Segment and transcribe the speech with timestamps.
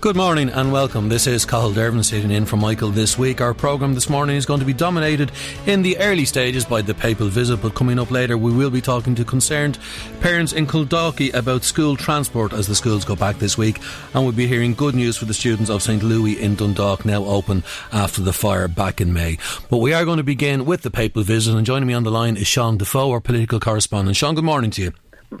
[0.00, 1.08] Good morning and welcome.
[1.08, 3.40] This is Cathal Dervan sitting in for Michael this week.
[3.40, 5.32] Our programme this morning is going to be dominated
[5.66, 8.80] in the early stages by the papal visit, but coming up later we will be
[8.80, 9.76] talking to concerned
[10.20, 13.80] parents in Kildalkey about school transport as the schools go back this week,
[14.14, 17.24] and we'll be hearing good news for the students of St Louis in Dundalk now
[17.24, 19.36] open after the fire back in May.
[19.68, 22.12] But we are going to begin with the papal visit, and joining me on the
[22.12, 24.16] line is Sean Defoe, our political correspondent.
[24.16, 24.92] Sean, good morning to you.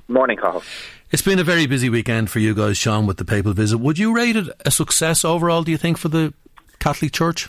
[0.08, 0.64] Morning, Cathal.
[1.10, 3.78] It's been a very busy weekend for you guys, Sean, with the papal visit.
[3.78, 6.34] Would you rate it a success overall, do you think, for the
[6.80, 7.48] Catholic Church?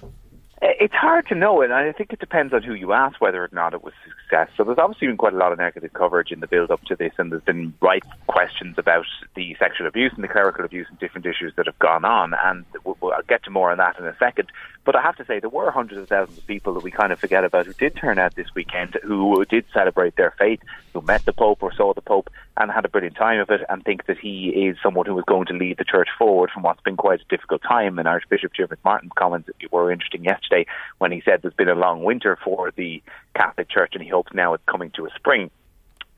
[0.62, 3.50] It's hard to know, and I think it depends on who you ask whether or
[3.52, 4.50] not it was a success.
[4.56, 6.96] So there's obviously been quite a lot of negative coverage in the build up to
[6.96, 10.98] this, and there's been right questions about the sexual abuse and the clerical abuse and
[11.00, 14.16] different issues that have gone on, and I'll get to more on that in a
[14.18, 14.50] second.
[14.90, 17.14] But I have to say, there were hundreds of thousands of people that we kind
[17.14, 20.62] of forget about who did turn out this weekend, who did celebrate their faith,
[20.94, 23.62] who met the Pope or saw the Pope and had a brilliant time of it,
[23.70, 26.64] and think that he is someone who is going to lead the church forward from
[26.64, 28.00] what's been quite a difficult time.
[28.00, 30.66] And Archbishop Jim Martin's comments were interesting yesterday
[30.98, 33.04] when he said there's been a long winter for the
[33.36, 35.52] Catholic Church, and he hopes now it's coming to a spring.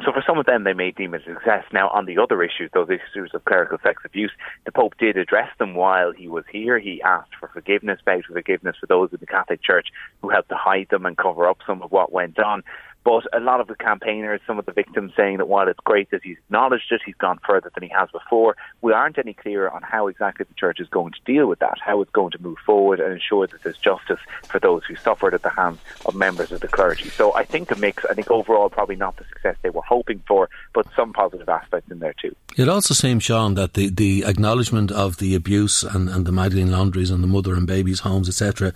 [0.03, 1.63] So for some of them, they may deem it a success.
[1.71, 4.31] Now, on the other issues, those issues of clerical sex abuse,
[4.65, 6.79] the Pope did address them while he was here.
[6.79, 9.89] He asked for forgiveness, begged for forgiveness for those in the Catholic Church
[10.21, 12.63] who helped to hide them and cover up some of what went on.
[13.03, 16.11] But a lot of the campaigners, some of the victims saying that while it's great
[16.11, 18.55] that he's acknowledged it, he's gone further than he has before.
[18.81, 21.79] We aren't any clearer on how exactly the church is going to deal with that,
[21.83, 25.33] how it's going to move forward and ensure that there's justice for those who suffered
[25.33, 27.09] at the hands of members of the clergy.
[27.09, 28.05] So I think a mix.
[28.05, 31.89] I think overall probably not the success they were hoping for, but some positive aspects
[31.89, 32.35] in there too.
[32.57, 36.71] It also seems, Sean, that the, the acknowledgement of the abuse and, and the Magdalene
[36.71, 38.73] laundries and the mother and babies' homes, etc.,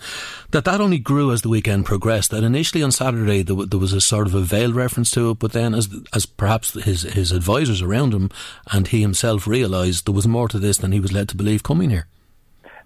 [0.50, 2.30] that that only grew as the weekend progressed.
[2.30, 5.38] That initially on Saturday there, there was a sort of a veiled reference to it,
[5.38, 8.30] but then as as perhaps his his advisors around him
[8.72, 11.62] and he himself realised there was more to this than he was led to believe
[11.62, 12.06] coming here.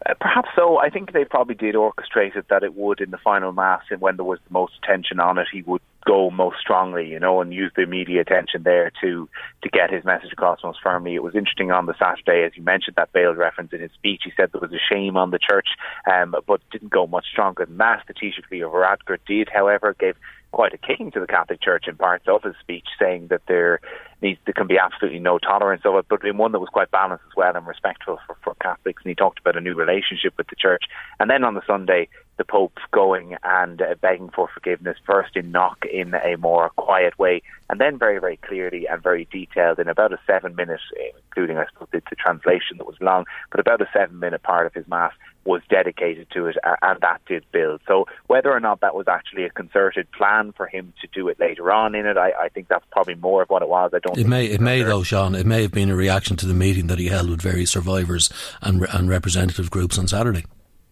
[0.06, 0.78] Uh, perhaps so.
[0.78, 4.00] I think they probably did orchestrate it that it would in the final mass, and
[4.00, 7.40] when there was the most attention on it, he would go most strongly, you know,
[7.40, 9.28] and use the media attention there to
[9.62, 11.14] to get his message across most firmly.
[11.14, 14.22] It was interesting on the Saturday, as you mentioned, that veiled reference in his speech.
[14.24, 15.69] He said there was a shame on the church,
[16.10, 18.02] um, but didn't go much stronger than that.
[18.08, 20.16] The Taoiseach Leo Varadkar did, however, gave
[20.53, 23.81] quite a kicking to the Catholic Church in parts of his speech, saying that there
[24.22, 26.91] needs there can be absolutely no tolerance of it, but in one that was quite
[26.91, 29.03] balanced as well and respectful for, for Catholics.
[29.05, 30.84] And he talked about a new relationship with the Church.
[31.19, 32.09] And then on the Sunday,
[32.40, 37.18] the Pope going and uh, begging for forgiveness, first in Knock in a more quiet
[37.18, 40.80] way, and then very, very clearly and very detailed in about a seven minute,
[41.26, 44.64] including, I suppose, the, the translation that was long, but about a seven minute part
[44.64, 45.12] of his Mass
[45.44, 47.82] was dedicated to it, and that did build.
[47.86, 51.38] So whether or not that was actually a concerted plan for him to do it
[51.38, 53.90] later on in it, I, I think that's probably more of what it was.
[53.92, 54.16] I don't.
[54.16, 55.34] It may, it may though, Sean.
[55.34, 58.30] It may have been a reaction to the meeting that he held with various survivors
[58.62, 60.46] and and representative groups on Saturday.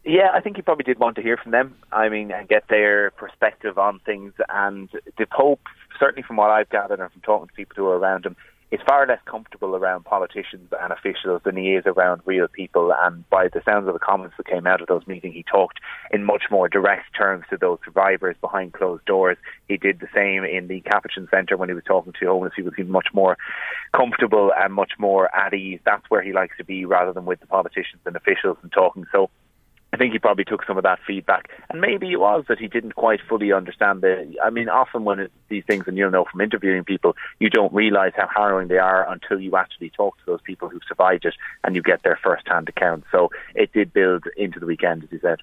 [0.08, 1.76] Yeah, I think he probably did want to hear from them.
[1.92, 4.32] I mean, and get their perspective on things.
[4.48, 4.88] And
[5.18, 5.60] the Pope,
[6.00, 8.34] certainly from what I've gathered and from talking to people who are around him,
[8.70, 12.90] is far less comfortable around politicians and officials than he is around real people.
[12.98, 15.78] And by the sounds of the comments that came out of those meetings, he talked
[16.10, 19.36] in much more direct terms to those survivors behind closed doors.
[19.68, 22.72] He did the same in the Capuchin Centre when he was talking to homeless people.
[22.74, 23.36] He was much more
[23.94, 25.80] comfortable and much more at ease.
[25.84, 29.04] That's where he likes to be rather than with the politicians and officials and talking.
[29.12, 29.28] So
[29.96, 32.94] think he probably took some of that feedback, and maybe it was that he didn't
[32.94, 34.34] quite fully understand the.
[34.44, 37.72] I mean, often when it, these things, and you'll know from interviewing people, you don't
[37.72, 41.34] realise how harrowing they are until you actually talk to those people who've survived it
[41.64, 43.04] and you get their first-hand account.
[43.10, 45.38] So it did build into the weekend, as he said.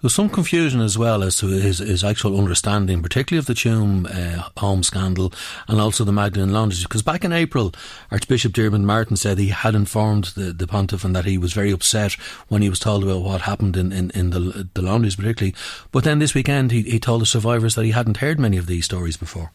[0.00, 4.06] There's some confusion as well as to his, his actual understanding, particularly of the Tuam
[4.06, 5.32] uh, home scandal
[5.66, 6.82] and also the Magdalene Laundries.
[6.82, 7.72] Because back in April,
[8.10, 11.72] Archbishop Diarmuid Martin said he had informed the, the pontiff and that he was very
[11.72, 12.12] upset
[12.48, 15.54] when he was told about what happened in, in, in the, the laundries, particularly.
[15.92, 18.66] But then this weekend, he, he told the survivors that he hadn't heard many of
[18.66, 19.52] these stories before.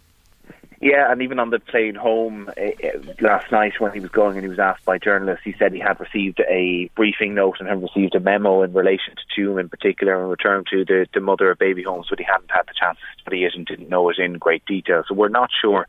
[0.83, 4.43] Yeah, and even on the plane home uh, last night when he was going and
[4.43, 7.81] he was asked by journalists, he said he had received a briefing note and had
[7.81, 11.49] received a memo in relation to Tuam in particular and returned to the, the mother
[11.51, 14.09] of baby homes, but he hadn't had the chance to study it and didn't know
[14.09, 15.05] it in great detail.
[15.07, 15.87] So we're not sure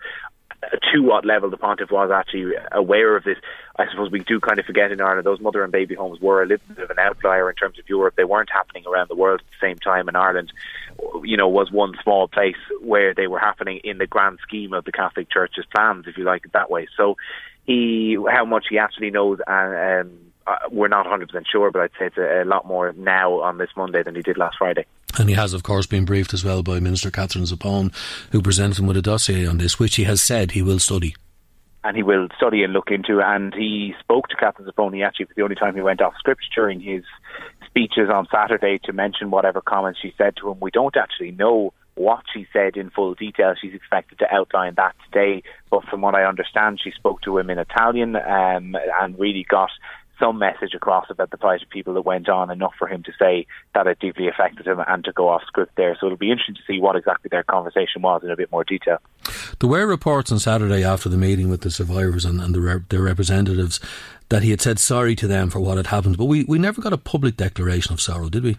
[0.93, 3.39] to what level the pontiff was actually aware of this.
[3.77, 6.43] I suppose we do kind of forget in Ireland those mother and baby homes were
[6.43, 8.15] a little bit of an outlier in terms of Europe.
[8.17, 10.09] They weren't happening around the world at the same time.
[10.09, 10.53] In Ireland,
[11.23, 14.85] you know, was one small place where they were happening in the grand scheme of
[14.85, 16.87] the Catholic Church's plans, if you like it that way.
[16.97, 17.17] So,
[17.67, 21.91] he how much he actually knows, and um, uh, we're not 100% sure, but I'd
[21.99, 24.85] say it's a, a lot more now on this Monday than he did last Friday.
[25.19, 27.95] And he has, of course, been briefed as well by Minister Catherine Zappone,
[28.33, 31.15] who presented him with a dossier on this, which he has said he will study.
[31.85, 33.21] And he will study and look into.
[33.21, 35.05] And he spoke to Catherine Zappone.
[35.07, 37.05] Actually, for the only time he went off script during his
[37.67, 40.59] speeches on Saturday to mention whatever comments she said to him.
[40.61, 43.55] We don't actually know what she said in full detail.
[43.61, 45.43] She's expected to outline that today.
[45.71, 49.71] But from what I understand, she spoke to him in Italian um, and really got
[50.19, 53.13] some message across about the plight of people that went on enough for him to
[53.19, 55.97] say that it deeply affected him and to go off script there.
[55.99, 58.65] So it'll be interesting to see what exactly their conversation was in a bit more
[58.65, 58.99] detail.
[59.59, 62.85] There were reports on Saturday after the meeting with the survivors and, and the re-
[62.89, 63.81] their representatives
[64.29, 66.81] that he had said sorry to them for what had happened, but we, we never
[66.81, 68.57] got a public declaration of sorrow, did we?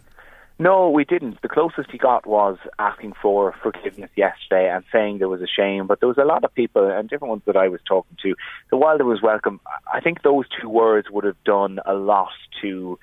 [0.58, 1.42] No, we didn't.
[1.42, 5.86] The closest he got was asking for forgiveness yesterday and saying there was a shame.
[5.86, 8.36] But there was a lot of people and different ones that I was talking to.
[8.70, 9.60] So while there was welcome,
[9.94, 12.32] I think those two words would have done a lot
[12.62, 12.98] to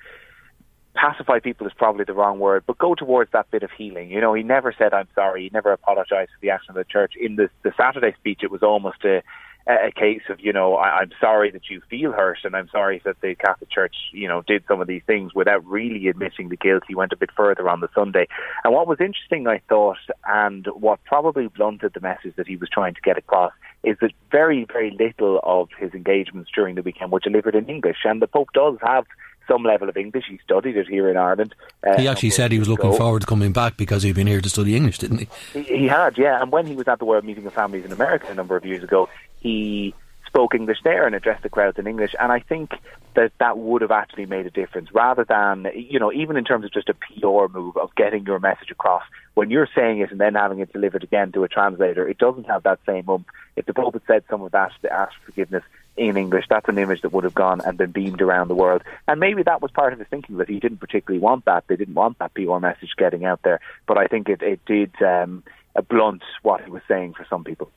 [0.95, 4.09] pacify people is probably the wrong word, but go towards that bit of healing.
[4.09, 5.43] You know, he never said I'm sorry.
[5.43, 7.13] He never apologized for the action of the church.
[7.19, 9.21] In the the Saturday speech, it was almost a
[9.65, 13.01] a case of you know I, I'm sorry that you feel hurt and I'm sorry
[13.05, 16.57] that the Catholic Church you know did some of these things without really admitting the
[16.57, 16.83] guilt.
[16.87, 18.27] He went a bit further on the Sunday,
[18.63, 22.69] and what was interesting, I thought, and what probably blunted the message that he was
[22.69, 27.11] trying to get across is that very very little of his engagements during the weekend
[27.11, 29.05] were delivered in English, and the Pope does have
[29.47, 30.25] some level of English.
[30.29, 31.55] He studied it here in Ireland.
[31.85, 34.41] Uh, he actually said he was looking forward to coming back because he'd been here
[34.41, 35.27] to study English, didn't he?
[35.53, 35.63] he?
[35.63, 36.41] He had, yeah.
[36.41, 38.65] And when he was at the World Meeting of Families in America a number of
[38.65, 39.09] years ago,
[39.39, 39.93] he
[40.33, 42.15] spoke English there and addressed the crowds in English.
[42.19, 42.71] And I think
[43.15, 46.65] that that would have actually made a difference rather than, you know, even in terms
[46.65, 49.03] of just a PR move of getting your message across.
[49.35, 52.45] When you're saying it and then having it delivered again to a translator, it doesn't
[52.45, 53.27] have that same ump.
[53.55, 55.63] If the Pope had said some of that, to ask forgiveness
[55.95, 58.83] in English, that's an image that would have gone and been beamed around the world.
[59.07, 61.65] And maybe that was part of his thinking that he didn't particularly want that.
[61.67, 63.59] They didn't want that PR message getting out there.
[63.85, 64.91] But I think it, it did.
[65.01, 65.43] Um,
[65.81, 67.71] blunt what he was saying for some people.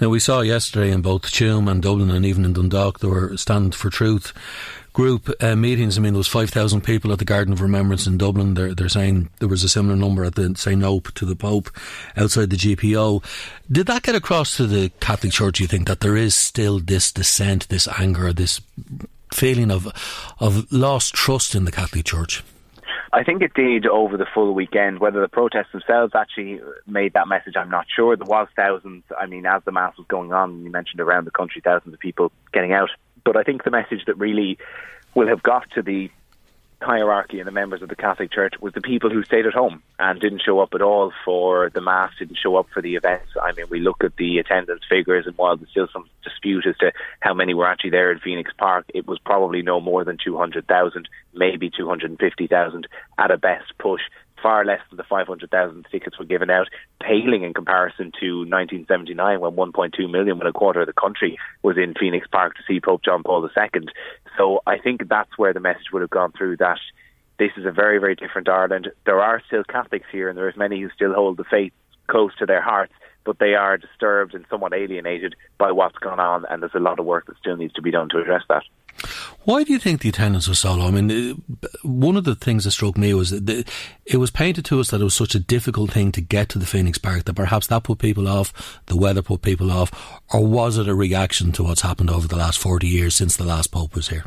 [0.00, 3.36] Now we saw yesterday in both Tuam and Dublin and even in Dundalk there were
[3.36, 4.32] Stand for Truth
[4.98, 5.96] group uh, meetings.
[5.96, 8.54] I mean, there was five thousand people at the Garden of Remembrance in Dublin.
[8.54, 11.70] They're they're saying there was a similar number at the say no to the Pope
[12.16, 13.22] outside the GPO.
[13.70, 15.60] Did that get across to the Catholic Church?
[15.60, 18.60] You think that there is still this dissent, this anger, this
[19.32, 19.86] feeling of
[20.40, 22.42] of lost trust in the Catholic Church?
[23.12, 24.98] I think it did over the full weekend.
[24.98, 28.16] Whether the protests themselves actually made that message, I'm not sure.
[28.16, 29.04] There was thousands.
[29.16, 32.00] I mean, as the mass was going on, you mentioned around the country, thousands of
[32.00, 32.90] people getting out.
[33.28, 34.56] But I think the message that really
[35.14, 36.10] will have got to the
[36.80, 39.82] hierarchy and the members of the Catholic Church was the people who stayed at home
[39.98, 43.28] and didn't show up at all for the Mass, didn't show up for the events.
[43.42, 46.78] I mean, we look at the attendance figures, and while there's still some dispute as
[46.78, 50.16] to how many were actually there in Phoenix Park, it was probably no more than
[50.24, 54.00] 200,000, maybe 250,000 at a best push
[54.42, 56.68] far less than the 500,000 tickets were given out,
[57.00, 61.76] paling in comparison to 1979 when 1.2 million, when a quarter of the country was
[61.76, 63.80] in Phoenix Park to see Pope John Paul II.
[64.36, 66.78] So I think that's where the message would have gone through that
[67.38, 68.90] this is a very, very different Ireland.
[69.06, 71.72] There are still Catholics here, and there are many who still hold the faith
[72.08, 72.92] close to their hearts,
[73.24, 76.98] but they are disturbed and somewhat alienated by what's gone on, and there's a lot
[76.98, 78.64] of work that still needs to be done to address that.
[79.44, 80.88] Why do you think the attendance was so low?
[80.88, 81.42] I mean,
[81.82, 83.68] one of the things that struck me was that
[84.04, 86.58] it was painted to us that it was such a difficult thing to get to
[86.58, 90.46] the Phoenix Park that perhaps that put people off, the weather put people off, or
[90.46, 93.72] was it a reaction to what's happened over the last 40 years since the last
[93.72, 94.24] Pope was here?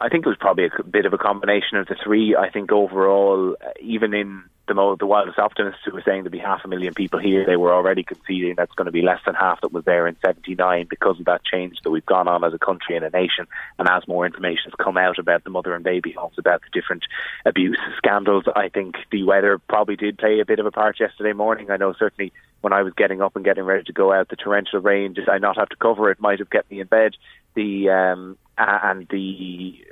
[0.00, 2.34] I think it was probably a bit of a combination of the three.
[2.36, 4.42] I think overall, uh, even in
[4.72, 7.44] the mo- the wildest optimists who were saying there'd be half a million people here,
[7.44, 10.16] they were already conceding that's going to be less than half that was there in
[10.24, 13.46] '79 because of that change that we've gone on as a country and a nation.
[13.78, 16.80] And as more information has come out about the mother and baby homes, about the
[16.80, 17.04] different
[17.44, 21.34] abuse scandals, I think the weather probably did play a bit of a part yesterday
[21.34, 21.70] morning.
[21.70, 24.36] I know certainly when I was getting up and getting ready to go out, the
[24.36, 27.12] torrential rain, did I not have to cover it, might have kept me in bed.
[27.54, 29.84] The um, and the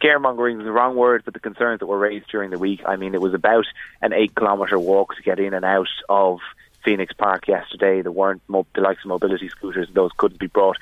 [0.00, 2.82] scaremongering is the wrong word, but the concerns that were raised during the week.
[2.86, 3.66] I mean, it was about
[4.02, 6.40] an eight kilometre walk to get in and out of
[6.84, 8.02] Phoenix Park yesterday.
[8.02, 10.76] There weren't mo- the likes of mobility scooters; those couldn't be brought,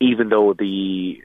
[0.00, 1.22] even though the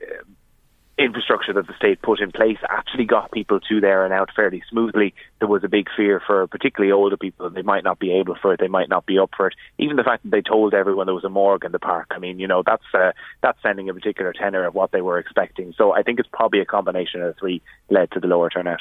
[0.98, 4.64] infrastructure that the state put in place actually got people to there and out fairly
[4.70, 5.14] smoothly.
[5.40, 8.54] There was a big fear for particularly older people; they might not be able for
[8.54, 9.56] it, they might not be up for it.
[9.78, 12.08] Even the fact that they told everyone there was a morgue in the park.
[12.12, 13.12] I mean, you know, that's uh,
[13.42, 15.74] that's sending a particular tenor of what they were expecting.
[15.78, 18.80] So I think it's probably a combination of the three led to the lower turnout.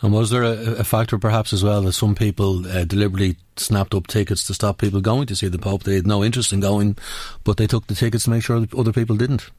[0.00, 3.94] And was there a, a factor perhaps as well that some people uh, deliberately snapped
[3.94, 5.82] up tickets to stop people going to see the Pope?
[5.82, 6.96] They had no interest in going,
[7.44, 9.50] but they took the tickets to make sure that other people didn't.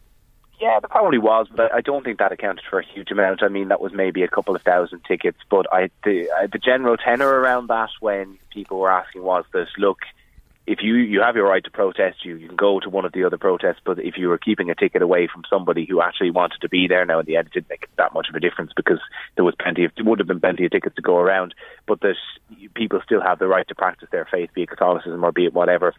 [0.61, 3.41] Yeah, there probably was, but I don't think that accounted for a huge amount.
[3.41, 6.59] I mean, that was maybe a couple of thousand tickets, but I the, uh, the
[6.59, 10.01] general tenor around that when people were asking was that look,
[10.67, 13.11] if you you have your right to protest, you you can go to one of
[13.11, 16.29] the other protests, but if you were keeping a ticket away from somebody who actually
[16.29, 18.39] wanted to be there, now in the end it didn't make that much of a
[18.39, 18.99] difference because
[19.35, 21.55] there was plenty of would have been plenty of tickets to go around,
[21.87, 22.17] but that
[22.75, 25.53] people still have the right to practice their faith, be it Catholicism or be it
[25.55, 25.95] whatever,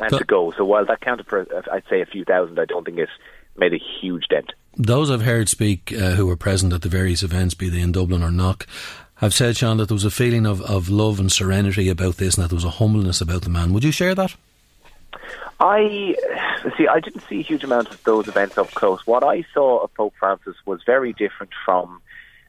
[0.00, 0.52] and But- to go.
[0.52, 3.08] So while that counted for, I'd say a few thousand, I don't think it
[3.58, 4.52] made a huge dent.
[4.76, 7.92] Those I've heard speak uh, who were present at the various events, be they in
[7.92, 8.66] Dublin or Knock,
[9.16, 12.36] have said, Sean, that there was a feeling of, of love and serenity about this
[12.36, 13.72] and that there was a humbleness about the man.
[13.72, 14.36] Would you share that?
[15.60, 16.14] I
[16.76, 16.86] see.
[16.86, 19.04] I didn't see a huge amount of those events up close.
[19.06, 22.00] What I saw of Pope Francis was very different from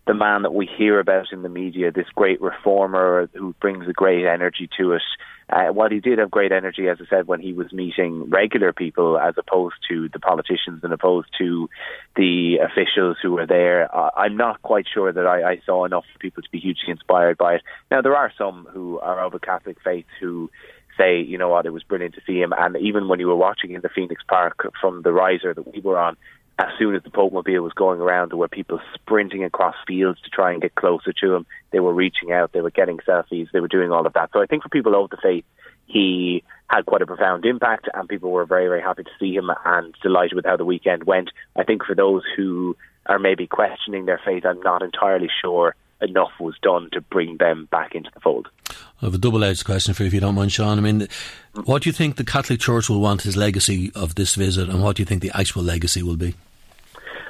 [0.09, 1.91] the man that we hear about in the media.
[1.91, 5.03] This great reformer who brings a great energy to it.
[5.51, 8.73] Uh, while he did have great energy, as I said, when he was meeting regular
[8.73, 11.69] people as opposed to the politicians and opposed to
[12.15, 16.05] the officials who were there, uh, I'm not quite sure that I, I saw enough
[16.17, 17.61] people to be hugely inspired by it.
[17.91, 20.49] Now, there are some who are of a Catholic faith who
[20.97, 22.51] say, you know what, it was brilliant to see him.
[22.57, 25.81] And even when you were watching in the Phoenix Park from the riser that we
[25.81, 26.17] were on,
[26.59, 30.19] as soon as the Pope Mobile was going around, there were people sprinting across fields
[30.21, 31.45] to try and get closer to him.
[31.71, 34.31] They were reaching out, they were getting selfies, they were doing all of that.
[34.33, 35.45] So I think for people of the faith,
[35.87, 39.49] he had quite a profound impact, and people were very, very happy to see him
[39.65, 41.29] and delighted with how the weekend went.
[41.55, 42.75] I think for those who
[43.05, 47.69] are maybe questioning their faith, I'm not entirely sure enough was done to bring them
[47.71, 48.49] back into the fold.
[49.01, 50.77] I have a double edged question for you, if you don't mind, Sean.
[50.77, 51.07] I mean,
[51.63, 54.83] what do you think the Catholic Church will want his legacy of this visit, and
[54.83, 56.35] what do you think the actual legacy will be?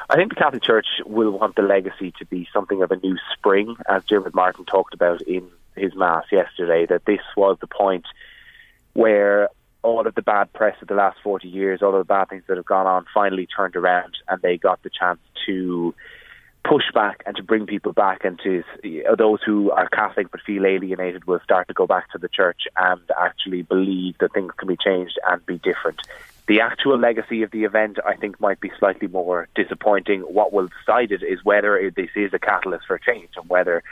[0.09, 3.17] I think the Catholic Church will want the legacy to be something of a new
[3.33, 8.05] spring, as Diarmuid Martin talked about in his Mass yesterday, that this was the point
[8.93, 9.49] where
[9.83, 12.43] all of the bad press of the last 40 years, all of the bad things
[12.47, 15.93] that have gone on, finally turned around and they got the chance to
[16.63, 18.63] push back and to bring people back and to
[19.17, 22.63] those who are Catholic but feel alienated will start to go back to the church
[22.77, 26.01] and actually believe that things can be changed and be different.
[26.49, 30.21] The actual legacy of the event, I think, might be slightly more disappointing.
[30.21, 33.83] What will decide it is whether this is a catalyst for change and whether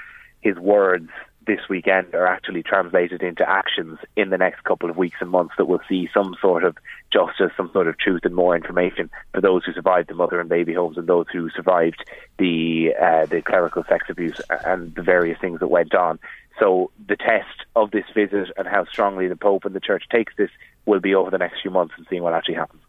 [0.41, 1.07] his words
[1.45, 5.53] this weekend are actually translated into actions in the next couple of weeks and months
[5.59, 6.75] that will see some sort of
[7.13, 10.49] justice, some sort of truth and more information for those who survived the mother and
[10.49, 12.03] baby homes and those who survived
[12.39, 16.17] the uh, the clerical sex abuse and the various things that went on.
[16.59, 20.33] So the test of this visit and how strongly the Pope and the Church takes
[20.37, 20.49] this
[20.87, 22.81] will be over the next few months and seeing what actually happens.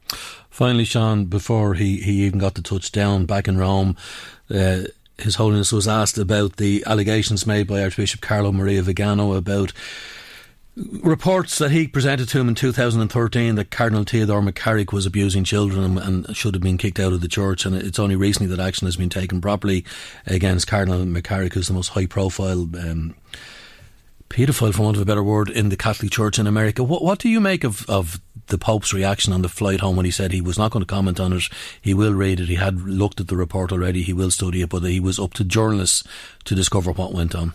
[0.48, 3.96] Finally, Sean, before he, he even got the touchdown back in Rome,
[4.50, 4.82] uh,
[5.18, 9.72] His Holiness was asked about the allegations made by Archbishop Carlo Maria Vigano about
[11.02, 15.98] reports that he presented to him in 2013 that Cardinal Theodore McCarrick was abusing children
[15.98, 17.66] and, should have been kicked out of the church.
[17.66, 19.84] And it's only recently that action has been taken properly
[20.26, 22.68] against Cardinal McCarrick, who's the most high profile.
[22.78, 23.14] Um,
[24.28, 26.82] paedophile, for want of a better word, in the Catholic Church in America.
[26.82, 30.04] What, what do you make of, of the Pope's reaction on the flight home when
[30.04, 31.44] he said he was not going to comment on it?
[31.80, 32.48] He will read it.
[32.48, 34.02] He had looked at the report already.
[34.02, 36.02] He will study it, but he was up to journalists
[36.44, 37.52] to discover what went on.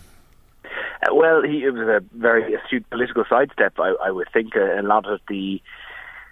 [0.64, 3.74] Uh, well, he, it was a very astute political sidestep.
[3.78, 5.60] I, I would think a, a lot of the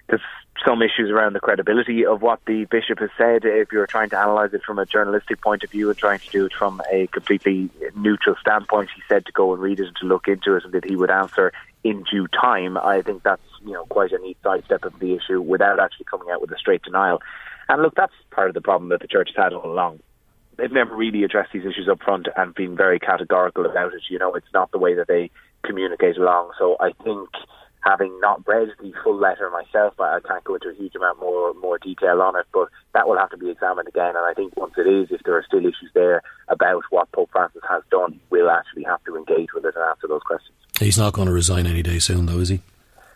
[0.08, 0.20] there's
[0.64, 3.44] some issues around the credibility of what the bishop has said.
[3.44, 6.30] If you're trying to analyse it from a journalistic point of view and trying to
[6.30, 9.96] do it from a completely neutral standpoint, he said to go and read it and
[9.96, 11.52] to look into it, and that he would answer
[11.84, 12.76] in due time.
[12.76, 16.28] I think that's you know quite a neat sidestep of the issue without actually coming
[16.32, 17.20] out with a straight denial.
[17.68, 20.00] And look, that's part of the problem that the church has had all along.
[20.56, 24.02] they've never really addressed these issues up front and been very categorical about it.
[24.08, 25.30] You know, it's not the way that they
[25.64, 26.50] communicate along.
[26.58, 27.28] So I think
[27.82, 31.52] having not read the full letter myself, I can't go into a huge amount more
[31.54, 34.14] more detail on it, but that will have to be examined again.
[34.16, 37.30] And I think once it is, if there are still issues there about what Pope
[37.32, 40.56] Francis has done, we'll actually have to engage with it and answer those questions.
[40.78, 42.60] He's not going to resign any day soon, though, is he?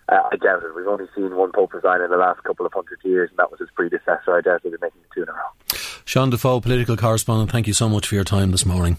[0.08, 0.74] Uh, I doubt it.
[0.74, 3.50] We've only seen one Pope resign in the last couple of hundred years, and that
[3.50, 4.36] was his predecessor.
[4.36, 5.78] I doubt he'll be making two in a row.
[6.04, 8.98] Sean Defoe, political correspondent, thank you so much for your time this morning.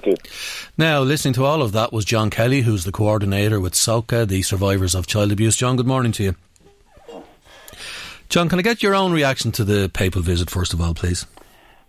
[0.00, 0.30] Thank you.
[0.76, 4.42] Now, listening to all of that was John Kelly, who's the coordinator with SOCA, the
[4.42, 5.56] survivors of child abuse.
[5.56, 6.36] John, good morning to you.
[8.28, 11.26] John, can I get your own reaction to the papal visit, first of all, please?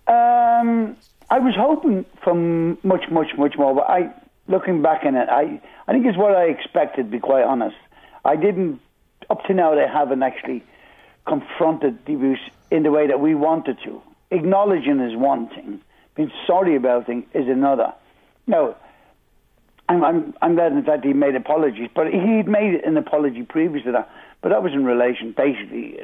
[0.07, 0.95] Um,
[1.29, 4.09] I was hoping for much, much, much more, but I,
[4.47, 7.75] looking back in it, I, I think it's what I expected, to be quite honest.
[8.25, 8.79] I didn't,
[9.29, 10.63] up to now, they haven't actually
[11.27, 12.39] confronted the abuse
[12.71, 14.01] in the way that we wanted to.
[14.31, 15.81] Acknowledging is one thing,
[16.15, 17.93] being sorry about things is another.
[18.49, 18.75] Now,
[19.87, 23.85] I'm, I'm, I'm glad in fact he made apologies, but he'd made an apology previous
[23.85, 24.09] to that,
[24.41, 25.99] but that was in relation basically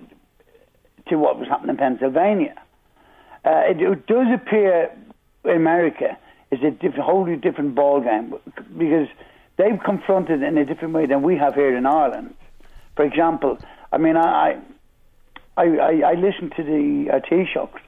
[1.09, 2.53] to what was happening in Pennsylvania.
[3.43, 4.95] Uh, it, it, does appear
[5.43, 6.17] in America
[6.51, 8.39] is a diff- wholly different ballgame
[8.77, 9.07] because
[9.57, 12.35] they've confronted in a different way than we have here in Ireland.
[12.95, 13.57] For example,
[13.91, 14.61] I mean, I
[15.57, 17.79] I, I, I listened to the uh, Taoiseach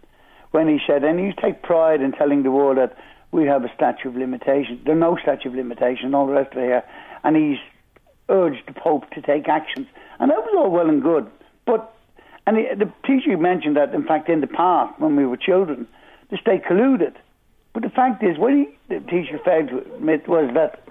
[0.51, 2.97] when he said, and he take pride in telling the world that
[3.31, 4.81] we have a statute of limitation.
[4.85, 6.83] There's no statute of limitation, all the rest of it here.
[7.23, 7.57] And he's
[8.29, 9.87] urged the Pope to take actions.
[10.19, 11.29] And that was all well and good.
[11.65, 11.93] But,
[12.45, 15.87] and the, the Taoiseach mentioned that, in fact, in the past, when we were children,
[16.31, 17.15] the state colluded.
[17.73, 20.83] But the fact is, what he, the Taoiseach failed to admit was that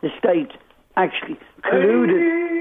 [0.00, 0.52] the state
[0.96, 2.56] actually colluded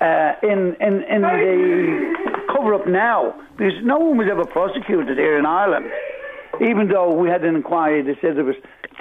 [0.00, 5.38] uh, in, in, in the cover up now because no one was ever prosecuted here
[5.38, 5.86] in Ireland.
[6.60, 8.56] Even though we had an inquiry that said there was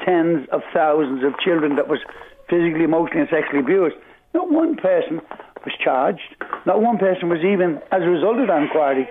[0.06, 2.00] tens of thousands of children that was
[2.50, 3.96] physically, emotionally, and sexually abused,
[4.34, 5.22] not one person
[5.66, 6.36] was charged.
[6.66, 9.10] Not one person was even, as a result of that inquiry,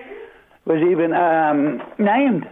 [0.65, 2.47] was even um, named.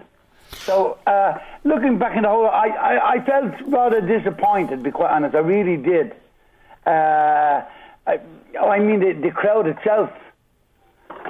[0.52, 4.92] So, uh, looking back in the whole, I, I, I, felt rather disappointed, to be
[4.92, 5.36] quite honest.
[5.36, 6.16] I really did.
[6.86, 7.64] Uh,
[8.08, 8.20] I,
[8.60, 10.10] I mean, the, the crowd itself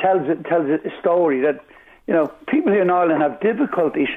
[0.01, 1.63] tells tells a story that
[2.06, 4.10] you know people here in Ireland have difficulties.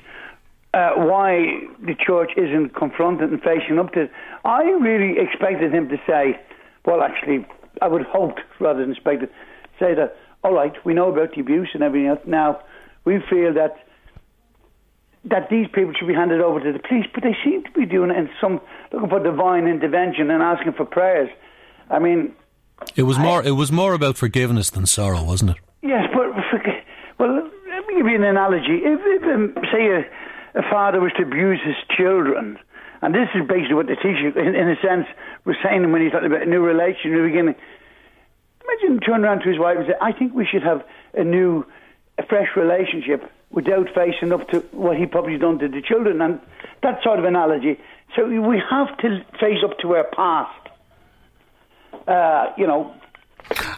[0.73, 4.11] Uh, why the church isn't confronted and facing up to it.
[4.45, 6.41] I really expected him to say,
[6.87, 7.45] well, actually,
[7.83, 9.37] I would hope rather than expect expected,
[9.81, 12.21] say that, all right, we know about the abuse and everything else.
[12.25, 12.61] Now,
[13.05, 13.85] we feel that
[15.25, 17.85] that these people should be handed over to the police, but they seem to be
[17.85, 18.61] doing it in some
[18.93, 21.29] looking for divine intervention and asking for prayers.
[21.91, 22.33] I mean,
[22.97, 23.43] it was more.
[23.43, 25.57] It was more about forgiveness than sorrow, wasn't it?
[25.83, 26.31] Yes, but
[27.19, 28.81] well, let me give you an analogy.
[28.83, 30.05] If, if um, say a,
[30.55, 32.59] a, father was to abuse his children,
[33.03, 35.07] and this is basically what the Taoiseach, in, in a sense,
[35.45, 37.55] was saying when he's talking about a new relation, new beginning.
[38.65, 40.85] Imagine him turning around to his wife and say, "I think we should have
[41.15, 41.65] a new,
[42.19, 46.39] a fresh relationship." Without facing up to what he probably done to the children, and
[46.85, 47.81] that sort of analogy.
[48.15, 50.61] So we have to face up to our past
[52.07, 52.95] uh, you know.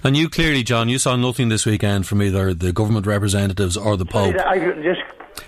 [0.04, 3.96] And you clearly, John, you saw nothing this weekend from either the government representatives or
[3.96, 4.36] the Pope.
[4.38, 5.00] I just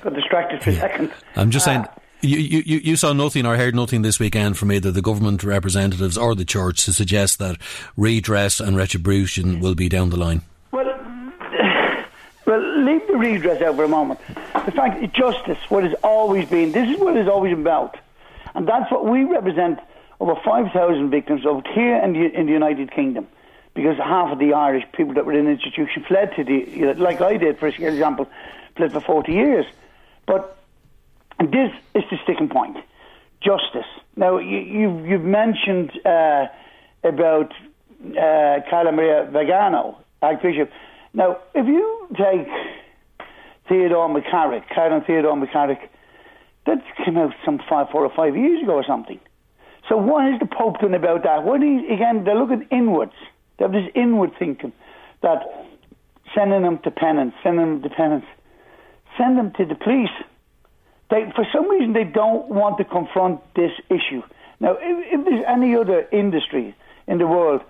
[0.03, 0.77] got distracted for yeah.
[0.77, 1.13] a second.
[1.37, 1.87] I'm just uh, saying.
[2.21, 6.17] You, you, you saw nothing or heard nothing this weekend from either the government representatives
[6.17, 7.59] or the church to suggest that
[7.99, 10.41] redress and retribution will be down the line.
[10.73, 10.87] Well,
[12.47, 14.21] well, leave the redress out for a moment.
[14.65, 17.99] The fact that justice, what has always been, this is what it's always about,
[18.55, 19.81] and that's what we represent
[20.19, 23.27] over 5,000 victims of here in the, in the United Kingdom
[23.75, 27.21] because half of the Irish people that were in the institution fled to the, like
[27.21, 28.29] I did, for example,
[28.77, 29.67] fled for 40 years.
[30.27, 30.57] But
[31.39, 32.77] this is the sticking point
[33.45, 33.87] justice.
[34.17, 36.47] Now, you, you've, you've mentioned uh,
[37.03, 40.71] about uh, Carla Maria Vigano, Archbishop.
[41.13, 42.49] Now, if you take
[43.69, 45.89] Theodore McCarrick, Cardinal Theodore McCarrick,
[46.67, 49.21] that came out some five, four or five years ago or something.
[49.89, 51.45] So what is the Pope doing about that?
[51.45, 53.13] What is, again, they're looking inwards.
[53.59, 54.73] They have this inward thinking
[55.23, 55.43] that
[56.35, 58.25] sending them to penance, sending them to penance,
[59.19, 60.11] send them to the police.
[61.11, 64.23] They, for some reason, they don't want to confront this issue.
[64.61, 66.75] Now, if, if there's any other industry
[67.07, 67.63] in the world,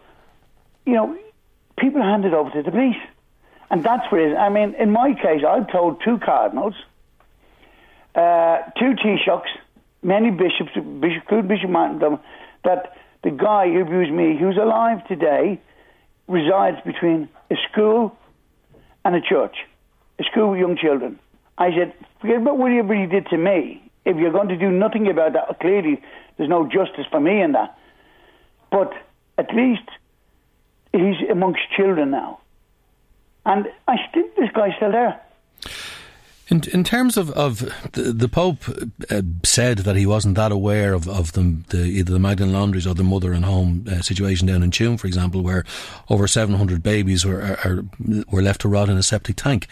[0.87, 1.19] you know,
[1.79, 2.97] people hand it over to the police.
[3.71, 4.39] And that's where it is.
[4.39, 6.75] I mean, in my case, I've told two cardinals,
[8.15, 9.49] uh, two Taoiseachs,
[10.03, 12.19] many bishops, Bishop, including Bishop Martin,
[12.63, 15.61] that the guy who abused me, who's alive today,
[16.29, 18.17] resides between a school
[19.05, 19.57] and a church,
[20.19, 21.19] a school with young children.
[21.59, 23.83] I said, Forget about whatever he did to me.
[24.05, 26.03] If you're going to do nothing about that, clearly
[26.37, 27.79] there's no justice for me in that.
[28.71, 28.93] But
[29.39, 29.89] at least
[30.93, 32.41] he's amongst children now.
[33.47, 35.21] And I think this guy's still there.
[36.49, 37.61] In, in terms of, of
[37.93, 38.65] the, the Pope
[39.11, 42.87] uh, said that he wasn't that aware of, of the, the, either the Magdalen Laundries
[42.87, 45.65] or the mother and home uh, situation down in Tuam, for example, where
[46.11, 47.85] over 700 babies were, are,
[48.31, 49.69] were left to rot in a septic tank.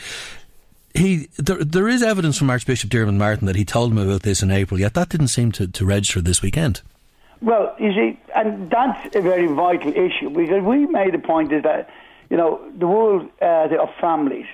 [0.95, 4.43] He, there, there is evidence from Archbishop Diarmuid Martin that he told him about this
[4.43, 6.83] in April, yet that didn't seem to, to register this weekend.
[7.41, 11.63] Well, you see, and that's a very vital issue because we made a point is
[11.65, 11.91] that,
[12.31, 14.47] you know, the world uh, of families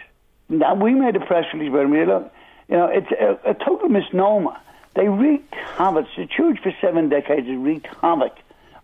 [0.48, 2.33] now, we made a press release where we look,
[2.68, 4.57] you know, it's a, a total misnomer.
[4.94, 6.07] They wreaked havoc.
[6.16, 8.33] The church for seven decades has wreaked havoc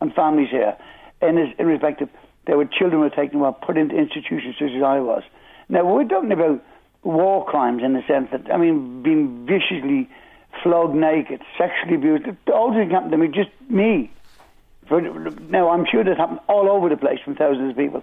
[0.01, 0.77] on families here,
[1.21, 2.11] and is irrespective.
[2.47, 5.23] There were children were taken, well, put into institutions such as I was.
[5.69, 6.63] Now we're talking about
[7.05, 10.09] war crimes in the sense that I mean, being viciously
[10.63, 12.27] flogged naked, sexually abused.
[12.53, 14.11] All this happened to me, just me.
[14.91, 18.03] Now I'm sure that happened all over the place from thousands of people.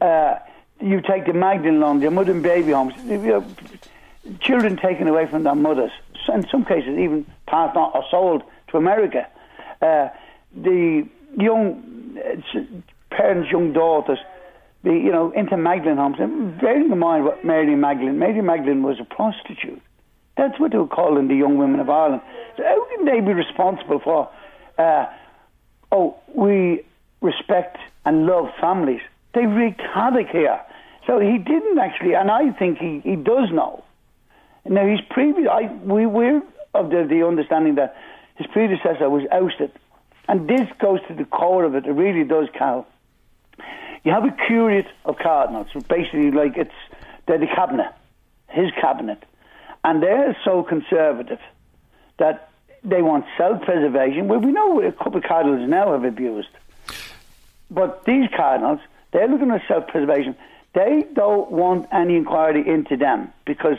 [0.00, 0.36] Uh,
[0.80, 2.94] you take the Magdalen Laundry, the mother and baby homes,
[4.40, 5.90] children taken away from their mothers,
[6.32, 9.26] in some cases even passed on or sold to America.
[9.80, 10.08] Uh,
[10.54, 12.60] the young uh,
[13.10, 14.18] parents, young daughters,
[14.82, 16.16] the, you know, into Magdalen homes.
[16.18, 19.82] And bearing in mind what Mary Magdalen, Mary Magdalen was a prostitute.
[20.36, 22.22] That's what they were calling the young women of Ireland.
[22.56, 24.30] So how can they be responsible for,
[24.78, 25.06] uh,
[25.90, 26.84] oh, we
[27.20, 29.00] respect and love families?
[29.34, 30.60] They wreaked havoc here.
[31.06, 33.84] So he didn't actually, and I think he, he does know.
[34.64, 36.42] Now, his previous, I, we, we're
[36.74, 37.96] of the, the understanding that
[38.36, 39.72] his predecessor was ousted.
[40.28, 41.86] And this goes to the core of it.
[41.86, 42.86] It really does, Cal.
[44.04, 46.70] You have a curate of cardinals, basically like it's
[47.26, 47.92] they're the cabinet,
[48.48, 49.22] his cabinet,
[49.84, 51.40] and they're so conservative
[52.18, 52.50] that
[52.84, 54.28] they want self-preservation.
[54.28, 56.48] Well, we know a couple of cardinals now have abused,
[57.70, 58.80] but these cardinals
[59.12, 60.36] they're looking at self-preservation.
[60.74, 63.78] They don't want any inquiry into them because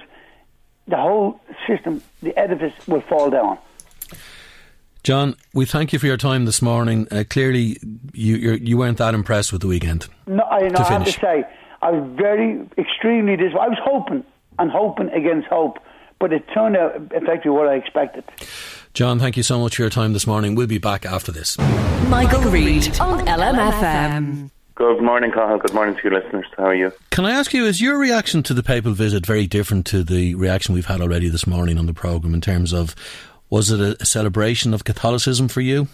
[0.88, 3.60] the whole system, the edifice, will fall down.
[5.04, 7.08] John, we thank you for your time this morning.
[7.10, 7.78] Uh, clearly,
[8.14, 10.08] you you weren't that impressed with the weekend.
[10.28, 11.44] No, I, no, I have to say,
[11.82, 13.62] I was very, extremely disappointed.
[13.62, 14.24] I was hoping
[14.60, 15.80] and hoping against hope,
[16.20, 18.26] but it turned out effectively what I expected.
[18.94, 20.56] John, thank you so much for your time this morning.
[20.56, 21.58] We'll be back after this.
[21.58, 24.52] Michael, Michael Reade on LMFM.
[24.76, 25.58] Good morning, Cathal.
[25.60, 26.46] Good morning to your listeners.
[26.56, 26.94] How are you?
[27.12, 30.36] Can I ask you, is your reaction to the papal visit very different to the
[30.36, 32.96] reaction we've had already this morning on the programme in terms of
[33.50, 35.88] was it a, celebration of Catholicism for you?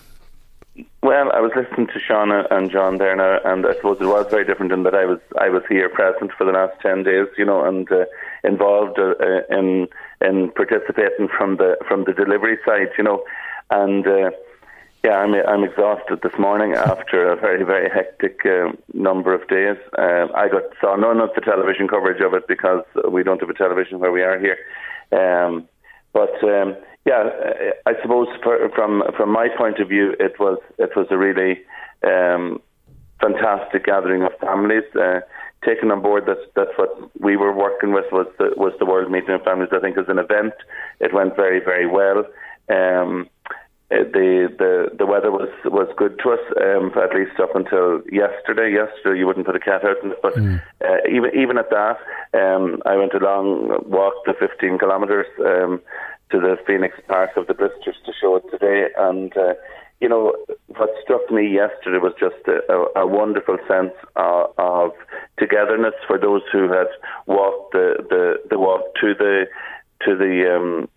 [1.01, 4.27] Well, I was listening to Shauna and John there now, and I suppose it was
[4.29, 7.27] very different in that I was I was here present for the last ten days,
[7.37, 8.05] you know, and uh,
[8.43, 9.13] involved uh,
[9.49, 9.87] in
[10.21, 13.23] in participating from the from the delivery side, you know,
[13.69, 14.05] and.
[14.07, 14.31] Uh,
[15.03, 19.77] yeah, I'm I'm exhausted this morning after a very very hectic uh, number of days.
[19.95, 23.49] Uh, I got saw none of the television coverage of it because we don't have
[23.51, 24.57] a television where we are here.
[25.11, 25.69] Um,
[26.11, 27.29] but um, yeah,
[27.85, 31.61] I suppose for, from from my point of view, it was it was a really
[32.03, 32.61] um,
[33.21, 34.83] fantastic gathering of families.
[34.95, 35.19] Uh,
[35.63, 39.11] taking on board that that's what we were working with was the was the World
[39.11, 39.69] Meeting of Families.
[39.71, 40.53] I think as an event,
[40.99, 42.25] it went very very well.
[42.69, 43.29] Um,
[43.91, 48.01] uh, the the the weather was was good to us um, at least up until
[48.11, 48.73] yesterday.
[48.73, 50.59] Yesterday you wouldn't put a cat out in it, but mm.
[50.83, 51.97] uh, even even at that,
[52.33, 55.81] um, I went a long walk, the 15 kilometres um,
[56.31, 59.35] to the Phoenix Park of the Blisters to show it today, and.
[59.35, 59.53] Uh,
[60.01, 60.35] you know,
[60.67, 64.91] what struck me yesterday was just a, a, wonderful sense of, of,
[65.39, 66.87] togetherness for those who had
[67.27, 69.45] walked the, the, the walk to the
[70.01, 70.89] to the um,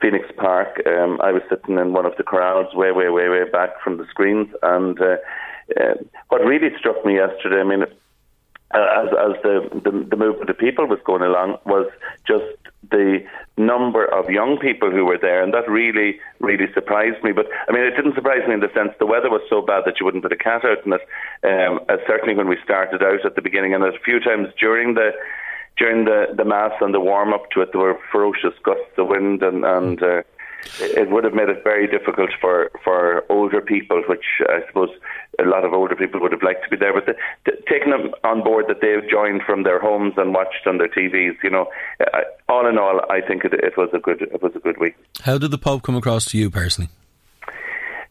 [0.00, 0.82] Phoenix Park.
[0.86, 3.96] Um, I was sitting in one of the crowds, way, way, way, way back from
[3.96, 5.16] the screens, and uh,
[5.80, 5.94] uh,
[6.28, 7.84] what really struck me yesterday, I mean,
[8.74, 11.90] as, as the, the the movement of people was going along, was
[12.26, 12.44] just
[12.90, 13.24] the
[13.56, 17.32] number of young people who were there, and that really, really surprised me.
[17.32, 19.84] But I mean, it didn't surprise me in the sense the weather was so bad
[19.86, 21.02] that you wouldn't put a cat out in it.
[21.42, 24.94] Um, uh, certainly when we started out at the beginning, and a few times during
[24.94, 25.12] the
[25.76, 29.08] during the, the mass and the warm up to it, there were ferocious gusts of
[29.08, 30.22] wind, and, and uh,
[30.80, 34.90] it would have made it very difficult for, for older people, which I suppose
[35.38, 36.92] a lot of older people would have liked to be there.
[36.92, 37.14] But the,
[37.44, 40.88] the, taking them on board that they've joined from their homes and watched on their
[40.88, 41.66] TVs, you know,
[42.00, 44.78] uh, all in all, I think it, it was a good it was a good
[44.78, 44.96] week.
[45.22, 46.90] How did the Pope come across to you personally?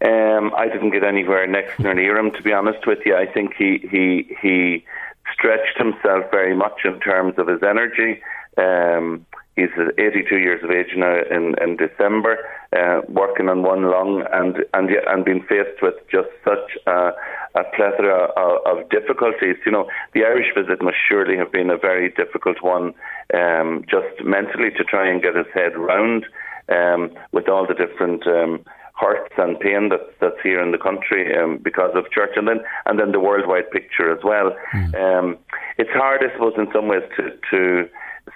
[0.03, 3.15] Um, I didn't get anywhere next nor near him, to be honest with you.
[3.15, 4.85] I think he he he
[5.33, 8.21] stretched himself very much in terms of his energy.
[8.57, 9.25] Um,
[9.55, 12.37] He's 82 years of age now in, in December,
[12.75, 17.11] uh, working on one lung and and and being faced with just such a,
[17.55, 19.55] a plethora of, of, difficulties.
[19.65, 22.93] You know, the Irish visit must surely have been a very difficult one,
[23.33, 26.25] um, just mentally to try and get his head round
[26.67, 28.27] um, with all the different.
[28.27, 28.65] Um,
[28.97, 32.61] hurts and pain that, that's here in the country um, because of church, and then
[32.85, 34.55] and then the worldwide picture as well.
[34.73, 34.95] Mm.
[34.95, 35.37] Um,
[35.77, 37.89] it's hard, I suppose, in some ways to to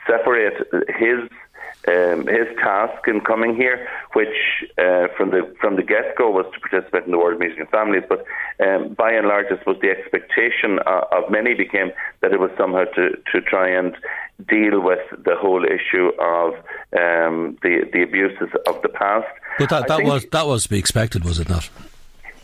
[0.07, 1.29] separate his
[1.87, 4.35] um, his task in coming here, which
[4.77, 7.69] uh, from the from the get go was to participate in the World Meeting of
[7.69, 8.25] Families, but
[8.59, 12.51] um, by and large, this was the expectation uh, of many became that it was
[12.57, 13.95] somehow to to try and
[14.47, 16.53] deal with the whole issue of
[16.97, 19.27] um, the the abuses of the past.
[19.57, 21.69] But that, that was that was to be expected, was it not?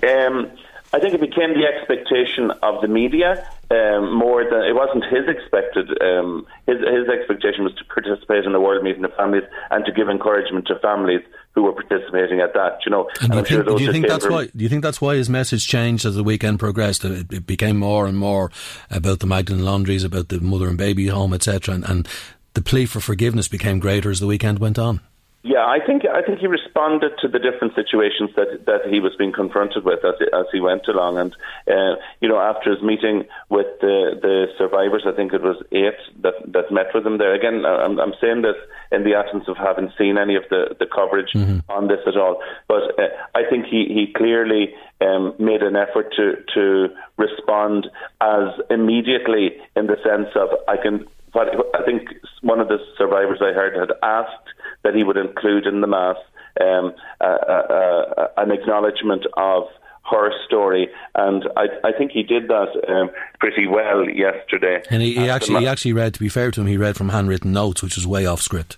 [0.02, 0.52] Um,
[0.94, 5.28] I think it became the expectation of the media um, more than it wasn't his
[5.28, 5.90] expected.
[6.02, 9.92] Um, his his expectation was to participate in the World Meeting of Families and to
[9.92, 11.22] give encouragement to families
[11.54, 12.80] who were participating at that.
[12.86, 14.46] You know, and, and do, you think, sure do you think that's why?
[14.46, 17.04] Do you think that's why his message changed as the weekend progressed?
[17.04, 18.52] It, it became more and more
[18.92, 22.08] about the Magdalen laundries, about the mother and baby home, etc., and, and
[22.54, 25.02] the plea for forgiveness became greater as the weekend went on.
[25.46, 29.14] Yeah, I think I think he responded to the different situations that that he was
[29.16, 31.32] being confronted with as as he went along, and
[31.70, 36.02] uh, you know after his meeting with the the survivors, I think it was eight
[36.24, 37.36] that that met with him there.
[37.36, 38.58] Again, I'm I'm saying this
[38.92, 41.60] in the absence of having seen any of the the coverage mm-hmm.
[41.70, 46.10] on this at all, but uh, I think he he clearly um, made an effort
[46.18, 47.86] to to respond
[48.20, 51.06] as immediately in the sense of I can.
[51.36, 54.55] I think one of the survivors I heard had asked
[54.86, 56.16] that he would include in the Mass
[56.62, 59.64] um, uh, uh, an acknowledgement of
[60.10, 64.84] her story, and I, I think he did that um, pretty well yesterday.
[64.92, 66.14] And he, he actually he actually read.
[66.14, 68.78] To be fair to him, he read from handwritten notes, which was way off script.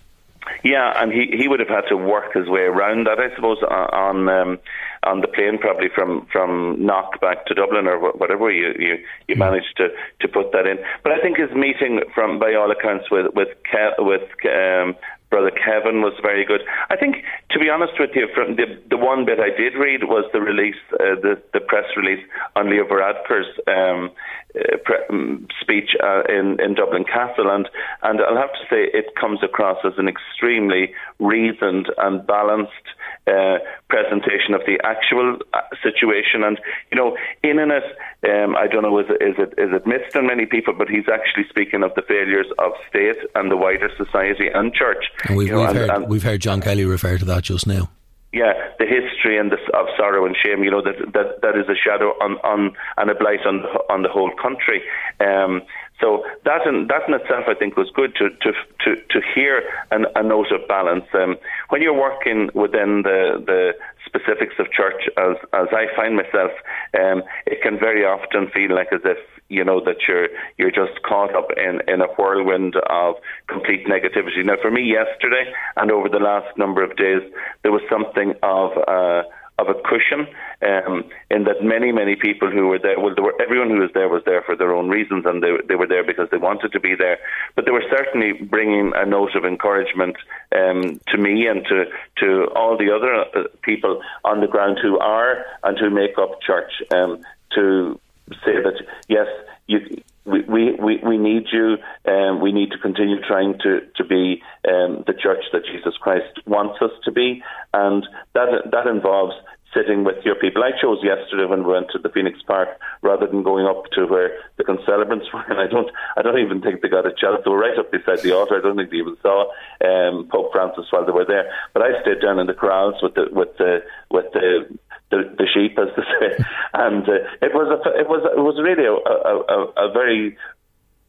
[0.64, 3.58] Yeah, and he, he would have had to work his way around that, I suppose,
[3.64, 4.60] on um,
[5.04, 9.36] on the plane, probably from from Knock back to Dublin or whatever you you, you
[9.36, 9.40] mm.
[9.40, 9.90] managed to,
[10.22, 10.78] to put that in.
[11.04, 14.96] But I think his meeting, from by all accounts, with with Ke- with um,
[15.30, 16.62] Brother Kevin was very good.
[16.90, 17.18] I think,
[17.52, 20.40] to be honest with you, from the the one bit I did read was the
[20.40, 22.24] release, uh, the the press release
[22.56, 24.12] on Leo Varadkar's um,
[24.56, 27.68] uh, pre- um, speech uh, in in Dublin Castle, and
[28.04, 32.87] and I'll have to say it comes across as an extremely reasoned and balanced
[33.28, 33.60] uh,
[33.90, 36.44] presentation of the actual uh, situation.
[36.44, 36.60] And
[36.92, 37.84] you know, in it,
[38.30, 40.90] um, I don't know is it, is it is it missed on many people, but
[40.90, 45.06] he's actually speaking of the failures of state and the wider society and church.
[45.28, 47.44] And we've, you know, we've, and, heard, and, we've heard John Kelly refer to that
[47.44, 47.90] just now
[48.34, 51.66] yeah, the history and the, of sorrow and shame, you know, that that, that is
[51.70, 54.84] a shadow on, on and a blight on on the whole country.
[55.20, 55.62] Um,
[56.00, 58.52] so that in, that in itself, I think, was good to to
[58.86, 61.06] to, to hear an, a note of balance.
[61.14, 61.38] Um,
[61.70, 63.74] when you're working within the the
[64.06, 66.52] specifics of church, as as I find myself,
[67.00, 69.18] um, it can very often feel like as if
[69.50, 73.16] you know that you're you're just caught up in in a whirlwind of
[73.48, 74.46] complete negativity.
[74.46, 77.24] Now, for me, yesterday and over the last number of days,
[77.64, 78.72] there was something of.
[78.88, 79.24] Uh,
[79.58, 80.28] of a cushion,
[80.62, 83.90] um, in that many, many people who were there, well, there were, everyone who was
[83.94, 86.72] there was there for their own reasons, and they, they were there because they wanted
[86.72, 87.18] to be there.
[87.56, 90.18] But they were certainly bringing a note of encouragement
[90.56, 91.86] um, to me and to
[92.18, 96.42] to all the other uh, people on the ground who are and who make up
[96.42, 97.24] church um,
[97.56, 98.00] to
[98.46, 99.28] say that yes,
[99.68, 99.80] you,
[100.28, 101.78] we, we, we need you.
[102.06, 106.40] Um, we need to continue trying to, to be um, the church that Jesus Christ
[106.46, 107.42] wants us to be,
[107.74, 109.34] and that that involves
[109.74, 110.64] sitting with your people.
[110.64, 112.70] I chose yesterday when we went to the Phoenix Park
[113.02, 116.62] rather than going up to where the concelebrants were, and I don't I don't even
[116.62, 117.42] think they got a chance.
[117.44, 118.58] They were right up beside the altar.
[118.58, 119.52] I don't think they even saw
[119.84, 121.52] um, Pope Francis while they were there.
[121.74, 123.80] But I stayed down in the crowds with the with the
[124.12, 124.68] with the
[125.10, 126.44] the, the sheep, as to say,
[126.74, 130.38] and uh, it was a, it was it was really a, a, a, very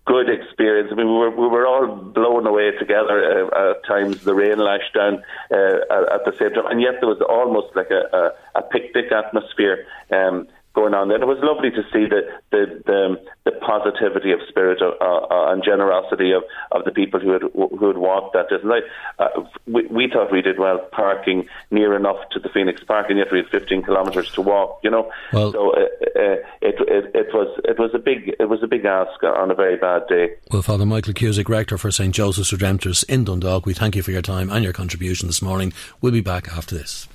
[0.06, 0.90] good experience.
[0.92, 4.24] I mean, we were we were all blown away together uh, at times.
[4.24, 7.90] The rain lashed down uh, at the same time, and yet there was almost like
[7.90, 9.86] a, a, picnic atmosphere.
[10.10, 11.20] Um, going on there.
[11.20, 15.64] It was lovely to see the the the, the positivity of spirit uh, uh, and
[15.64, 18.84] generosity of, of the people who had who had walked that distance.
[19.18, 19.28] Uh,
[19.66, 23.28] we, we thought we did well parking near enough to the Phoenix Park, and yet
[23.32, 24.80] we had 15 kilometres to walk.
[24.82, 28.48] You know, well, so uh, uh, it, it it was it was a big it
[28.48, 30.34] was a big ask on a very bad day.
[30.50, 34.10] Well, Father Michael Cusack, rector for St Joseph's Redemptorist in Dundalk, we thank you for
[34.10, 35.72] your time and your contribution this morning.
[36.02, 37.08] We'll be back after this.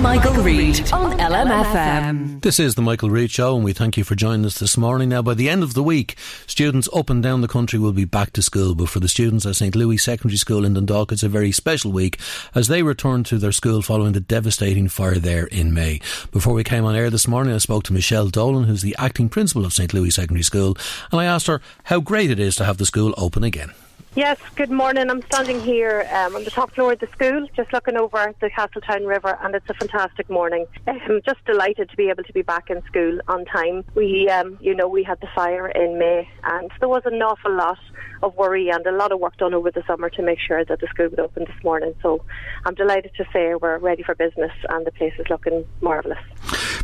[0.00, 2.42] Michael, Reade on LMFM.
[2.42, 5.08] This is the Michael Reade Show, and we thank you for joining us this morning.
[5.08, 8.04] Now, by the end of the week, students up and down the country will be
[8.04, 9.74] back to school, but for the students at St.
[9.74, 12.18] Louis Secondary School in Dundalk, it's a very special week
[12.54, 16.00] as they return to their school following the devastating fire there in May.
[16.30, 19.28] Before we came on air this morning, I spoke to Michelle Dolan, who's the acting
[19.28, 19.92] principal of St.
[19.92, 20.76] Louis Secondary School,
[21.10, 23.72] and I asked her how great it is to have the school open again.
[24.16, 25.10] Yes, good morning.
[25.10, 28.48] I'm standing here um, on the top floor of the school, just looking over the
[28.48, 30.64] Castletown River, and it's a fantastic morning.
[30.86, 33.84] I'm just delighted to be able to be back in school on time.
[33.94, 37.54] We, um, you know, we had the fire in May, and there was an awful
[37.54, 37.78] lot
[38.22, 40.80] of worry and a lot of work done over the summer to make sure that
[40.80, 41.94] the school would open this morning.
[42.00, 42.24] So
[42.64, 46.24] I'm delighted to say we're ready for business, and the place is looking marvellous.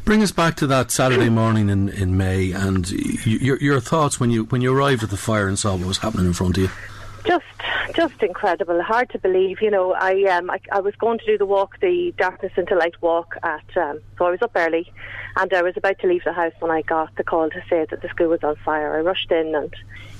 [0.04, 2.90] Bring us back to that Saturday morning in, in May, and
[3.24, 5.98] your, your thoughts when you when you arrived at the fire and saw what was
[5.98, 6.70] happening in front of you
[7.24, 7.44] just
[7.94, 8.82] just incredible.
[8.82, 11.78] Hard to believe you know i um I, I, was going to do the walk
[11.80, 14.92] the darkness into light walk at um so i was up early
[15.36, 17.86] and i was about to leave the house when i got the call to say
[17.88, 18.96] that the school was on fire.
[18.96, 19.74] I rushed in and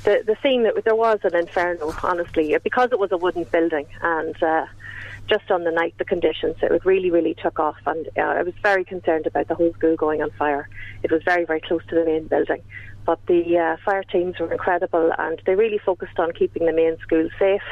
[0.05, 3.87] the the scene that there was an inferno honestly because it was a wooden building
[4.03, 4.67] and uh
[5.29, 8.55] just on the night, the conditions, it really, really took off, and uh, I was
[8.63, 10.69] very concerned about the whole school going on fire.
[11.03, 12.61] It was very, very close to the main building,
[13.05, 16.97] but the uh, fire teams were incredible and they really focused on keeping the main
[16.99, 17.63] school safe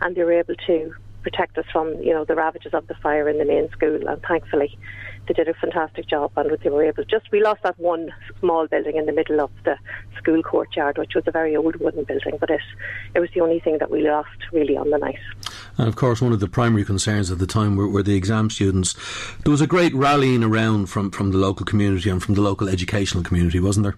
[0.00, 0.94] and they were able to
[1.26, 4.22] protect us from you know the ravages of the fire in the main school and
[4.22, 4.78] thankfully
[5.26, 8.68] they did a fantastic job and they were able just we lost that one small
[8.68, 9.76] building in the middle of the
[10.16, 12.60] school courtyard which was a very old wooden building but it
[13.16, 15.18] it was the only thing that we lost really on the night.
[15.78, 18.48] And of course one of the primary concerns at the time were, were the exam
[18.48, 18.94] students.
[19.42, 22.68] There was a great rallying around from from the local community and from the local
[22.68, 23.96] educational community wasn't there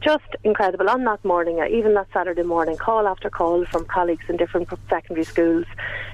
[0.00, 0.88] just incredible.
[0.88, 4.68] On that morning, uh, even that Saturday morning, call after call from colleagues in different
[4.88, 5.64] secondary schools,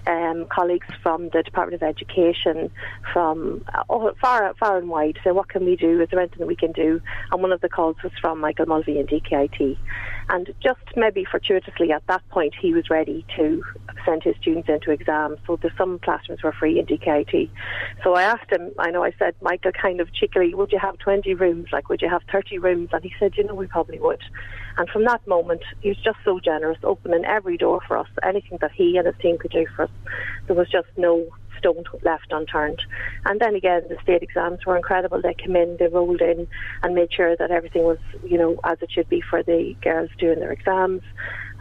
[0.07, 2.71] um, colleagues from the Department of Education,
[3.13, 5.19] from uh, far far and wide.
[5.25, 6.01] So, what can we do?
[6.01, 7.01] Is there anything we can do?
[7.31, 9.77] And one of the calls was from Michael Mulvey in DKIT.
[10.33, 13.63] And just maybe fortuitously at that point, he was ready to
[14.07, 15.39] send his students into exams.
[15.47, 17.51] So there's some classrooms were free in DKIT.
[18.03, 20.97] So I asked him, I know I said, Michael, kind of cheekily, would you have
[20.99, 21.67] 20 rooms?
[21.71, 22.89] Like, would you have 30 rooms?
[22.95, 24.23] And he said, you know, we probably would.
[24.77, 28.59] And from that moment, he was just so generous, opening every door for us, anything
[28.61, 29.91] that he and his team could do for us.
[30.47, 31.27] There was just no
[31.59, 32.83] stone left unturned.
[33.25, 35.21] And then again, the state exams were incredible.
[35.23, 36.49] They came in, they rolled in,
[36.83, 40.11] and made sure that everything was, you know, as it should be for the girls
[40.19, 41.03] doing their exams.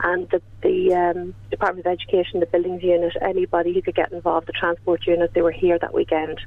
[0.04, 4.48] And the, the um, Department of Education, the buildings unit, anybody who could get involved,
[4.48, 6.40] the transport unit, they were here that weekend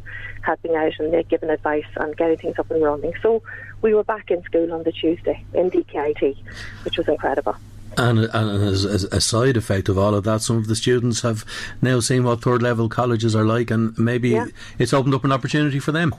[0.42, 3.12] helping out and they'd given advice and getting things up and running.
[3.22, 3.42] So
[3.80, 6.36] we were back in school on the Tuesday in DKIT,
[6.84, 7.54] which was incredible.
[7.96, 11.20] And, and as, as, a side effect of all of that, some of the students
[11.20, 11.44] have
[11.80, 14.46] now seen what third level colleges are like, and maybe yeah.
[14.80, 16.12] it's opened up an opportunity for them.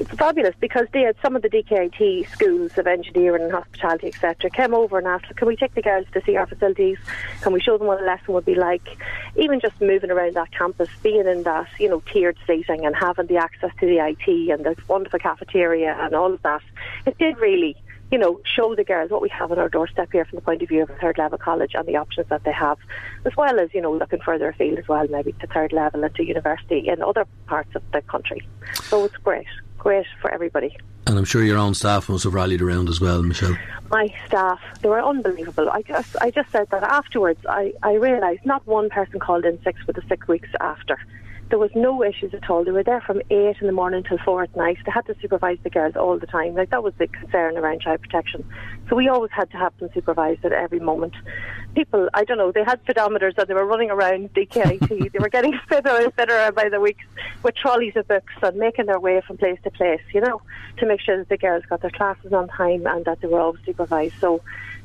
[0.00, 4.48] It's fabulous because they had some of the DKIT schools of engineering and hospitality, etc.,
[4.48, 6.96] came over and asked, "Can we take the girls to see our facilities?
[7.42, 8.96] Can we show them what a lesson would be like?"
[9.36, 13.26] Even just moving around that campus, being in that you know tiered seating and having
[13.26, 16.62] the access to the IT and the wonderful cafeteria and all of that,
[17.04, 17.76] it did really
[18.10, 20.60] you know, show the girls what we have on our doorstep here from the point
[20.62, 22.76] of view of a third level college and the options that they have,
[23.24, 26.12] as well as, you know, looking further afield as well, maybe to third level and
[26.16, 28.44] to university in other parts of the country.
[28.82, 29.46] So it's great,
[29.80, 30.76] great for everybody.
[31.06, 33.56] And I'm sure your own staff must have rallied around as well, Michelle.
[33.90, 35.68] My staff, they were unbelievable.
[35.68, 37.44] I just, I just said that afterwards.
[37.48, 40.98] I, I realised not one person called in sick for the six weeks after
[41.50, 42.64] there was no issues at all.
[42.64, 44.78] They were there from eight in the morning till four at night.
[44.86, 46.54] They had to supervise the girls all the time.
[46.54, 48.48] Like that was the concern around child protection.
[48.88, 51.14] So we always had to have them supervised at every moment.
[51.74, 55.12] People, I don't know, they had speedometers and they were running around DKIT.
[55.12, 57.04] they were getting fitter and fitter by the weeks
[57.42, 60.40] with trolleys of books and making their way from place to place, you know,
[60.78, 63.40] to make sure that the girls got their classes on time and that they were
[63.40, 64.14] always supervised.
[64.20, 64.40] So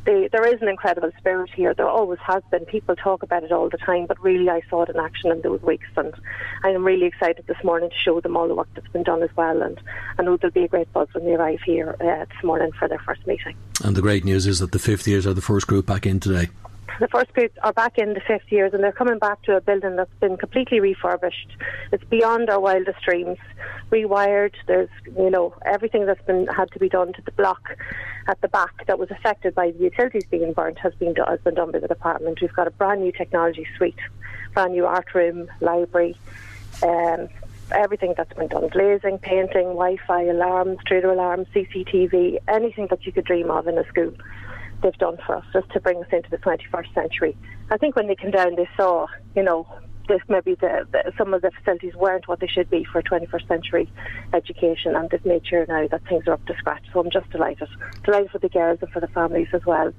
[0.06, 1.74] there is an incredible spirit here.
[1.74, 2.66] There always has been.
[2.66, 5.42] People talk about it all the time, but really I saw it in action in
[5.42, 6.14] those weeks, and
[6.64, 9.24] I am really excited this morning to show them all the work that's been done
[9.24, 9.62] as well.
[9.62, 9.80] And
[10.18, 12.88] I know there'll be a great buzz when they arrive here uh, this morning for
[12.88, 13.56] their first meeting.
[13.84, 16.20] And the great news is that the fifth years are the first group back in
[16.20, 16.50] today
[17.00, 19.62] the first group are back in the fifth years and they're coming back to a
[19.62, 21.50] building that's been completely refurbished.
[21.92, 23.38] It's beyond our wildest dreams.
[23.92, 27.78] Rewired, there's you know, everything that's been had to be done to the block
[28.28, 31.56] at the back that was affected by the utilities being burnt has been has been
[31.56, 32.40] done by the department.
[32.42, 34.00] We've got a brand new technology suite,
[34.54, 36.18] brand new art room, library,
[36.82, 37.30] um,
[37.72, 43.12] everything that's been done glazing, painting, Wi Fi, alarms, trader alarms, CCTV, anything that you
[43.12, 44.14] could dream of in a school
[44.82, 47.38] they've done for us just to bring us into the 21st century.
[47.70, 49.68] I think when they came down, they saw, you know,
[50.08, 53.48] this maybe the, the, some of the facilities weren't what they should be for 21st
[53.48, 53.90] century
[54.34, 56.84] education, and they've made sure now that things are up to scratch.
[56.94, 57.68] So I'm just delighted,
[58.04, 59.92] delighted for the girls and for the families as well.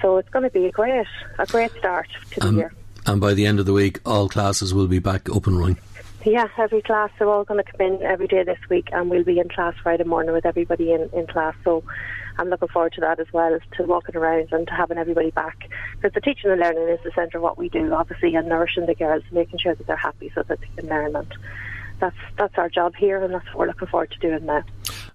[0.00, 1.06] So it's going to be a great,
[1.38, 2.72] a great start to the Um, year.
[3.06, 5.78] And by the end of the week, all classes will be back up and running.
[6.24, 9.24] Yeah, every class, they're all going to come in every day this week, and we'll
[9.24, 11.54] be in class Friday morning with everybody in, in class.
[11.64, 11.84] So
[12.38, 15.68] I'm looking forward to that as well, to walking around and to having everybody back.
[15.96, 18.86] Because the teaching and learning is the centre of what we do, obviously, and nourishing
[18.86, 21.16] the girls, making sure that they're happy so that they can learn.
[21.16, 21.32] And
[22.00, 24.64] that's, that's our job here, and that's what we're looking forward to doing now.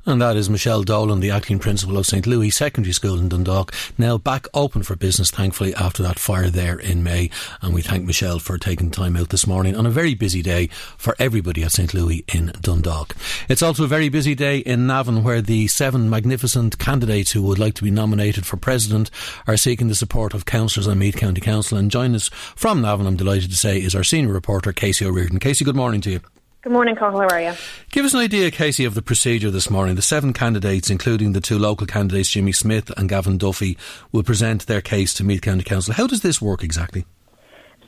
[0.06, 2.26] And that is Michelle Dolan, the acting principal of St.
[2.26, 6.80] Louis Secondary School in Dundalk, now back open for business, thankfully, after that fire there
[6.80, 7.30] in May.
[7.62, 10.68] And we thank Michelle for taking time out this morning on a very busy day
[10.98, 11.94] for everybody at St.
[11.94, 13.16] Louis in Dundalk.
[13.50, 17.60] It's also a very busy day in Navan, where the seven magnificent candidates who would
[17.60, 19.12] like to be nominated for president
[19.48, 21.78] are seeking the support of councillors on Meath County Council.
[21.78, 25.40] And join us from Navan, I'm delighted to say, is our senior reporter, Casey O'Riordan.
[25.40, 26.22] Casey, good morning to you.
[26.62, 27.18] Good morning, Carl.
[27.18, 27.54] How are you?
[27.90, 29.96] Give us an idea, Casey, of the procedure this morning.
[29.96, 33.78] The seven candidates, including the two local candidates, Jimmy Smith and Gavin Duffy,
[34.12, 35.94] will present their case to Meath County Council.
[35.94, 37.06] How does this work exactly?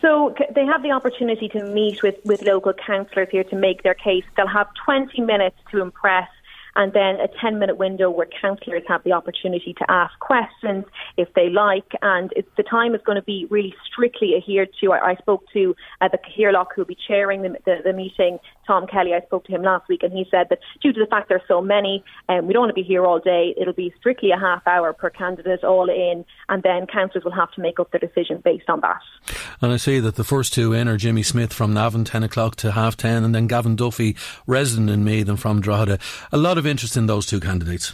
[0.02, 3.94] So they have the opportunity to meet with, with local councillors here to make their
[3.94, 4.24] case.
[4.38, 6.30] They'll have 20 minutes to impress
[6.76, 10.86] and then a 10 minute window where councillors have the opportunity to ask questions
[11.18, 11.92] if they like.
[12.02, 14.94] And it's, the time is going to be really strictly adhered to.
[14.94, 18.40] I, I spoke to uh, the Cathaoirleach who will be chairing the, the, the meeting,
[18.72, 19.14] Tom Kelly.
[19.14, 21.42] I spoke to him last week and he said that due to the fact there's
[21.46, 23.54] so many, um, we don't want to be here all day.
[23.60, 27.52] It'll be strictly a half hour per candidate all in and then councillors will have
[27.54, 29.02] to make up their decision based on that.
[29.62, 32.56] And I see that the first two in are Jimmy Smith from Navan, 10 o'clock
[32.58, 34.16] to half 10, and then Gavin Duffy,
[34.48, 36.00] resident in Meath and from Drogheda.
[36.32, 37.94] A lot of interest in those two candidates.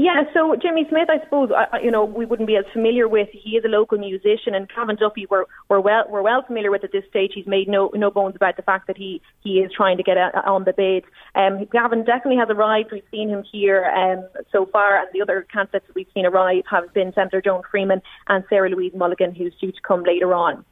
[0.00, 3.28] Yeah, so Jimmy Smith, I suppose, uh, you know, we wouldn't be as familiar with.
[3.32, 6.84] He is a local musician, and Gavin Duffy, we're, we're well we're well familiar with
[6.84, 7.32] at this stage.
[7.34, 10.16] He's made no no bones about the fact that he he is trying to get
[10.16, 11.04] a, on the bid.
[11.34, 12.92] Um, Gavin definitely has arrived.
[12.92, 16.62] We've seen him here um, so far, and the other candidates that we've seen arrive
[16.70, 20.64] have been Senator Joan Freeman and Sarah Louise Mulligan, who's due to come later on.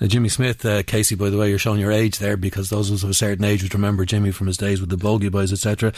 [0.00, 2.90] Now, Jimmy Smith, uh, Casey, by the way, you're showing your age there because those
[3.02, 5.92] of a certain age would remember Jimmy from his days with the Bogey Boys, etc.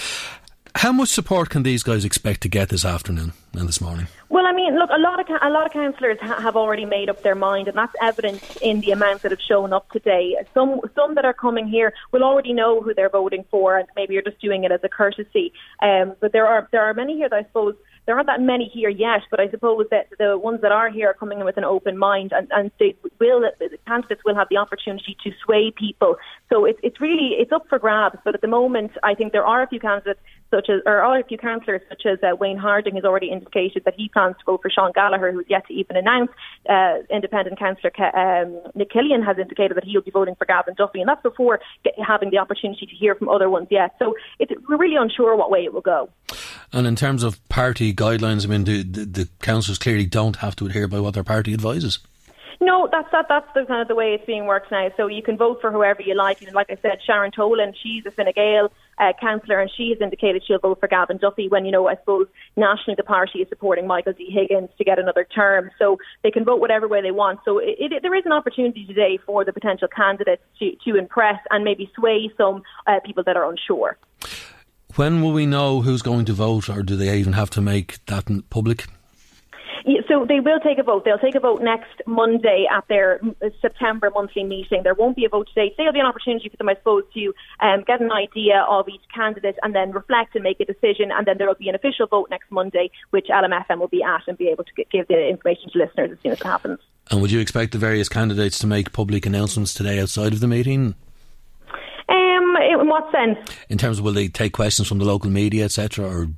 [0.81, 4.09] How much support can these guys expect to get this afternoon and this morning?
[4.29, 7.09] Well, I mean, look, a lot of a lot of councillors ha- have already made
[7.09, 10.37] up their mind, and that's evident in the amounts that have shown up today.
[10.53, 14.13] Some some that are coming here will already know who they're voting for, and maybe
[14.13, 15.51] you're just doing it as a courtesy.
[15.81, 17.75] Um, but there are there are many here that I suppose
[18.07, 21.11] there aren't that many here yet, but I suppose that the ones that are here
[21.11, 24.49] are coming in with an open mind, and, and they will the candidates will have
[24.49, 26.17] the opportunity to sway people.
[26.51, 28.19] So it's it's really it's up for grabs.
[28.25, 31.19] But at the moment, I think there are a few candidates such as or are
[31.19, 34.45] a few councillors such as uh, Wayne Harding has already indicated that he plans to
[34.45, 36.31] go for Sean Gallagher, who's yet to even announce.
[36.69, 41.01] Uh, independent councillor um, Nick Killian has indicated that he'll be voting for Gavin Duffy,
[41.01, 41.61] and that's before
[42.07, 43.95] having the opportunity to hear from other ones yet.
[43.99, 46.11] So it's, we're really unsure what way it will go.
[46.77, 50.55] And in terms of party guidelines, I mean, the, the, the councillors clearly don't have
[50.57, 52.01] to adhere by what their party advises.
[52.61, 53.25] No, that's that.
[53.31, 54.91] That's the kind of the way it's being worked now.
[54.95, 56.43] So you can vote for whoever you like.
[56.43, 60.03] And like I said, Sharon Tolan, she's a Fine Gael uh, councillor, and she has
[60.03, 61.49] indicated she'll vote for Gavin Duffy.
[61.49, 62.27] When you know, I suppose
[62.59, 66.45] nationally the party is supporting Michael D Higgins to get another term, so they can
[66.45, 67.41] vote whatever way they want.
[67.47, 71.41] So it, it, there is an opportunity today for the potential candidates to to impress
[71.51, 73.97] and maybe sway some uh, people that are unsure.
[74.97, 78.03] When will we know who's going to vote, or do they even have to make
[78.07, 78.87] that public?
[79.85, 81.05] Yeah, so they will take a vote.
[81.05, 83.21] They'll take a vote next Monday at their
[83.61, 84.83] September monthly meeting.
[84.85, 85.75] There won't be a vote today.
[85.77, 89.03] There'll be an opportunity for them, I suppose, to um, get an idea of each
[89.15, 91.13] candidate and then reflect and make a decision.
[91.13, 94.23] And then there will be an official vote next Monday, which LMFM will be at
[94.27, 96.81] and be able to give the information to listeners as soon as it happens.
[97.11, 100.49] And would you expect the various candidates to make public announcements today outside of the
[100.49, 100.95] meeting?
[102.67, 103.39] In what sense?
[103.69, 106.29] In terms of will they take questions from the local media, etc., or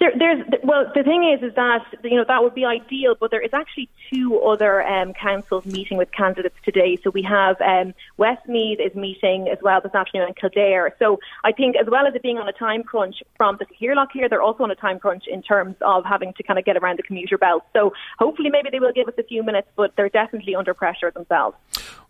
[0.00, 3.30] there, there's well, the thing is, is that you know that would be ideal, but
[3.30, 6.98] there is actually two other um, councils meeting with candidates today.
[7.02, 10.94] So we have um, Westmeath is meeting as well this afternoon in Kildare.
[10.98, 14.08] So I think as well as it being on a time crunch from the Cathaoirleach
[14.12, 16.76] here, they're also on a time crunch in terms of having to kind of get
[16.76, 17.64] around the commuter belt.
[17.72, 21.10] So hopefully, maybe they will give us a few minutes, but they're definitely under pressure
[21.10, 21.56] themselves.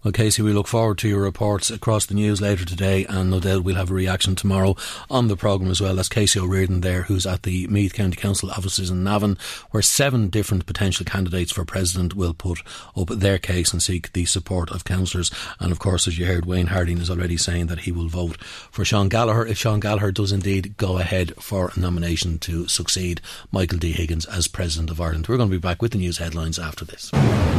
[0.04, 3.40] Well, Casey, we look forward to your reports across the news later today, and no
[3.40, 4.76] doubt we'll have a reaction tomorrow
[5.08, 5.94] on the programme as well.
[5.94, 9.38] That's Casey O'Riordan there, who's at the Meath County Council offices in Navan,
[9.70, 12.60] where seven different potential candidates for president will put
[12.94, 15.30] up their case and seek the support of councillors.
[15.58, 18.36] And of course, as you heard, Wayne Harding is already saying that he will vote
[18.70, 23.22] for Sean Gallagher if Sean Gallagher does indeed go ahead for a nomination to succeed
[23.50, 23.92] Michael D.
[23.92, 25.28] Higgins as President of Ireland.
[25.28, 27.10] We're going to be back with the news headlines after this.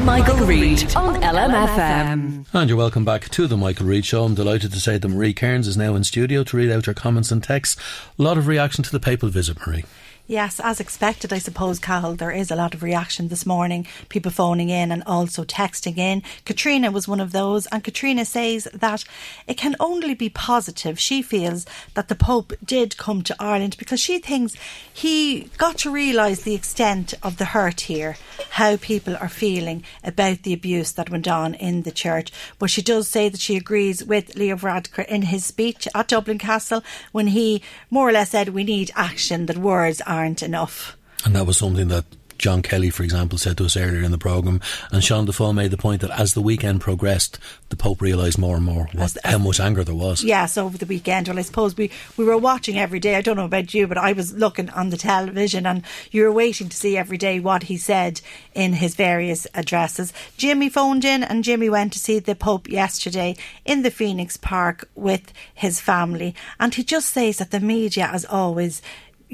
[0.03, 2.34] Michael, Reade on LMFM.
[2.35, 2.45] Mm.
[2.53, 4.25] And you're welcome back to the Michael Reade Show.
[4.25, 6.93] I'm delighted to say that Marie Cairns is now in studio to read out your
[6.93, 7.81] comments and texts.
[8.19, 9.85] A lot of reaction to the papal visit, Marie.
[10.27, 14.31] Yes, as expected, I suppose, Cathal, there is a lot of reaction this morning, people
[14.31, 16.23] phoning in and also texting in.
[16.45, 19.03] Katrina was one of those, and Katrina says that
[19.45, 20.99] it can only be positive.
[20.99, 24.55] She feels that the Pope did come to Ireland because she thinks
[24.91, 28.17] he got to realise the extent of the hurt here,
[28.49, 32.31] how people are feeling about the abuse that went on in the church.
[32.57, 36.39] But she does say that she agrees with Leo Varadkar in his speech at Dublin
[36.39, 37.61] Castle when he
[37.91, 40.97] more or less said we need action, that words aren't enough.
[41.25, 42.05] And that was something that
[42.37, 44.61] John Kelly, for example, said to us earlier in the programme.
[44.91, 47.39] And Sean Defoe made the point that as the weekend progressed,
[47.69, 50.23] the Pope realised more and more what, how much anger there was.
[50.23, 51.27] Yes, over the weekend.
[51.27, 53.15] Well, I suppose we, we were watching every day.
[53.15, 56.31] I don't know about you, but I was looking on the television and you were
[56.31, 58.21] waiting to see every day what he said
[58.53, 60.13] in his various addresses.
[60.37, 64.89] Jimmy phoned in and Jimmy went to see the Pope yesterday in the Phoenix Park
[64.95, 66.35] with his family.
[66.59, 68.81] And he just says that the media, as always,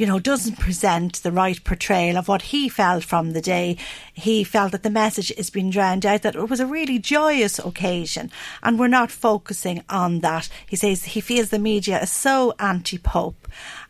[0.01, 3.77] you know, doesn't present the right portrayal of what he felt from the day.
[4.11, 7.59] He felt that the message is being drowned out, that it was a really joyous
[7.59, 8.31] occasion,
[8.63, 10.49] and we're not focusing on that.
[10.65, 13.47] He says he feels the media is so anti Pope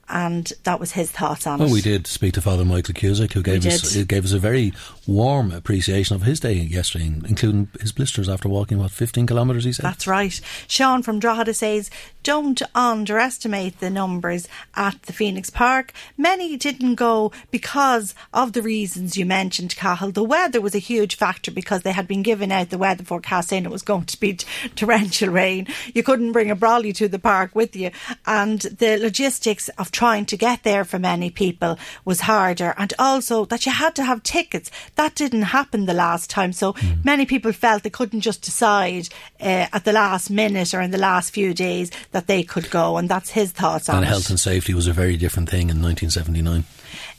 [0.09, 1.71] and that was his thoughts on well, it.
[1.71, 4.09] we did speak to Father Michael Cusick, who gave We us did.
[4.09, 4.73] gave us a very
[5.11, 9.65] warm appreciation of his day yesterday, including his blisters after walking what fifteen kilometres.
[9.65, 10.39] He said That's right.
[10.67, 11.89] Sean from Drogheda says,
[12.23, 15.91] don't underestimate the numbers at the Phoenix Park.
[16.17, 20.11] Many didn't go because of the reasons you mentioned, Cathal.
[20.11, 23.49] The weather was a huge factor because they had been given out the weather forecast
[23.49, 24.33] saying it was going to be
[24.75, 25.67] torrential rain.
[25.95, 27.89] You couldn't bring a brolly to the park with you.
[28.27, 32.75] And the logistics of trying to get there for many people was harder.
[32.77, 34.69] And also that you had to have tickets.
[34.95, 36.53] That didn't happen the last time.
[36.53, 40.91] So many people felt they couldn't just decide uh, at the last minute or in
[40.91, 42.97] the last few days that they could go.
[42.97, 45.81] And that's his thoughts on and health and safety was a very different thing in
[45.81, 46.63] 1979.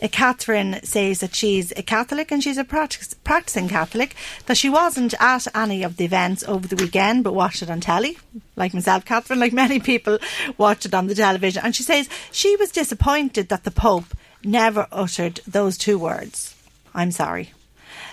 [0.03, 4.15] Uh, Catherine says that she's a Catholic and she's a practice, practicing Catholic,
[4.47, 7.81] that she wasn't at any of the events over the weekend but watched it on
[7.81, 8.19] telly,
[8.57, 10.19] like myself, Catherine, like many people
[10.59, 11.63] watched it on the television.
[11.65, 16.55] And she says she was disappointed that the Pope never uttered those two words
[16.95, 17.53] I'm sorry.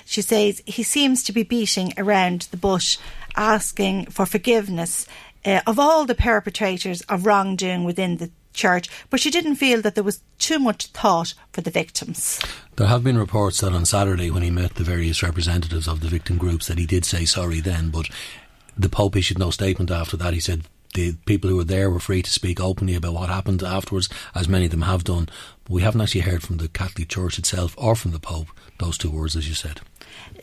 [0.09, 2.97] She says he seems to be beating around the bush,
[3.35, 5.05] asking for forgiveness
[5.45, 9.93] uh, of all the perpetrators of wrongdoing within the church, but she didn't feel that
[9.93, 12.41] there was too much thought for the victims.
[12.75, 16.07] There have been reports that on Saturday, when he met the various representatives of the
[16.07, 18.09] victim groups, that he did say sorry then, but
[18.75, 20.33] the Pope issued no statement after that.
[20.33, 20.63] He said
[20.95, 24.49] the people who were there were free to speak openly about what happened afterwards, as
[24.49, 25.29] many of them have done.
[25.65, 28.47] But we haven't actually heard from the Catholic Church itself or from the Pope
[28.79, 29.81] those two words, as you said.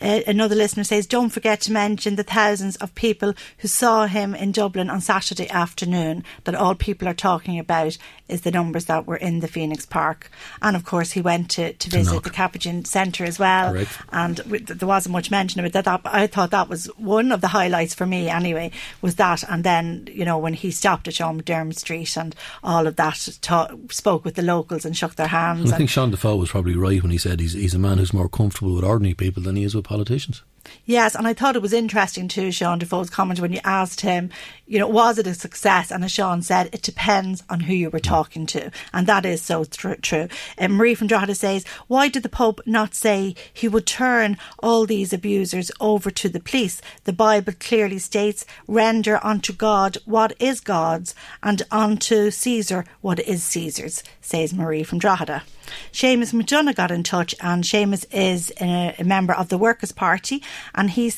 [0.01, 4.35] Uh, another listener says, don't forget to mention the thousands of people who saw him
[4.35, 6.23] in Dublin on Saturday afternoon.
[6.43, 10.29] That all people are talking about is the numbers that were in the Phoenix Park.
[10.61, 12.23] And of course, he went to, to visit knock.
[12.23, 13.75] the Capuchin Centre as well.
[14.11, 15.73] And w- there wasn't much mention of it.
[15.73, 18.71] That, that I thought that was one of the highlights for me anyway,
[19.01, 19.43] was that.
[19.49, 23.37] And then, you know, when he stopped at Sean McDermott Street and all of that,
[23.41, 25.65] ta- spoke with the locals and shook their hands.
[25.65, 27.97] And I think Sean Defoe was probably right when he said he's, he's a man
[27.97, 30.43] who's more comfortable with ordinary people than he is with politicians.
[30.85, 34.29] Yes, and I thought it was interesting too, Sean Defoe's comment when you asked him,
[34.67, 35.91] you know, was it a success?
[35.91, 38.03] And as Sean said, it depends on who you were mm.
[38.03, 38.71] talking to.
[38.93, 40.27] And that is so tr- true.
[40.57, 44.85] And Marie from Drogheda says, why did the Pope not say he would turn all
[44.85, 46.81] these abusers over to the police?
[47.05, 53.43] The Bible clearly states, render unto God what is God's and unto Caesar what is
[53.43, 55.43] Caesar's, says Marie from Drogheda.
[55.91, 60.41] Seamus McDonough got in touch, and Seamus is a, a member of the Workers' Party,
[60.73, 61.17] and he's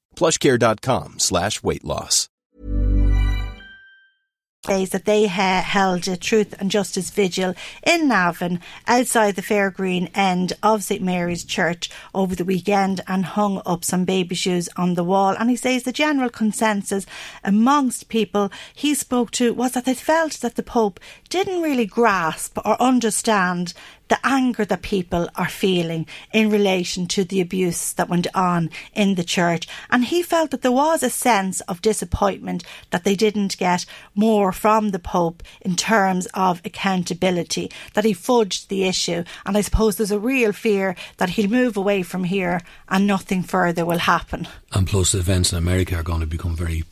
[0.15, 2.27] plushcare.com slash weight loss.
[4.67, 10.11] days that they ha- held a truth and justice vigil in Navan outside the Fairgreen
[10.13, 14.93] end of St Mary's Church over the weekend and hung up some baby shoes on
[14.93, 15.35] the wall.
[15.39, 17.07] And he says the general consensus
[17.43, 20.99] amongst people he spoke to was that they felt that the Pope
[21.29, 23.73] didn't really grasp or understand
[24.11, 29.15] the anger that people are feeling in relation to the abuse that went on in
[29.15, 29.69] the church.
[29.89, 34.51] And he felt that there was a sense of disappointment that they didn't get more
[34.51, 39.23] from the Pope in terms of accountability, that he fudged the issue.
[39.45, 42.59] And I suppose there's a real fear that he'll move away from here
[42.89, 44.45] and nothing further will happen.
[44.73, 46.83] And plus, events in America are going to become very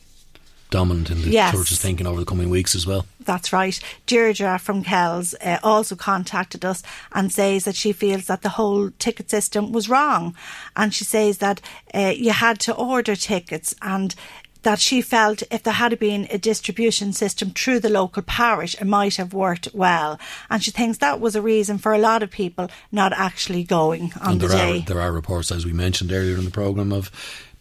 [0.70, 1.52] dominant in the Yes.
[1.54, 3.06] church's thinking over the coming weeks as well.
[3.24, 3.78] That's right.
[4.06, 8.90] Deirdre from Kells uh, also contacted us and says that she feels that the whole
[8.98, 10.34] ticket system was wrong.
[10.76, 11.60] And she says that
[11.94, 14.14] uh, you had to order tickets and
[14.62, 18.84] that she felt if there had been a distribution system through the local parish, it
[18.84, 20.18] might have worked well.
[20.50, 24.12] And she thinks that was a reason for a lot of people not actually going
[24.20, 24.78] on and the there day.
[24.80, 27.10] are there are reports, as we mentioned earlier in the program, of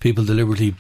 [0.02, 0.76] people deliberately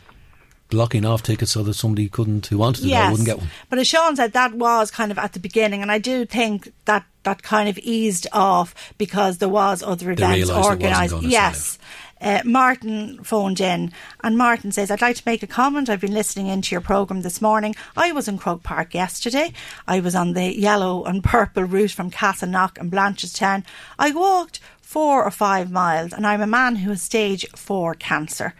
[0.69, 3.49] blocking off tickets so that somebody couldn't who wanted to go wouldn't get one.
[3.69, 6.71] But as Sean said, that was kind of at the beginning, and I do think
[6.85, 11.21] that that kind of eased off because there was other events organised.
[11.21, 11.77] Yes.
[12.21, 13.93] Uh, Martin phoned in
[14.23, 15.89] and Martin says, I'd like to make a comment.
[15.89, 17.75] I've been listening into your programme this morning.
[17.95, 19.53] I was in Croke Park yesterday.
[19.87, 23.63] I was on the yellow and purple route from Castleknock and Blanchardstown.
[23.97, 28.53] I walked four or five miles and I'm a man who has stage four cancer.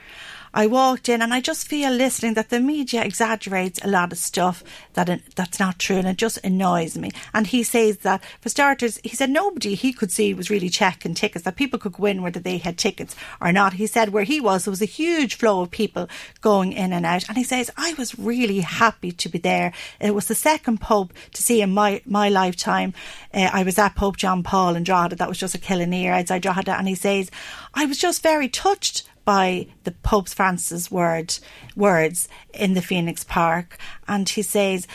[0.54, 4.18] I walked in and I just feel listening that the media exaggerates a lot of
[4.18, 7.12] stuff that that's not true and it just annoys me.
[7.34, 11.14] And he says that for starters, he said nobody he could see was really checking
[11.14, 13.74] tickets, that people could go in whether they had tickets or not.
[13.74, 16.10] He said where he was, there was a huge flow of people
[16.42, 17.28] going in and out.
[17.28, 19.74] And he says, I was really happy to be there.
[20.00, 22.94] It was the second Pope to see in my, my lifetime.
[23.34, 25.16] Uh, I was at Pope John Paul in Drogheda.
[25.16, 26.78] That was just a Killineer outside Drogheda.
[26.78, 27.30] And he says,
[27.74, 31.38] I was just very touched by the Pope Francis word
[31.76, 33.78] words in the Phoenix Park,
[34.08, 34.88] and he says,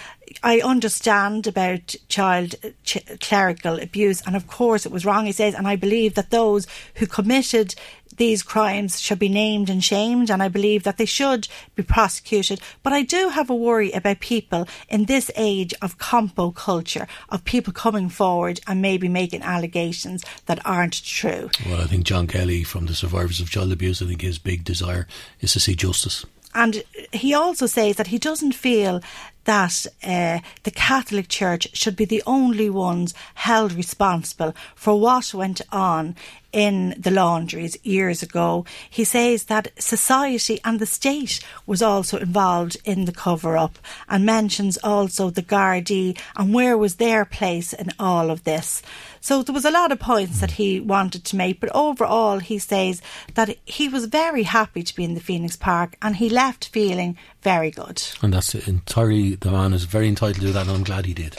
[0.43, 5.55] "I understand about child ch- clerical abuse, and of course it was wrong." He says,
[5.55, 6.67] and I believe that those
[6.97, 7.77] who committed
[8.17, 12.61] these crimes should be named and shamed, and I believe that they should be prosecuted.
[12.83, 17.45] But I do have a worry about people in this age of compo culture, of
[17.45, 21.51] people coming forward and maybe making allegations that aren't true.
[21.67, 24.65] Well, I think John Kelly from the survivors of child abuse, I think his big
[24.65, 25.07] desire
[25.41, 26.25] is to see justice.
[26.55, 29.01] And he also says that he doesn't feel
[29.45, 35.61] that uh, the Catholic Church should be the only ones held responsible for what went
[35.71, 36.17] on
[36.55, 38.65] in the laundries years ago.
[38.89, 43.77] He says that society and the state was also involved in the cover up
[44.09, 48.83] and mentions also the Gardaí and where was their place in all of this.
[49.21, 52.59] So there was a lot of points that he wanted to make, but overall he
[52.61, 53.03] says
[53.35, 57.19] that he was very happy to be in the Phoenix Park and he left feeling
[57.45, 58.03] very good.
[58.23, 61.37] And that's entirely, the man is very entitled to that, and I'm glad he did.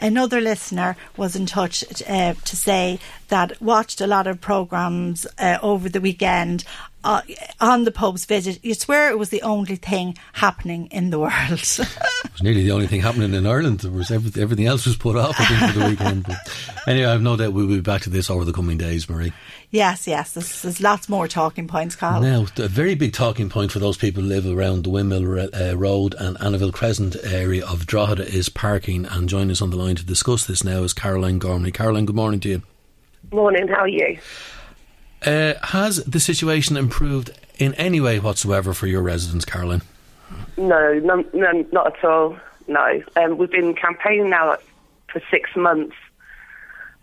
[0.00, 5.58] Another listener was in touch uh, to say that watched a lot of programs uh,
[5.62, 6.64] over the weekend
[7.04, 7.22] uh,
[7.60, 8.64] on the Pope's visit.
[8.64, 11.32] You swear it was the only thing happening in the world.
[12.24, 13.80] It was nearly the only thing happening in Ireland.
[13.80, 16.24] There was everything, everything else was put off, I think, for the weekend.
[16.24, 16.38] But
[16.86, 19.32] anyway, I have no doubt we'll be back to this over the coming days, Marie.
[19.70, 22.20] yes, yes, there's, there's lots more talking points, Carl.
[22.20, 25.76] Now, a very big talking point for those people who live around the Windmill uh,
[25.76, 29.06] Road and Annaville Crescent area of Drogheda is parking.
[29.06, 31.72] And joining us on the line to discuss this now is Caroline Gormley.
[31.72, 32.62] Caroline, good morning to you.
[33.32, 34.18] Morning, how are you?
[35.24, 39.82] Uh, has the situation improved in any way whatsoever for your residents, Caroline?
[40.56, 42.36] No, no, no not at all.
[42.66, 43.02] No.
[43.16, 44.56] Um, we've been campaigning now
[45.10, 45.96] for six months,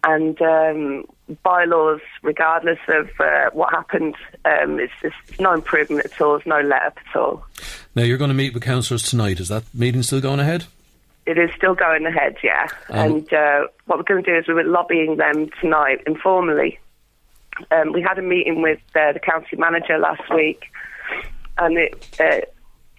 [0.04, 1.06] and um,
[1.44, 6.34] bylaws, regardless of uh, what happened, um, it's, it's no improvement at all.
[6.34, 7.46] There's no let up at all.
[7.96, 9.40] Now you're going to meet with councillors tonight.
[9.40, 10.66] Is that meeting still going ahead?
[11.26, 12.68] It is still going ahead, yeah.
[12.90, 16.80] Um, and uh, what we're going to do is we're lobbying them tonight informally.
[17.72, 20.66] Um, we had a meeting with uh, the county manager last week,
[21.58, 22.42] and it, uh,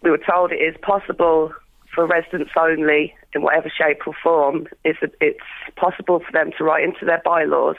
[0.02, 1.52] we were told it is possible
[1.94, 5.40] for residents only, in whatever shape or form, is it's
[5.76, 7.76] possible for them to write into their bylaws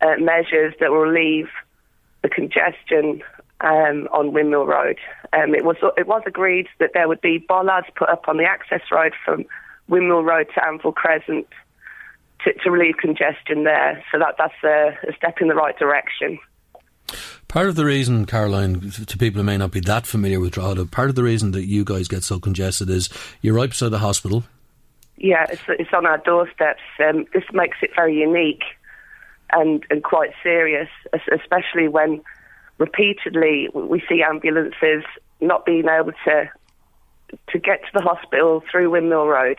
[0.00, 1.48] uh, measures that will relieve
[2.22, 3.22] the congestion
[3.60, 4.98] um, on Windmill Road.
[5.32, 8.44] Um, it was it was agreed that there would be bollards put up on the
[8.44, 9.44] access road from
[9.88, 11.46] Windmill Road to Annaville Crescent
[12.44, 14.02] to, to relieve congestion there.
[14.10, 16.38] So that that's a, a step in the right direction.
[17.48, 20.86] Part of the reason, Caroline, to people who may not be that familiar with Drogheda,
[20.86, 23.08] part of the reason that you guys get so congested is
[23.42, 24.44] you're right beside the hospital.
[25.16, 26.80] Yeah, it's, it's on our doorsteps.
[27.00, 28.62] Um, this makes it very unique
[29.52, 30.88] and, and quite serious,
[31.32, 32.22] especially when
[32.78, 35.02] repeatedly we see ambulances
[35.40, 36.50] not being able to
[37.48, 39.58] to get to the hospital through Windmill Road,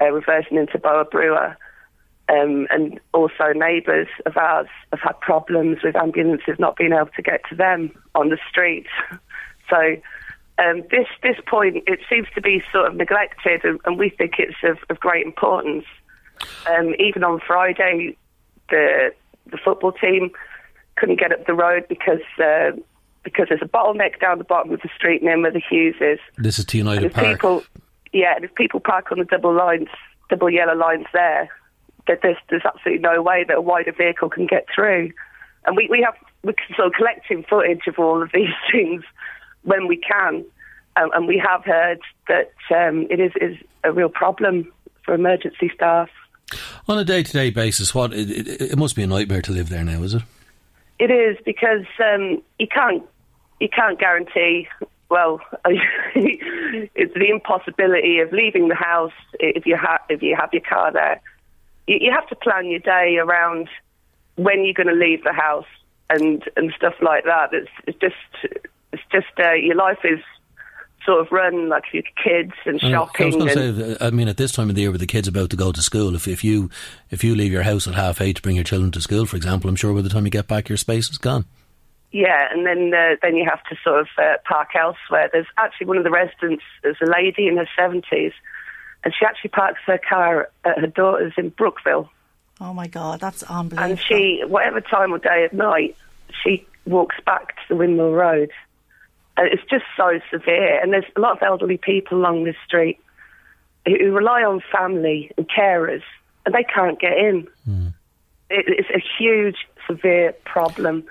[0.00, 1.56] uh, reversing into Bóthar Brú.
[2.26, 7.22] Um, and also neighbours of ours have had problems with ambulances not being able to
[7.22, 8.86] get to them on the street.
[9.70, 9.96] So
[10.58, 14.34] um, this this point it seems to be sort of neglected, and, and we think
[14.38, 15.84] it's of, of great importance.
[16.70, 18.16] Um, even on Friday,
[18.70, 19.12] the
[19.50, 20.30] the football team
[20.96, 22.70] couldn't get up the road because uh,
[23.24, 26.18] because there's a bottleneck down the bottom of the street near where the Hughes is.
[26.36, 27.26] This is to United Park.
[27.26, 27.64] people,
[28.12, 29.88] yeah, and if people park on the double lines,
[30.30, 31.48] double yellow lines there,
[32.06, 35.10] there's there's absolutely no way that a wider vehicle can get through.
[35.66, 39.04] And we, we have we're sort of collecting footage of all of these things
[39.62, 40.44] when we can,
[40.96, 44.70] um, and we have heard that um, it is is a real problem
[45.04, 46.08] for emergency staff.
[46.86, 49.84] On a day-to-day basis, what it, it, it must be a nightmare to live there
[49.84, 50.22] now, is it?
[50.98, 53.02] It is because um, you can't
[53.60, 54.68] you can't guarantee.
[55.10, 55.40] Well,
[56.14, 60.92] it's the impossibility of leaving the house if you have if you have your car
[60.92, 61.20] there.
[61.86, 63.68] You, you have to plan your day around
[64.36, 65.66] when you're going to leave the house
[66.10, 67.52] and and stuff like that.
[67.52, 68.54] It's, it's just
[68.92, 70.20] it's just uh, your life is
[71.04, 73.30] sort of run like your kids and I I was shopping.
[73.30, 75.28] going to and, say, I mean, at this time of the year, with the kids
[75.28, 76.70] about to go to school, if if you
[77.10, 79.36] if you leave your house at half eight to bring your children to school, for
[79.36, 81.44] example, I'm sure by the time you get back, your space is gone.
[82.10, 85.28] Yeah, and then uh, then you have to sort of uh, park elsewhere.
[85.32, 88.32] There's actually one of the residents, there's a lady in her seventies,
[89.04, 92.10] and she actually parks her car at her daughter's in Brookville.
[92.60, 93.90] Oh my God, that's unbelievable.
[93.90, 95.96] And she, whatever time of day of night,
[96.42, 98.50] she walks back to the Windmill Road.
[99.36, 100.80] And it's just so severe.
[100.80, 102.98] And there's a lot of elderly people along this street
[103.84, 106.02] who, who rely on family and carers,
[106.46, 107.48] and they can't get in.
[108.50, 111.04] It, it's a huge, severe problem.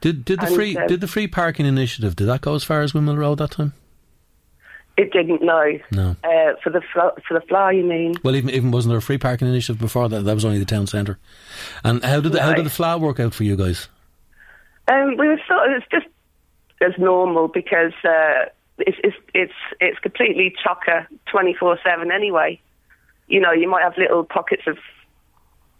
[0.00, 2.64] Did did the And, free um, did the free parking initiative did that go as
[2.64, 3.72] far as Windmill Road that time?
[4.98, 5.78] It didn't know.
[5.92, 6.16] No.
[6.24, 8.16] Uh, for the fl- for the flower, you mean?
[8.24, 10.24] Well, even even wasn't there a free parking initiative before that?
[10.24, 11.18] That was only the town centre.
[11.84, 13.88] And how did the, how did the flat work out for you guys?
[14.88, 16.06] Um, we were sort of it's just
[16.80, 18.46] as normal because uh,
[18.78, 22.60] it's it's it's it's completely chocker twenty four seven anyway.
[23.28, 24.78] You know, you might have little pockets of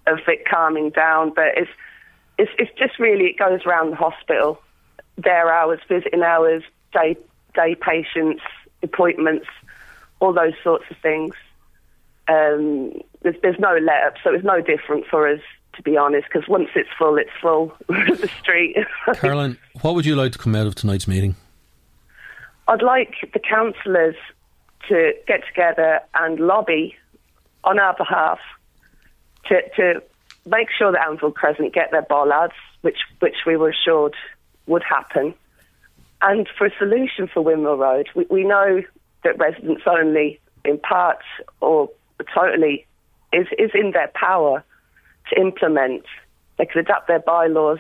[0.07, 1.71] of it calming down, but it's
[2.39, 4.61] it's it's just really it goes around the hospital,
[5.17, 6.63] their hours, visiting hours,
[6.93, 7.17] day
[7.55, 8.43] day patients,
[8.83, 9.47] appointments,
[10.21, 11.35] all those sorts of things.
[12.29, 15.41] Um, there's there's no let up, so it's no different for us
[15.79, 16.27] to be honest.
[16.33, 17.73] Because once it's full, it's full.
[17.89, 18.77] the street.
[19.15, 21.37] Caroline, what would you like to come out of tonight's meeting?
[22.67, 24.17] I'd like the councillors
[24.89, 26.95] to get together and lobby
[27.65, 28.39] on our behalf
[29.47, 30.03] to, to
[30.47, 34.15] make sure that Annaville Crescent get their bollards, which which we were assured
[34.67, 35.35] would happen,
[36.23, 38.09] and for a solution for Windmill Road.
[38.15, 38.83] We, we know
[39.25, 41.23] that residents only, in part
[41.61, 41.89] or
[42.35, 42.87] totally,
[43.33, 44.65] is is in their power
[45.31, 46.05] to implement.
[46.57, 47.79] They could adapt their bylaws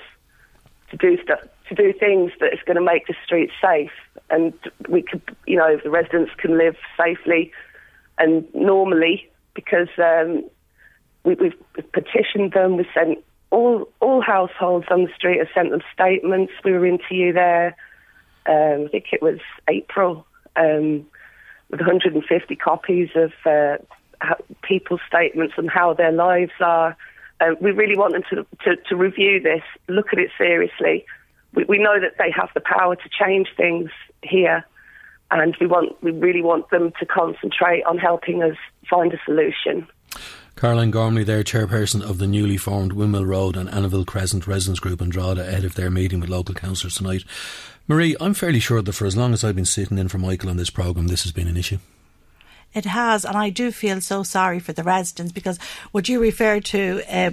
[0.90, 3.90] to do stuff, to do things that is going to make the streets safe,
[4.30, 4.52] and
[4.88, 7.52] we could, you know, the residents can live safely
[8.18, 10.44] and normally because um,
[11.24, 12.76] we, we've petitioned them.
[12.76, 13.18] We sent
[13.50, 16.52] all all households on the street have sent them statements.
[16.64, 17.76] We were into you there.
[18.48, 19.38] Um, I think it was
[19.68, 20.26] April
[20.56, 21.06] um,
[21.70, 23.76] with 150 copies of uh,
[24.62, 26.96] people's statements and how their lives are.
[27.40, 31.04] Uh, we really want them to, to, to review this, look at it seriously.
[31.54, 33.90] We, we know that they have the power to change things
[34.22, 34.64] here,
[35.30, 38.56] and we want we really want them to concentrate on helping us
[38.88, 39.86] find a solution.
[40.58, 45.00] Caroline Gormley, there, chairperson of the newly formed Windmill Road and Annaville Crescent Residents Group
[45.00, 47.22] in Drogheda, ahead of their meeting with local councillors tonight.
[47.86, 50.50] Marie, I'm fairly sure that for as long as I've been sitting in for Michael
[50.50, 51.78] on this programme, this has been an issue.
[52.74, 55.58] It has, and I do feel so sorry for the residents because
[55.92, 57.30] what you referred to, uh,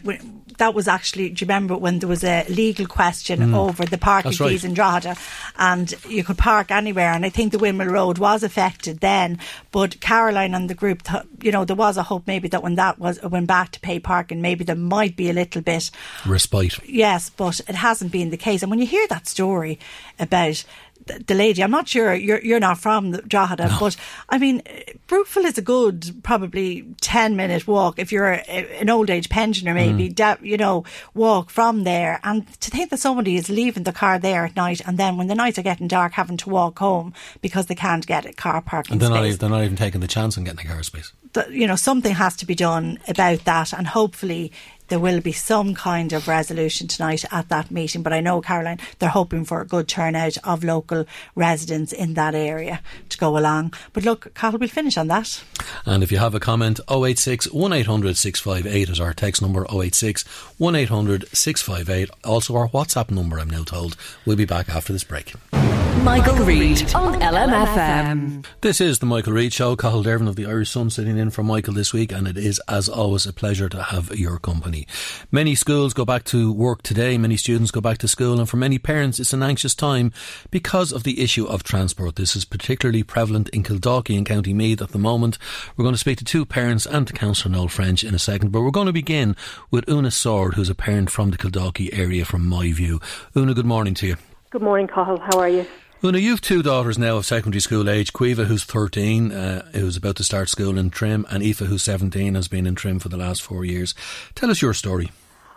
[0.57, 3.55] that was actually, do you remember when there was a legal question mm.
[3.55, 5.15] over the parking fees in Drogheda
[5.57, 9.39] and you could park anywhere and I think the Windmill Road was affected then
[9.71, 12.75] but Caroline and the group, th- you know, there was a hope maybe that when
[12.75, 15.91] that was went back to pay parking maybe there might be a little bit
[16.25, 16.79] respite.
[16.87, 19.79] Yes, but it hasn't been the case and when you hear that story
[20.17, 20.63] about
[21.05, 21.63] the lady.
[21.63, 23.77] I'm not sure you're you're not from Drogheda, no.
[23.79, 23.95] but
[24.29, 24.61] I mean,
[25.07, 29.73] Brookville is a good probably ten minute walk if you're a, an old age pensioner,
[29.73, 30.41] maybe mm.
[30.41, 30.83] you know
[31.13, 32.19] walk from there.
[32.23, 35.27] And to think that somebody is leaving the car there at night, and then when
[35.27, 38.61] the nights are getting dark, having to walk home because they can't get a car
[38.61, 38.93] parking.
[38.93, 39.15] And they're space.
[39.15, 41.11] not even, they're not even taking the chance on getting a car space.
[41.33, 44.51] The, you know, something has to be done about that, and hopefully
[44.87, 48.03] there will be some kind of resolution tonight at that meeting.
[48.03, 51.05] But I know, Caroline, they're hoping for a good turnout of local
[51.35, 53.73] residents in that area to go along.
[53.93, 55.43] But look, Carl, we'll finish on that.
[55.85, 60.23] And if you have a comment, 086 1800 658 is our text number 086
[60.57, 62.09] 1800 658.
[62.23, 63.95] Also our WhatsApp number, I'm now told.
[64.25, 65.33] We'll be back after this break.
[66.03, 68.45] Michael, Reade on LMFM.
[68.61, 69.75] This is the Michael Reade Show.
[69.75, 72.61] Cathal Dervan of the Irish Sun sitting in for Michael this week, and it is,
[72.67, 74.85] as always, a pleasure to have your company.
[75.31, 78.57] Many schools go back to work today, many students go back to school, and for
[78.57, 80.11] many parents, it's an anxious time
[80.51, 82.15] because of the issue of transport.
[82.15, 85.37] This is particularly prevalent in Kildare and County Meath at the moment.
[85.75, 88.51] We're going to speak to two parents and to Councillor Noel French in a second,
[88.51, 89.35] but we're going to begin
[89.71, 92.99] with Una Sword, who's a parent from the Kildare area from my view.
[93.35, 94.17] Una, good morning to you.
[94.51, 95.19] Good morning, Cathal.
[95.19, 95.65] How are you?
[96.05, 98.13] Una, you've two daughters now of secondary school age.
[98.13, 102.35] Caoimhe, who's 13, uh, who's about to start school in Trim, and Aoife, who's 17,
[102.35, 103.95] has been in Trim for the last four years.
[104.35, 105.11] Tell us your story.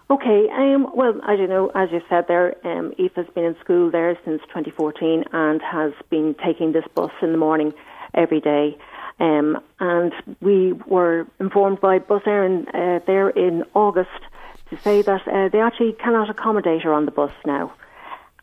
[0.09, 3.91] Okay, um, well, as you know, as you said there, um, Aoife's been in school
[3.91, 7.75] there since 2014 and has been taking this bus in the morning
[8.15, 8.79] every day.
[9.21, 14.23] Um, and we were informed by Bus Éireann uh, there in August
[14.71, 17.75] to say that uh, they actually cannot accommodate her on the bus now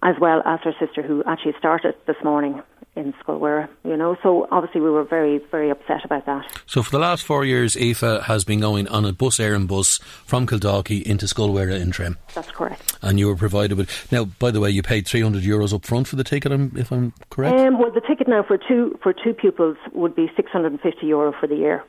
[0.06, 2.62] as well as her sister who actually started this morning
[2.96, 4.16] in Scoil Mhuire, you know.
[4.22, 6.46] So obviously we were very, very upset about that.
[6.68, 9.98] So for the last four years, Aoife has been going on a Bus Éireann bus
[10.26, 12.20] from Kildalkey into Scoil Mhuire in Trim.
[12.36, 12.98] That's correct.
[13.02, 13.90] And you were provided with...
[14.12, 17.12] Now, by the way, you paid 300 euros up front for the ticket, if I'm
[17.32, 17.60] correct?
[17.60, 21.48] Um, well, the ticket now for two, for two pupils would be 650 euro for
[21.48, 21.84] the year.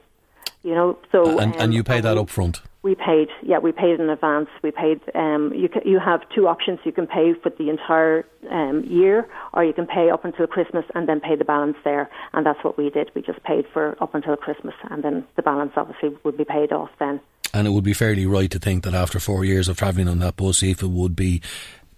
[0.62, 1.38] You know, so...
[1.38, 2.62] And, um, and you pay that up front?
[2.86, 4.48] We paid, yeah, we paid in advance.
[4.62, 5.00] We paid.
[5.12, 6.78] Um, you ca- you have two options.
[6.84, 10.84] You can pay for the entire um, year, or you can pay up until Christmas
[10.94, 12.08] and then pay the balance there.
[12.32, 13.10] And that's what we did.
[13.16, 16.70] We just paid for up until Christmas, and then the balance obviously would be paid
[16.70, 17.18] off then.
[17.52, 20.20] And it would be fairly right to think that after four years of travelling on
[20.20, 21.42] that bus, if it would be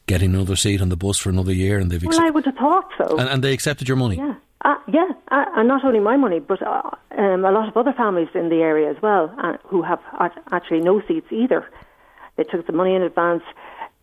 [0.06, 2.54] getting another seat on the bus for another year, and they've Well, I would have
[2.54, 3.18] thought so.
[3.18, 4.16] and, and they accepted your money.
[4.16, 4.36] Yeah.
[4.64, 6.82] Uh, yeah, uh, and not only my money, but uh,
[7.16, 10.38] um, a lot of other families in the area as well uh, who have act-
[10.50, 11.68] actually no seats either.
[12.36, 13.42] They took the money in advance,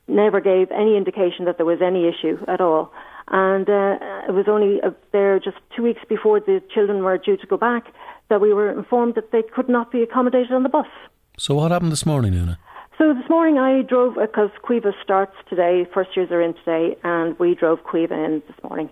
[0.08, 2.94] never gave any indication that there was any issue at all.
[3.28, 3.98] And uh,
[4.30, 7.58] it was only uh, there just two weeks before the children were due to go
[7.58, 7.88] back
[8.30, 10.88] that we were informed that they could not be accommodated on the bus.
[11.38, 12.58] So what happened this morning, Una?
[12.98, 17.38] So this morning I drove, because Caoimhe starts today, first years are in today, and
[17.40, 18.90] we drove Caoimhe in this morning.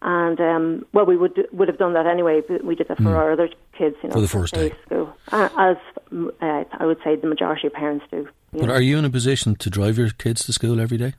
[0.00, 2.40] And um, well, we would would have done that anyway.
[2.46, 3.16] But we did that for Mm.
[3.16, 4.72] our other kids, you know, For the first day.
[4.86, 5.76] school, uh, as
[6.12, 8.28] mm, uh, I would say the majority of parents do.
[8.52, 8.74] But know.
[8.74, 11.14] are you in a position to drive your kids to school every day?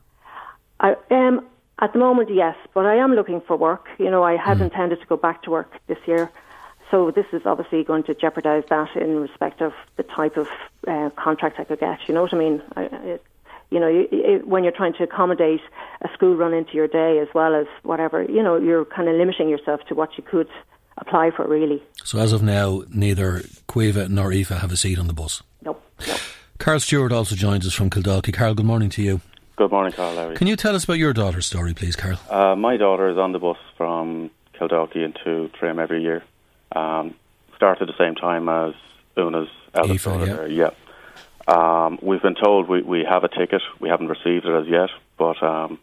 [0.80, 1.46] I um,
[1.80, 3.88] at the moment, yes, but I am looking for work.
[3.98, 6.30] You know, I had intended to go back to work this year,
[6.90, 10.48] so this is obviously going to jeopardise that in respect of the type of
[10.88, 12.00] uh, contract I could get.
[12.08, 12.62] You know what I mean?
[12.78, 13.24] I, it,
[13.72, 15.62] you know, you, it, when you're trying to accommodate
[16.02, 19.16] a school run into your day as well as whatever, you know, you're kind of
[19.16, 20.50] limiting yourself to what you could
[20.98, 21.82] apply for, really.
[22.04, 25.44] So as of now, neither Caoimhe nor Aoife have a seat on the bus.
[25.64, 25.82] Nope.
[26.58, 28.34] Carl Stewart also joins us from Kildalkey.
[28.34, 29.22] Carl, good morning to you.
[29.56, 30.14] Good morning, Carl.
[30.16, 30.36] Larry.
[30.36, 32.20] Can you tell us about your daughter's story, please, Carl?
[32.30, 36.24] Uh, my daughter is on the bus from Kildalkey into Trim every year.
[36.74, 37.16] Um,
[37.56, 38.74] start at the same time as
[39.18, 40.48] Una's eldest Aoife, daughter.
[40.48, 40.66] yeah.
[40.66, 40.70] yeah.
[41.50, 43.62] Um, we've been told we, we have a ticket.
[43.80, 45.80] We haven't received it as yet, but um,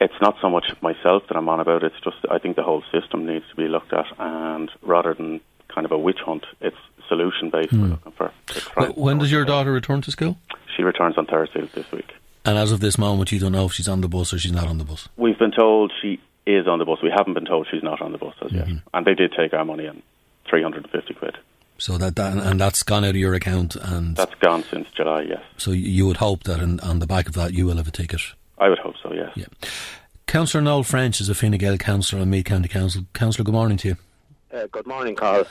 [0.00, 1.82] it's not so much myself that I'm on about.
[1.82, 5.40] It's just I think the whole system needs to be looked at, and rather than
[5.74, 6.76] kind of a witch hunt, it's
[7.08, 7.72] solution based.
[7.72, 7.90] We're Hmm.
[7.92, 8.30] looking for.
[8.46, 10.36] to try and- When does your daughter return to school?
[10.76, 12.12] She returns on Thursday this week.
[12.44, 14.52] And as of this moment, you don't know if she's on the bus or she's
[14.52, 15.08] not on the bus.
[15.16, 16.98] We've been told she is on the bus.
[17.02, 18.68] We haven't been told she's not on the bus as yet.
[18.92, 20.02] And they did take our money and
[20.50, 21.36] 350 quid.
[21.78, 25.22] So that, that and that's gone out of your account, and that's gone since July.
[25.22, 25.42] Yes.
[25.56, 27.90] So you would hope that in, on the back of that you will have a
[27.90, 28.20] ticket.
[28.58, 29.12] I would hope so.
[29.12, 29.32] Yes.
[29.34, 29.46] Yeah.
[30.26, 33.04] Councillor Noel French is a Fine Gael councillor on Meath County Council.
[33.12, 33.96] Councillor, good morning to you.
[34.52, 35.46] Uh, good morning, Carl.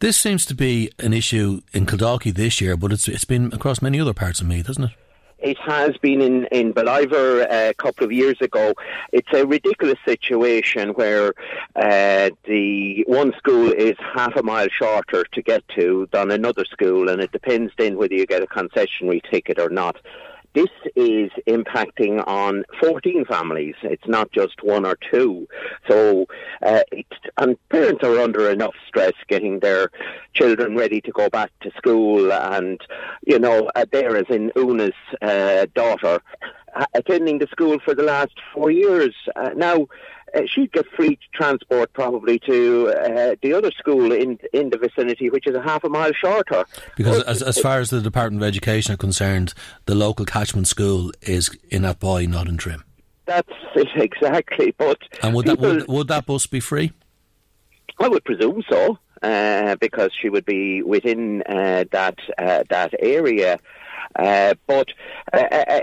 [0.00, 3.80] This seems to be an issue in Kildalkey this year, but it's it's been across
[3.80, 4.96] many other parts of Meath, hasn't it?
[5.44, 8.72] It has been in, in Ballivor uh, a couple of years ago.
[9.12, 11.34] It's a ridiculous situation where
[11.76, 17.10] uh, the one school is half a mile shorter to get to than another school,
[17.10, 19.96] and it depends then whether you get a concessionary ticket or not.
[20.54, 23.74] This is impacting on 14 families.
[23.82, 25.48] It's not just one or two.
[25.90, 26.26] So,
[26.62, 26.82] uh,
[27.38, 29.90] and parents are under enough stress getting their
[30.32, 32.32] children ready to go back to school.
[32.32, 32.80] And,
[33.26, 36.22] you know, uh, there is in Una's uh, daughter
[36.76, 39.14] uh, attending the school for the last four years.
[39.34, 39.88] Uh, now,
[40.34, 45.30] uh, she'd get free transport probably to uh, the other school in in the vicinity,
[45.30, 46.64] which is a half a mile shorter.
[46.96, 49.54] Because as, as far as the Department of Education are concerned,
[49.86, 52.84] the local catchment school is in Athboy, not in Trim.
[53.26, 54.74] That's it exactly.
[54.76, 56.92] But and would that would, would that bus be free?
[58.00, 63.58] I would presume so, uh, because she would be within uh, that uh, that area.
[64.16, 64.88] Uh, but
[65.32, 65.80] uh,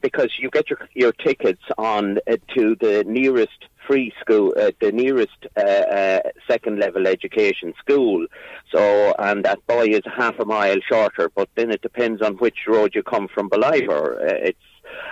[0.00, 4.92] because you get your your tickets on uh, to the nearest free school, uh, the
[4.92, 8.24] nearest uh, uh, second level education school.
[8.72, 12.58] So, and that boy is half a mile shorter, but then it depends on which
[12.68, 14.16] road you come from Ballivor.
[14.20, 14.58] it's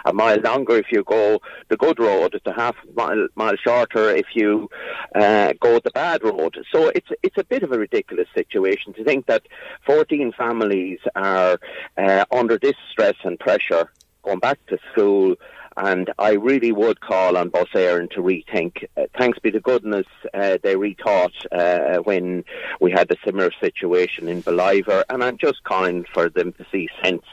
[0.04, 2.34] a mile longer if you go the good road.
[2.34, 4.68] It's a half mile, mile shorter if you
[5.14, 6.56] uh, go the bad road.
[6.72, 9.42] So it's it's a bit of a ridiculous situation to think that
[9.86, 11.58] 14 families are
[11.96, 13.90] uh, under this stress and pressure
[14.22, 15.36] going back to school
[15.78, 18.84] and I really would call on Bus Éireann to rethink.
[18.96, 22.44] Uh, thanks be to goodness, uh, they rethought uh, when
[22.80, 26.88] we had a similar situation in Ballivor, and I'm just calling for them to see
[27.02, 27.24] sense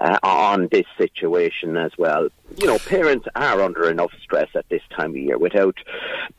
[0.00, 2.28] uh, on this situation as well.
[2.58, 5.76] You know, parents are under enough stress at this time of year without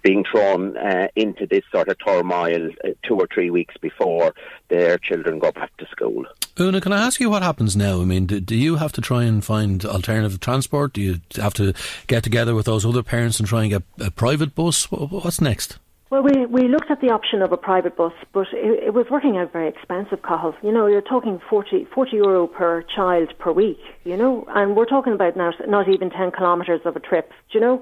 [0.01, 4.33] being thrown uh, into this sort of turmoil uh, two or three weeks before
[4.67, 6.25] their children go back to school.
[6.59, 8.01] Una, can I ask you what happens now?
[8.01, 10.93] I mean, do, do, you have to try and find alternative transport?
[10.93, 11.73] Do you have to
[12.07, 14.91] get together with those other parents and try and get a private bus?
[14.91, 15.79] What's next?
[16.11, 19.05] Well, we, we looked at the option of a private bus, but it, it was
[19.09, 20.53] working out very expensive, Cathal.
[20.61, 24.85] You know, you're talking 40, 40 euro per child per week, you know, and we're
[24.85, 27.81] talking about now not even 10 kilometres of a trip, you know.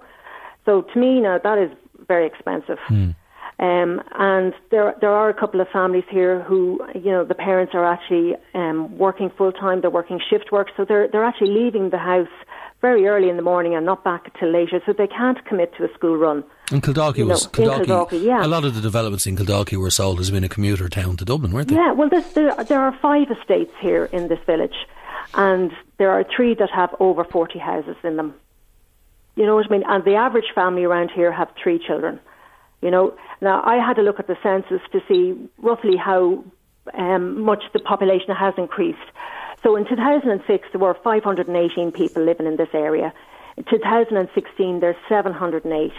[0.65, 1.71] So to me, now that is
[2.07, 2.77] very expensive.
[2.85, 3.11] Hmm.
[3.57, 7.73] Um, and there there are a couple of families here who, you know, the parents
[7.73, 9.81] are actually um, working full time.
[9.81, 12.27] They're working shift work, so they're they're actually leaving the house
[12.81, 15.83] very early in the morning and not back till later, so they can't commit to
[15.83, 16.43] a school run.
[16.71, 18.45] And Kildalkey was know, Kildalkey, yeah.
[18.45, 21.25] A lot of the developments in Kildalkey were sold as being a commuter town to
[21.25, 21.75] Dublin, weren't they?
[21.75, 24.75] Yeah, well, there, there are five estates here in this village,
[25.33, 28.33] and there are three that have over forty houses in them.
[29.35, 29.83] You know what I mean?
[29.87, 32.19] And the average family around here have three children.
[32.81, 36.43] You know, now I had a look at the census to see roughly how
[36.93, 38.97] um, much the population has increased.
[39.63, 43.13] So in 2006, there were 518 people living in this area.
[43.57, 45.91] In 2016, there's 708.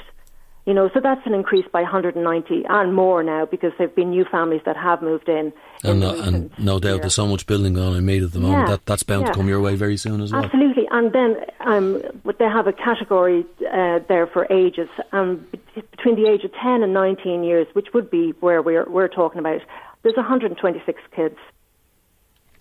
[0.66, 4.24] You know, so that's an increase by 190 and more now because there've been new
[4.24, 5.52] families that have moved in.
[5.82, 8.40] And, no, and no doubt there's so much building going on in Meath at the
[8.40, 8.68] moment.
[8.68, 9.32] Yeah, that, that's bound yeah.
[9.32, 10.44] to come your way very soon as well.
[10.44, 10.86] Absolutely.
[10.90, 12.02] And then um,
[12.38, 14.88] they have a category uh, there for ages.
[15.12, 19.08] Um, between the age of 10 and 19 years, which would be where we're, we're
[19.08, 19.62] talking about,
[20.02, 21.36] there's 126 kids.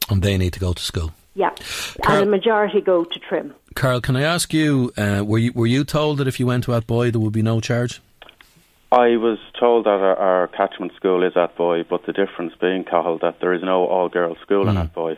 [0.10, 1.12] And they need to go to school.
[1.36, 1.51] Yeah,
[2.03, 3.53] Carl, and the majority go to Trim.
[3.76, 6.64] Carl, can I ask you, uh, were you were you told that if you went
[6.66, 8.01] to Athboy there would be no charge?
[8.91, 13.20] I was told that our, our catchment school is Athboy, but the difference being, Cathal,
[13.20, 14.70] that there is no all-girls school mm.
[14.70, 15.18] in Athboy.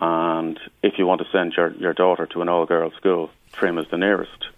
[0.00, 3.86] And if you want to send your, your daughter to an all-girls school, Trim is
[3.90, 4.48] the nearest.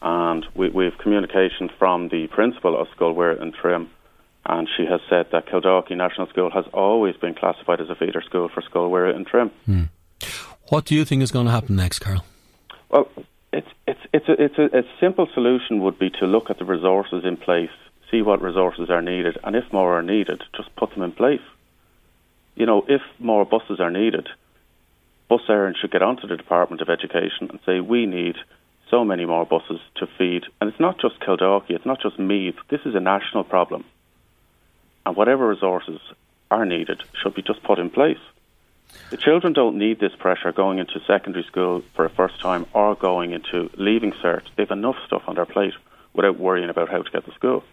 [0.00, 3.90] And we, we have communication from the principal of Scoil Mhuire in Trim,
[4.48, 8.22] and she has said that Kildalkey National School has always been classified as a feeder
[8.22, 9.50] school for Scoil Mhuire and Trim.
[9.68, 9.88] Mm.
[10.70, 12.24] What do you think is going to happen next, Carl?
[12.88, 13.08] Well,
[13.52, 16.64] it's it's it's a, it's a, a simple solution would be to look at the
[16.64, 17.70] resources in place,
[18.10, 21.46] see what resources are needed, and if more are needed, just put them in place.
[22.54, 24.28] You know, if more buses are needed,
[25.28, 28.36] Bus Éireann should get onto the Department of Education and say we need
[28.90, 30.44] so many more buses to feed.
[30.60, 32.56] And it's not just Kildalkey, it's not just Meath.
[32.70, 33.84] This is a national problem.
[35.08, 35.98] And whatever resources
[36.50, 38.18] are needed should be just put in place.
[39.08, 42.94] The children don't need this pressure going into secondary school for a first time or
[42.94, 44.42] going into leaving cert.
[44.56, 45.72] They've enough stuff on their plate
[46.12, 47.64] without worrying about how to get to school.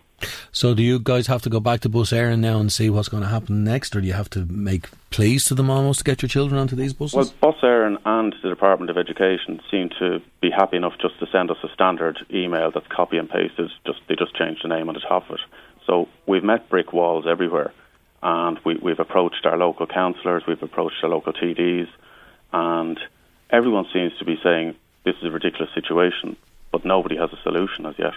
[0.53, 3.09] So, do you guys have to go back to Bus Éireann now and see what's
[3.09, 6.03] going to happen next, or do you have to make pleas to them almost to
[6.05, 7.15] get your children onto these buses?
[7.15, 11.27] Well, Bus Éireann and the Department of Education seem to be happy enough just to
[11.33, 13.71] send us a standard email that's copy and pasted.
[13.85, 15.41] Just they just changed the name on the top of it.
[15.87, 17.73] So we've met brick walls everywhere,
[18.23, 21.87] and we, we've approached our local councillors, we've approached our local TDs,
[22.51, 22.99] and
[23.49, 26.35] everyone seems to be saying this is a ridiculous situation,
[26.71, 28.13] but nobody has a solution as yet.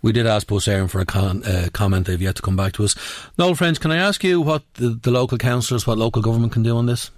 [0.00, 2.06] We did ask Bus Éireann for a con- uh, comment.
[2.06, 2.96] They've yet to come back to us.
[3.38, 6.62] Noel French, can I ask you what the, the local councillors, what local government can
[6.62, 7.10] do on this?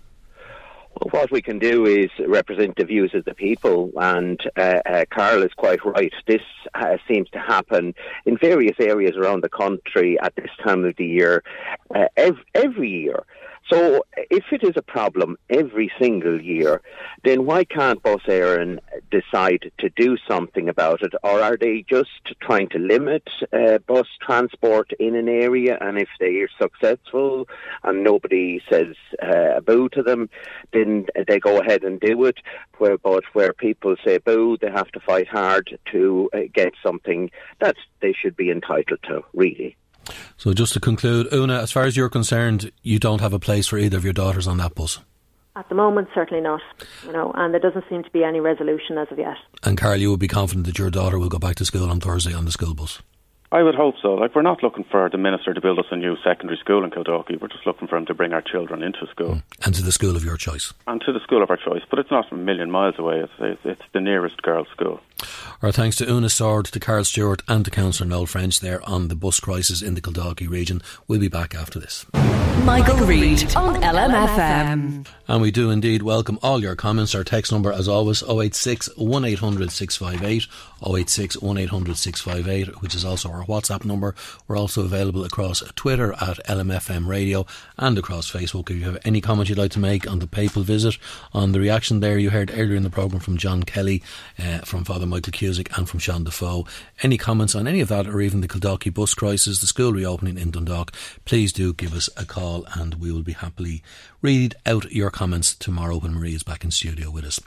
[1.00, 5.04] Well, what we can do is represent the views of the people, and uh, uh,
[5.10, 6.12] Carl is quite right.
[6.26, 6.42] This
[6.74, 7.94] uh, seems to happen
[8.26, 11.42] in various areas around the country at this time of the year,
[11.94, 13.24] uh, ev- every year.
[13.70, 16.82] So if it is a problem every single year,
[17.24, 18.78] then why can't Bus Éireann
[19.10, 21.14] decide to do something about it?
[21.22, 22.10] Or are they just
[22.42, 25.78] trying to limit uh, bus transport in an area?
[25.80, 27.48] And if they are successful
[27.82, 30.28] and nobody says uh, boo to them,
[30.74, 32.36] then they go ahead and do it.
[32.76, 37.30] Where, but where people say boo, they have to fight hard to uh, get something
[37.60, 39.76] that they should be entitled to, really.
[40.36, 43.66] So just to conclude, Una, as far as you're concerned, you don't have a place
[43.66, 45.00] for either of your daughters on that bus.
[45.56, 46.60] At the moment, certainly not.
[47.06, 49.36] You know, and there doesn't seem to be any resolution as of yet.
[49.62, 52.00] And Carl, you would be confident that your daughter will go back to school on
[52.00, 53.00] Thursday on the school bus.
[53.54, 54.14] I would hope so.
[54.14, 56.90] Like we're not looking for the minister to build us a new secondary school in
[56.90, 57.40] Kildalkey.
[57.40, 59.42] We're just looking for him to bring our children into school mm.
[59.64, 60.74] and to the school of your choice.
[60.88, 63.20] And to the school of our choice, but it's not a million miles away.
[63.20, 65.00] It's it's, it's the nearest girls' school.
[65.62, 69.06] Our thanks to Una Sword, to Carl Stewart, and to Councillor Noel French there on
[69.06, 70.82] the bus crisis in the Kildalkey region.
[71.06, 72.06] We'll be back after this.
[72.64, 75.06] Michael, Reade on LMFM.
[75.28, 77.14] And we do indeed welcome all your comments.
[77.14, 80.46] Our text number, as always, 086 1800 658,
[80.86, 84.14] 086 1800 658, which is also our WhatsApp number.
[84.46, 87.46] We're also available across Twitter at LMFM Radio
[87.78, 88.70] and across Facebook.
[88.70, 90.98] If you have any comments you'd like to make on the papal visit,
[91.32, 94.02] on the reaction there you heard earlier in the programme from John Kelly,
[94.38, 96.66] uh, from Father Michael Cusick, and from Sean Defoe,
[97.02, 100.38] any comments on any of that or even the Kildalkey bus crisis, the school reopening
[100.38, 100.92] in Dundalk,
[101.24, 103.82] please do give us a call and we will be happily
[104.24, 107.38] read out your comments tomorrow when Marie is back in studio with us.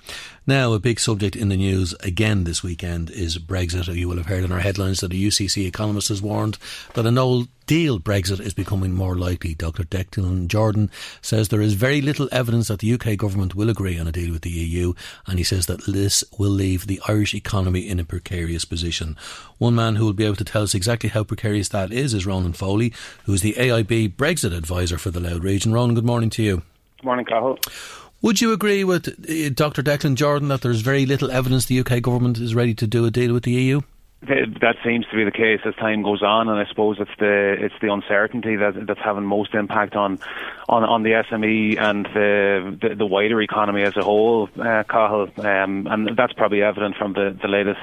[0.46, 3.92] Now, a big subject in the news again this weekend is Brexit.
[3.96, 6.60] You will have heard in our headlines that a UCC economist has warned
[6.94, 9.54] that a no deal Brexit is becoming more likely.
[9.54, 9.84] Dr.
[9.84, 10.90] Declan Jordan
[11.22, 14.32] says there is very little evidence that the UK government will agree on a deal
[14.32, 14.94] with the EU,
[15.28, 19.18] and he says that this will leave the Irish economy in a precarious position.
[19.58, 22.26] One man who will be able to tell us exactly how precarious that is is
[22.26, 22.94] Ronan Foley,
[23.26, 25.74] who is the AIB Brexit advisor for the Louth region.
[25.74, 26.64] Ronan, good morning to you.
[26.98, 27.60] Good morning, Cathal.
[28.22, 29.84] Would you agree with uh, Dr.
[29.84, 33.12] Declan Jordan that there's very little evidence the UK government is ready to do a
[33.12, 33.82] deal with the EU?
[34.24, 37.56] That seems to be the case as time goes on, and I suppose it's the
[37.60, 40.18] it's the uncertainty that that's having most impact on
[40.68, 45.30] on, on the SME and the, the, the wider economy as a whole, uh, Cathal,
[45.38, 47.80] um, and that's probably evident from the, the latest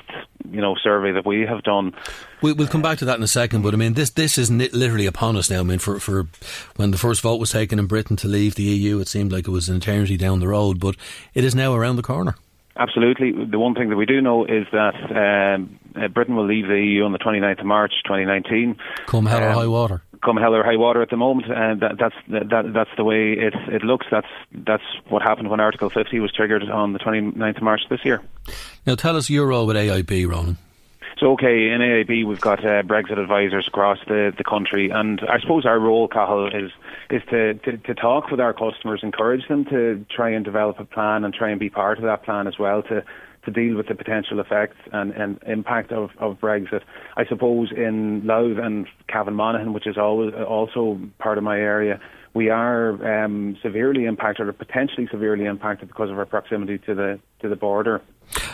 [0.51, 1.95] you know survey that we have done.
[2.43, 4.51] We, will come back to that in a second, but I mean this this is
[4.51, 5.61] literally upon us now.
[5.61, 6.26] I mean, for for
[6.74, 9.47] when the first vote was taken in Britain to leave the EU, it seemed like
[9.47, 10.97] it was an eternity down the road, but
[11.32, 12.35] it is now around the corner.
[12.77, 13.33] Absolutely.
[13.47, 14.95] The one thing that we do know is that
[15.57, 18.77] um, uh, Britain will leave the EU on the 29th of March 2019.
[19.07, 20.03] Come hell or um, high water.
[20.25, 23.35] Come hell or high water at the moment, and that, that's that, that's the way
[23.35, 24.07] it it looks.
[24.11, 28.01] That's that's what happened when Article 50 was triggered on the 29th of March this
[28.05, 28.22] year.
[28.87, 30.57] Now, tell us your role with AIB, Ronan.
[31.25, 35.41] So, okay, in AIB we've got uh, Brexit advisors across the, the country, and I
[35.41, 36.70] suppose our role, Cathal, is
[37.09, 40.85] is to, to, to talk with our customers, encourage them to try and develop a
[40.85, 43.03] plan and try and be part of that plan as well to
[43.47, 46.83] to deal with the potential effects and, and impact of, of Brexit.
[47.16, 52.01] I suppose in Louth and Cavan Monaghan, which is always, also part of my area,
[52.35, 57.20] we are um, severely impacted or potentially severely impacted because of our proximity to the
[57.41, 58.03] to the border.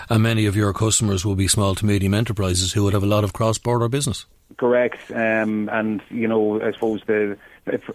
[0.08, 3.06] And many of your customers will be small to medium enterprises who would have a
[3.06, 4.26] lot of cross border business.
[4.56, 7.38] Correct, um, and you know, I suppose the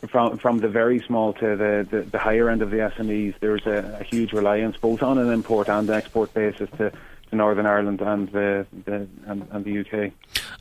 [0.08, 3.66] from from the very small to the, the, the higher end of the SMEs, there's
[3.66, 6.92] a, a, huge reliance both on an import and export basis to,
[7.30, 10.12] to Northern Ireland and the, the and, and, the UK.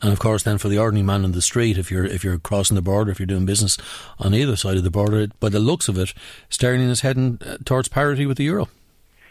[0.02, 2.38] And of course, then for the ordinary man in the street, if you're if you're
[2.38, 3.78] crossing the border, if you're doing business
[4.18, 6.12] on either side of the border, by the looks of it,
[6.48, 8.68] sterling is heading uh, towards parity with the euro.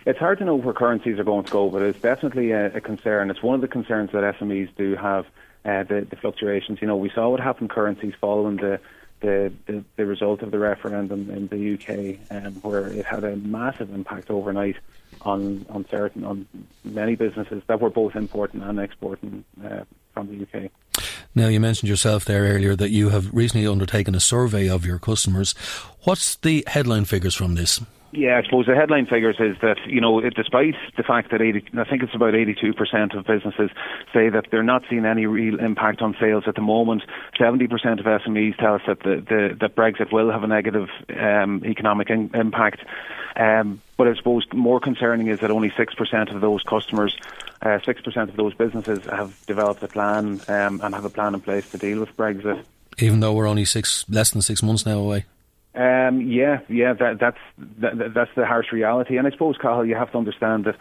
[0.05, 2.81] It's hard to know where currencies are going to go, but it's definitely a, a
[2.81, 3.29] concern.
[3.29, 5.25] It's one of the concerns that SMEs do have.
[5.65, 6.81] Uh, the, the fluctuations.
[6.81, 8.81] You know, we saw what happened currencies following the
[9.23, 13.37] the, the, the result of the referendum in the UK, um, where it had a
[13.37, 14.75] massive impact overnight
[15.21, 16.45] on on certain on
[16.83, 20.69] many businesses that were both importing and exporting uh, from the UK.
[21.33, 24.99] Now, you mentioned yourself there earlier that you have recently undertaken a survey of your
[24.99, 25.53] customers.
[26.03, 27.81] What's the headline figures from this?
[28.15, 31.65] Yeah, I suppose the headline figures is that, you know, despite the fact that 80,
[31.79, 33.71] I think it's about 82% of businesses
[34.13, 37.01] say that they're not seeing any real impact on sales at the moment,
[37.39, 41.63] 70% of SMEs tell us that, the, the, that Brexit will have a negative um,
[41.65, 42.85] economic in, impact.
[43.35, 47.17] Um, but I suppose more concerning is that only 6% of those customers,
[47.63, 51.41] uh, 6% of those businesses have developed a plan um, and have a plan in
[51.41, 52.63] place to deal with Brexit.
[52.99, 55.25] Even though we're only six, less than six months now away?
[55.75, 57.37] Um, yeah, yeah, that, that's
[57.79, 60.75] that, that's the harsh reality, and I suppose, Cathal, you have to understand that.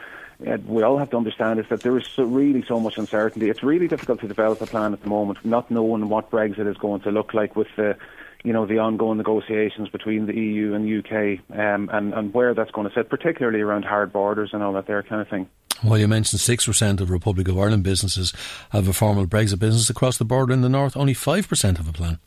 [0.44, 3.48] Uh, we all have to understand is that there is so, really so much uncertainty.
[3.48, 6.76] It's really difficult to develop a plan at the moment, not knowing what Brexit is
[6.78, 7.96] going to look like with the,
[8.42, 12.72] you know, the ongoing negotiations between the EU and UK, um, and and where that's
[12.72, 15.48] going to sit, particularly around hard borders and all that there kind of thing.
[15.84, 18.32] Well, you mentioned 6% of Republic of Ireland businesses
[18.70, 21.92] have a formal Brexit business across the border in the north, only 5% have a
[21.92, 22.18] plan.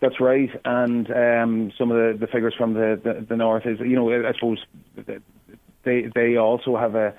[0.00, 3.80] That's right, and um, some of the, the figures from the, the, the north is,
[3.80, 4.64] you know, I suppose
[5.84, 7.14] they they also have a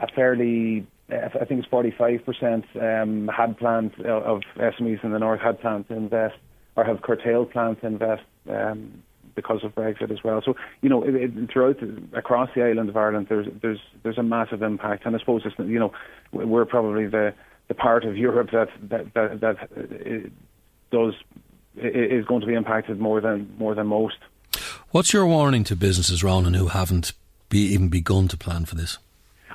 [0.00, 5.18] a fairly, I think it's forty five percent um, had plans of SMEs in the
[5.18, 6.36] north had plans to invest
[6.76, 9.02] or have curtailed plans to invest um,
[9.34, 10.42] because of Brexit as well.
[10.44, 11.76] So you know, it, it, throughout
[12.12, 15.58] across the island of Ireland, there's there's there's a massive impact, and I suppose it's,
[15.58, 15.92] you know
[16.32, 17.34] we're probably the
[17.68, 20.28] the part of Europe that that that, that uh,
[20.90, 21.14] does
[21.80, 24.18] is going to be impacted more than more than most.
[24.90, 27.12] What's your warning to businesses, Ronan, who haven't
[27.48, 28.98] be, even begun to plan for this?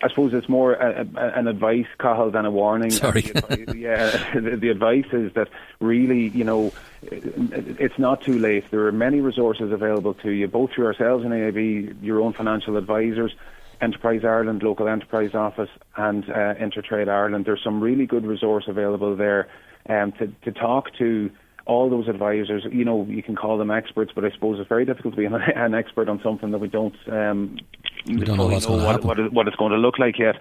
[0.04, 2.92] I suppose it's more a, a, an advice, Cathal, than a warning.
[2.92, 3.22] Sorry.
[3.22, 5.48] The advice, yeah, the, the, advice is that
[5.80, 6.74] really, you know,
[7.04, 8.66] it's not too late.
[8.70, 12.76] There are many resources available to you, both through ourselves in AIB, your own financial
[12.76, 13.34] advisors,
[13.82, 17.46] Enterprise Ireland, local enterprise office, and uh, Intertrade Ireland.
[17.46, 19.48] There's some really good resource available there
[19.88, 21.32] um, to, to talk to
[21.66, 24.86] all those advisors, you know, you can call them experts, but I suppose it's very
[24.86, 27.58] difficult to be an, an expert on something that we don't, um,
[28.06, 30.36] we don't know, what's know what, what, it, what it's going to look like yet.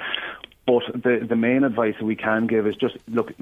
[0.65, 3.33] But the the main advice that we can give is just look.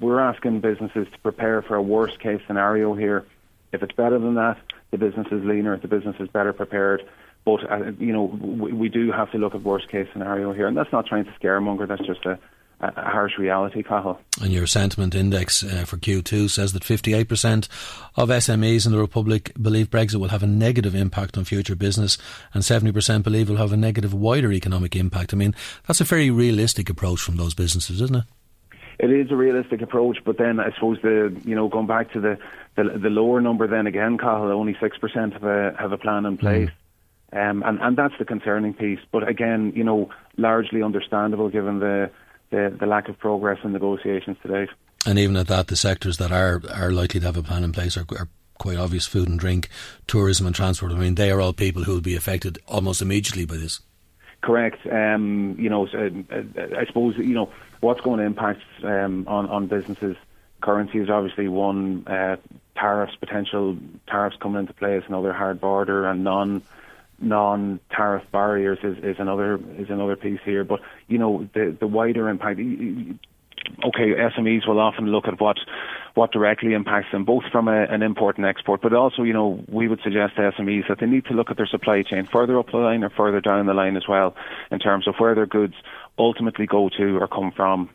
[0.00, 3.26] We're asking businesses to prepare for a worst case scenario here.
[3.72, 4.58] If it's better than that,
[4.92, 5.76] the business is leaner.
[5.76, 7.02] The business is better prepared.
[7.44, 10.68] But uh, you know, we, we do have to look at worst case scenario here,
[10.68, 11.88] and that's not trying to scaremonger.
[11.88, 12.38] That's just a
[12.82, 14.18] a harsh reality, Cathal.
[14.40, 17.68] And your sentiment index uh, for Q2 says that 58%
[18.16, 22.18] of SMEs in the Republic believe Brexit will have a negative impact on future business,
[22.52, 25.32] and 70% believe it will have a negative wider economic impact.
[25.32, 25.54] I mean,
[25.86, 28.24] that's a very realistic approach from those businesses, isn't it?
[28.98, 32.20] It is a realistic approach, but then I suppose the you know going back to
[32.20, 32.38] the
[32.76, 36.24] the, the lower number then again, Cathal, only six percent have a have a plan
[36.24, 36.68] in place.
[36.68, 36.72] Mm.
[37.50, 39.00] Um, and, and that's the concerning piece.
[39.10, 42.10] But again, you know, largely understandable given the
[42.52, 44.68] the, the lack of progress in negotiations to date.
[45.04, 47.72] And even at that, the sectors that are, are likely to have a plan in
[47.72, 49.68] place are, are quite obvious food and drink,
[50.06, 50.92] tourism and transport.
[50.92, 53.80] I mean, they are all people who will be affected almost immediately by this.
[54.42, 54.86] Correct.
[54.86, 57.50] Um, you know, uh, I suppose, you know,
[57.80, 60.16] what's going to impact um, on, on businesses,
[60.60, 62.36] currency is obviously one, uh,
[62.76, 63.76] tariffs, potential
[64.06, 66.62] tariffs coming into play is another hard border and non
[67.22, 70.64] non-tariff barriers is, is another is another piece here.
[70.64, 72.60] But you know the the wider impact.
[73.84, 75.56] Okay, SMEs will often look at what
[76.14, 79.64] what directly impacts them, both from a, an import and export, but also, you know,
[79.68, 82.58] we would suggest to SMEs that they need to look at their supply chain further
[82.58, 84.34] up the line or further down the line as well,
[84.70, 85.74] in terms of where their goods
[86.18, 87.88] ultimately go to or come from.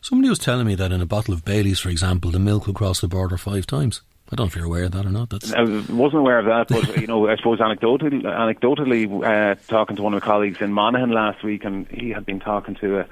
[0.00, 2.74] Somebody was telling me that in a bottle of Bailey's, for example, the milk will
[2.74, 4.02] cross the border five times.
[4.32, 5.30] I don't know if you're aware of that or not.
[5.30, 5.52] That's...
[5.52, 10.02] I wasn't aware of that, but you know, I suppose anecdotally, anecdotally uh, talking to
[10.02, 13.06] one of my colleagues in Monaghan last week, and he had been talking to a,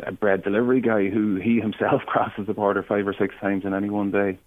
[0.00, 3.74] a bread delivery guy who he himself crosses the border five or six times in
[3.74, 4.38] any one day.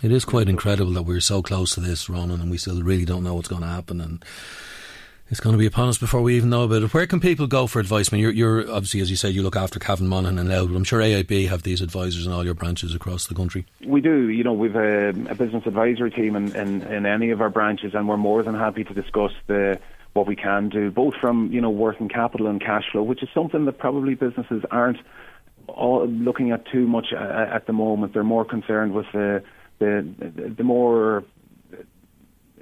[0.00, 3.04] It is quite incredible that we're so close to this, Ronan, and we still really
[3.04, 4.00] don't know what's going to happen.
[4.00, 4.24] And
[5.28, 6.92] it's going to be upon us before we even know about it.
[6.92, 8.12] Where can people go for advice?
[8.12, 10.68] I mean, you're, you're obviously, as you said, you look after Cavan, Monaghan and Louth,
[10.68, 13.64] but I'm sure AIB have these advisors in all your branches across the country.
[13.84, 14.28] We do.
[14.28, 17.94] You know, we've a, a business advisory team in, in, in any of our branches,
[17.94, 19.80] and we're more than happy to discuss the
[20.12, 23.28] what we can do, both from you know working capital and cash flow, which is
[23.32, 24.98] something that probably businesses aren't
[25.68, 28.12] all looking at too much uh, uh, at the moment.
[28.12, 29.42] They're more concerned with the
[29.78, 31.24] the, the more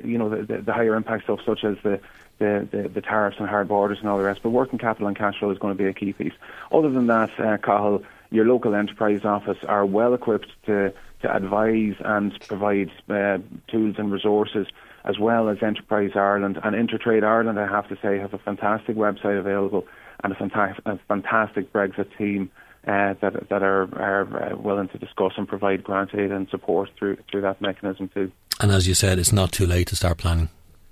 [0.03, 2.01] you know the, the, the higher impact stuff, such as the
[2.41, 4.41] the, the, the, tariffs and hard borders and all the rest.
[4.43, 6.33] But working capital and cash flow is going to be a key piece.
[6.73, 10.93] Other than that, uh, Cathal, your local enterprise office are well equipped to,
[11.23, 13.39] to advise and provide uh,
[13.69, 14.67] tools and resources,
[15.05, 17.61] as well as Enterprise Ireland and Intertrade Ireland.
[17.61, 19.87] I have to say have a fantastic website available
[20.25, 22.51] and a fantastic, a fantastic Brexit team.
[22.87, 26.89] uh, that that are are uh, willing to discuss and provide grant aid and support
[26.99, 28.33] through through that mechanism too.
[28.59, 30.49] And as you said, it's not too late to start planning.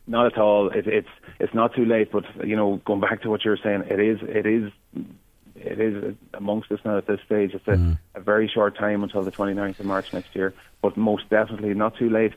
[0.08, 0.70] Not at all.
[0.70, 1.08] It, it's
[1.38, 4.00] it's not too late, but you know, going back to what you were saying, it
[4.00, 4.72] is it is
[5.54, 7.52] it is amongst us now at this stage.
[7.54, 7.98] It's a, mm.
[8.14, 11.96] a very short time until the 29th of March next year, but most definitely not
[11.96, 12.32] too late.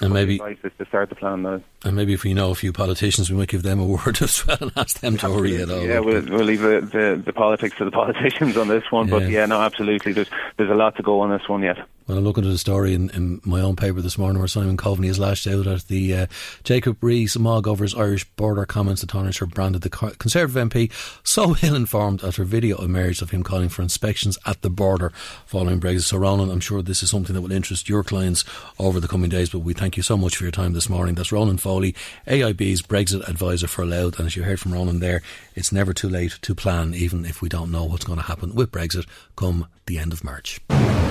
[0.00, 1.62] And maybe is to start the plan now.
[1.86, 4.44] And maybe if we know a few politicians, we might give them a word as
[4.44, 5.82] well and ask them to hurry it all.
[5.82, 9.06] Yeah, we'll, we'll leave the, the, the, politics to the politicians on this one.
[9.06, 9.18] Yeah.
[9.18, 10.12] But yeah, no, absolutely.
[10.12, 11.78] There's there's a lot to go on this one yet.
[12.06, 14.76] Well, I'm looking at a story in, in my own paper this morning where Simon
[14.76, 16.26] Coveney has lashed out at the uh,
[16.62, 20.92] Jacob Rees Mogg over his Irish border comments that Taoiseach branded the Conservative MP
[21.24, 25.10] so ill informed after video emerged of him calling for inspections at the border
[25.46, 26.02] following Brexit.
[26.02, 28.44] So, Ronan, I'm sure this is something that will interest your clients
[28.78, 31.16] over the coming days, but we thank you so much for your time this morning.
[31.16, 31.94] That's Ronan Foley,
[32.26, 34.18] AIB's Brexit advisor for Louth.
[34.18, 35.20] And as you heard from Ronan there,
[35.54, 38.54] it's never too late to plan, even if we don't know what's going to happen
[38.54, 40.58] with Brexit come the end of March.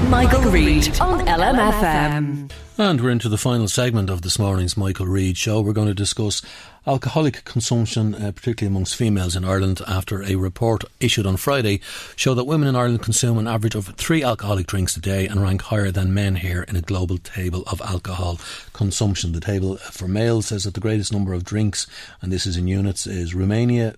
[0.10, 2.50] Michael Reade on LMFM.
[2.80, 5.62] And we're into the final segment of this morning's Michael Reade show.
[5.62, 6.42] We're going to discuss
[6.88, 11.82] alcoholic consumption, uh, particularly amongst females in Ireland, after a report issued on Friday
[12.16, 15.42] showed that women in Ireland consume an average of three alcoholic drinks a day and
[15.42, 18.40] rank higher than men here in a global table of alcohol
[18.74, 19.32] consumption.
[19.32, 21.88] The table for males says that the greatest number of drinks,
[22.22, 23.96] and this is in units, is Romania,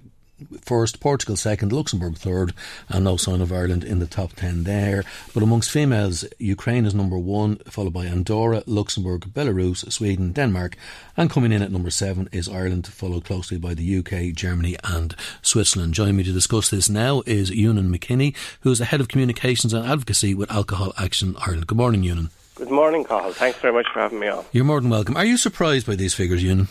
[0.62, 2.54] first, Portugal second, Luxembourg third,
[2.90, 5.04] and no sign of Ireland in the top 10 there.
[5.34, 10.76] But amongst females, Ukraine is number one, followed by Andorra, Luxembourg, Belarus, Sweden, Denmark,
[11.16, 15.16] and coming in at number seven is Ireland, followed closely by the UK, Germany, and
[15.42, 15.94] Switzerland.
[15.94, 19.74] Joining me to discuss this now is Eunan McKinney, who is the head of communications
[19.74, 21.68] and advocacy with Alcohol Action Ireland.
[21.68, 22.30] Good morning, Eunan.
[22.56, 23.34] Good morning, Carl.
[23.34, 24.44] Thanks very much for having me on.
[24.52, 25.16] You're more than welcome.
[25.16, 26.68] Are you surprised by these figures, Eunan?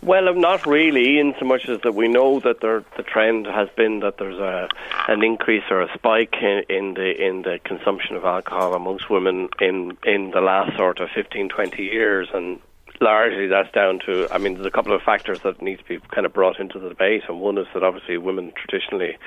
[0.00, 3.68] Well, not really, in so much as that we know that there, the trend has
[3.76, 4.68] been that there's a
[5.08, 9.48] an increase or a spike in, in the in the consumption of alcohol amongst women
[9.60, 12.60] in in the last sort of 15, 20 years, and
[13.00, 15.98] largely that's down to I mean, there's a couple of factors that need to be
[16.14, 19.18] kind of brought into the debate, and one is that obviously women traditionally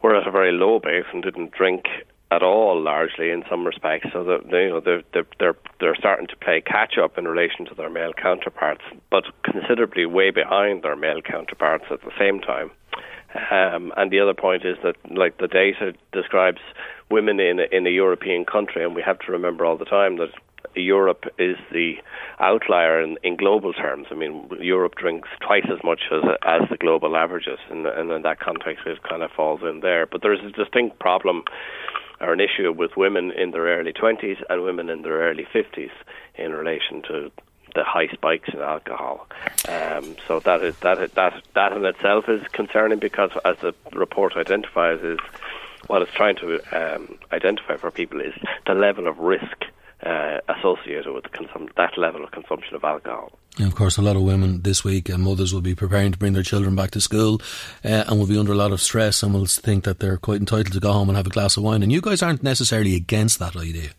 [0.00, 1.86] were at a very low base and didn't drink
[2.30, 4.08] at all, largely in some respects.
[4.12, 7.64] So that you know they're they're they're, they're starting to play catch up in relation
[7.66, 12.70] to their male counterparts, but considerably way behind their male counterparts at the same time.
[13.50, 16.60] Um, and the other point is that, like the data describes
[17.10, 20.16] women in a, in a European country, and we have to remember all the time
[20.16, 20.30] that
[20.74, 21.94] Europe is the
[22.40, 24.06] outlier in, in global terms.
[24.10, 28.22] I mean, Europe drinks twice as much as as the global averages, and, and in
[28.22, 30.06] that context, it kind of falls in there.
[30.06, 31.44] But there is a distinct problem
[32.20, 35.90] are an issue with women in their early 20s and women in their early 50s
[36.34, 37.30] in relation to
[37.74, 39.26] the high spikes in alcohol.
[39.68, 44.36] Um, so that is that that that in itself is concerning because, as the report
[44.36, 45.18] identifies, is
[45.86, 48.34] what it's trying to um, identify for people is
[48.66, 49.64] the level of risk
[50.04, 53.32] uh, associated with consum- that level of consumption of alcohol.
[53.58, 56.18] And of course, a lot of women this week and mothers will be preparing to
[56.18, 57.40] bring their children back to school
[57.84, 60.40] uh, and will be under a lot of stress and will think that they're quite
[60.40, 61.82] entitled to go home and have a glass of wine.
[61.82, 63.90] And you guys aren't necessarily against that idea.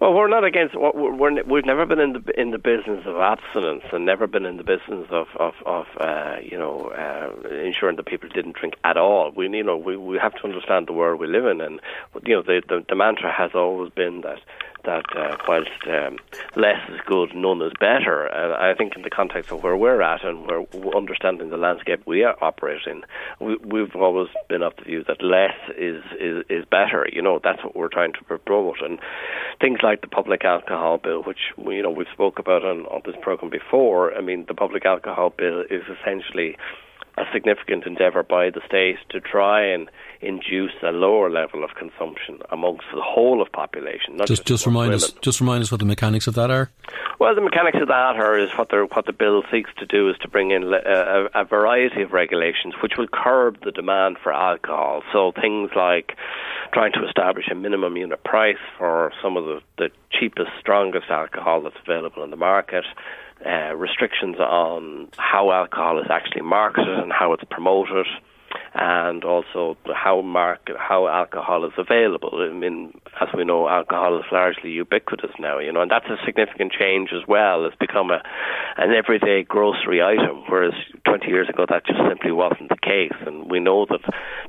[0.00, 0.74] Well, we're not against.
[0.74, 4.56] We're, we've never been in the in the business of abstinence, and never been in
[4.56, 8.96] the business of of, of uh, you know uh, ensuring that people didn't drink at
[8.96, 9.30] all.
[9.34, 11.80] We you know we we have to understand the world we live in, and
[12.26, 14.40] you know the the, the mantra has always been that
[14.84, 16.18] that uh, whilst um,
[16.56, 18.26] less is good, none is better.
[18.26, 22.02] And I think in the context of where we're at and we're understanding the landscape
[22.06, 23.02] we are operating,
[23.40, 27.06] we, we've always been of the view that less is, is, is better.
[27.12, 28.80] You know, that's what we're trying to promote.
[28.82, 28.98] And
[29.60, 33.16] things like the public alcohol bill, which, you know, we've spoke about on, on this
[33.22, 34.14] program before.
[34.14, 36.56] I mean, the public alcohol bill is essentially
[37.16, 39.88] a significant endeavour by the state to try and
[40.24, 44.16] induce a lower level of consumption amongst the whole of population.
[44.18, 46.70] just just, just remind us just remind us what the mechanics of that are.
[47.18, 50.08] Well, the mechanics of that are is what the what the bill seeks to do
[50.10, 54.32] is to bring in a, a, variety of regulations which will curb the demand for
[54.32, 55.02] alcohol.
[55.12, 56.16] So things like
[56.72, 61.62] trying to establish a minimum unit price for some of the, the cheapest, strongest alcohol
[61.62, 62.84] that's available in the market
[63.44, 68.06] uh, restrictions on how alcohol is actually marketed and how it's promoted,
[68.74, 72.30] and also how market how alcohol is available.
[72.34, 76.16] I mean, as we know, alcohol is largely ubiquitous now, you know, and that's a
[76.24, 77.64] significant change as well.
[77.66, 78.22] It's become a
[78.76, 80.74] an everyday grocery item, whereas
[81.06, 83.16] 20 years ago that just simply wasn't the case.
[83.26, 84.00] And we know that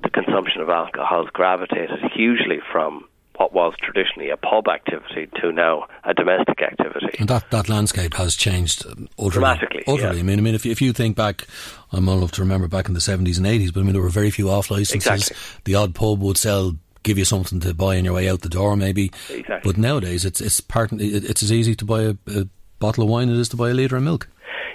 [0.03, 3.05] the consumption of alcohol has gravitated hugely from
[3.37, 7.17] what was traditionally a pub activity to now a domestic activity.
[7.19, 9.31] And that, that landscape has changed um, utterly.
[9.31, 10.15] Dramatically, Utterly.
[10.17, 10.19] yeah.
[10.21, 11.45] I mean, I mean, if, you, if you think back,
[11.91, 14.01] I'm old enough to remember back in the 70s and 80s, but I mean, there
[14.01, 15.29] were very few off licenses.
[15.29, 15.61] Exactly.
[15.65, 18.49] The odd pub would sell, give you something to buy on your way out the
[18.49, 19.11] door, maybe.
[19.29, 19.71] Exactly.
[19.71, 20.91] But nowadays, it's it's part.
[20.93, 22.47] It's as easy to buy a, a
[22.79, 24.27] bottle of wine as it is to buy a litre of milk.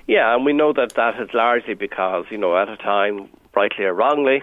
[0.07, 3.85] Yeah, and we know that that is largely because, you know, at a time, rightly
[3.85, 4.43] or wrongly,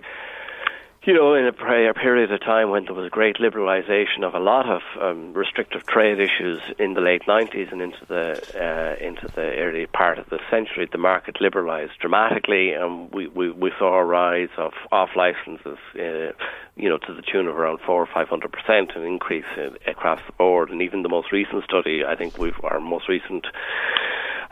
[1.08, 4.40] you know, in a, period of time when there was a great liberalisation of a
[4.40, 9.26] lot of um, restrictive trade issues in the late 90s and into the uh, into
[9.34, 13.98] the early part of the century, the market liberalised dramatically, and we, we, we saw
[13.98, 16.34] a rise of off licenses, uh,
[16.76, 19.78] you know, to the tune of around four or five hundred percent, an increase in,
[19.88, 20.72] across the board.
[20.72, 23.48] And even the most recent study, I think we've our most recent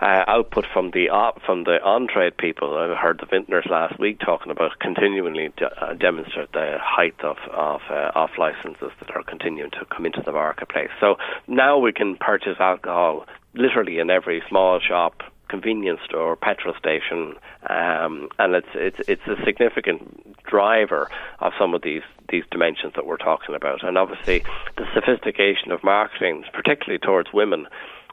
[0.02, 2.78] uh, output from the op, from the on trade people.
[2.78, 7.38] I heard the vintners last week talking about continually de- uh, demonstrate the height of
[7.52, 10.90] of uh, off licenses that are continuing to come into the marketplace.
[11.00, 11.16] So
[11.48, 15.24] now we can purchase alcohol literally in every small shop.
[15.48, 17.36] Convenience store, petrol station,
[17.70, 21.08] um, and it's it's it's a significant driver
[21.40, 23.84] of some of these these dimensions that we're talking about.
[23.84, 24.44] And obviously,
[24.78, 27.68] the sophistication of marketing, particularly towards women,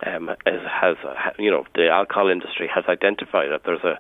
[0.07, 0.97] um, has
[1.39, 3.99] you know the alcohol industry has identified that there's a,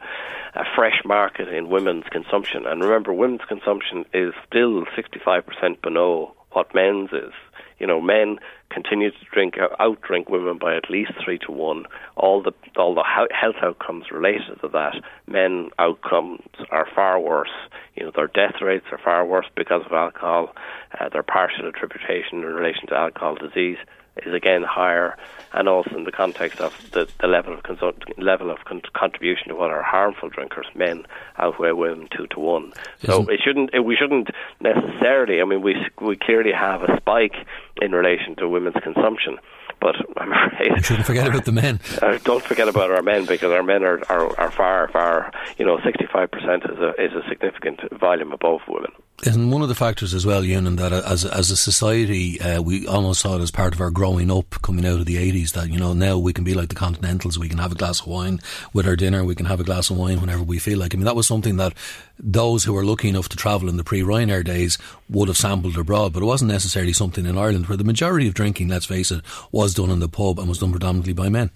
[0.58, 6.74] a fresh market in women's consumption, and remember, women's consumption is still 65% below what
[6.74, 7.32] men's is.
[7.78, 8.38] You know, men
[8.70, 11.84] continue to drink outdrink women by at least three to one.
[12.16, 14.94] All the all the health outcomes related to that,
[15.26, 17.50] men outcomes are far worse.
[17.96, 20.54] You know, their death rates are far worse because of alcohol.
[20.98, 23.78] Uh, their partial attribution in relation to alcohol disease
[24.18, 25.16] is again higher,
[25.52, 29.54] and also in the context of the, the level of level of con- contribution to
[29.54, 31.06] what are harmful drinkers, men
[31.38, 32.72] outweigh women two to one.
[33.04, 34.28] So it shouldn't it, we shouldn't
[34.60, 35.40] necessarily.
[35.40, 37.34] I mean, we we clearly have a spike
[37.80, 39.38] in relation to women's consumption.
[39.80, 41.80] But I'm afraid You shouldn't forget about the men.
[42.02, 45.66] uh, don't forget about our men because our men are, are, are far, far, you
[45.66, 48.92] know, 65% is a, is a significant volume above women.
[49.24, 52.88] Isn't one of the factors as well, Eunan, that as as a society, uh, we
[52.88, 55.52] almost saw it as part of our growing up, coming out of the eighties.
[55.52, 58.00] That you know now we can be like the Continentals, we can have a glass
[58.00, 58.40] of wine
[58.72, 60.92] with our dinner, we can have a glass of wine whenever we feel like.
[60.92, 61.72] I mean, that was something that
[62.18, 64.76] those who were lucky enough to travel in the pre-Ryanair days
[65.08, 68.34] would have sampled abroad, but it wasn't necessarily something in Ireland where the majority of
[68.34, 69.22] drinking, let's face it,
[69.52, 71.52] was done in the pub and was done predominantly by men.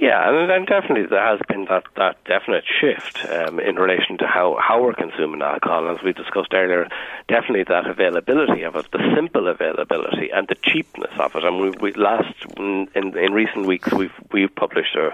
[0.00, 4.28] Yeah, and, and definitely there has been that, that definite shift um, in relation to
[4.28, 5.90] how, how we're consuming alcohol.
[5.90, 6.86] As we discussed earlier,
[7.26, 11.42] definitely that availability of it, the simple availability and the cheapness of it.
[11.42, 15.08] And we, we last in, in recent weeks we've we've published a,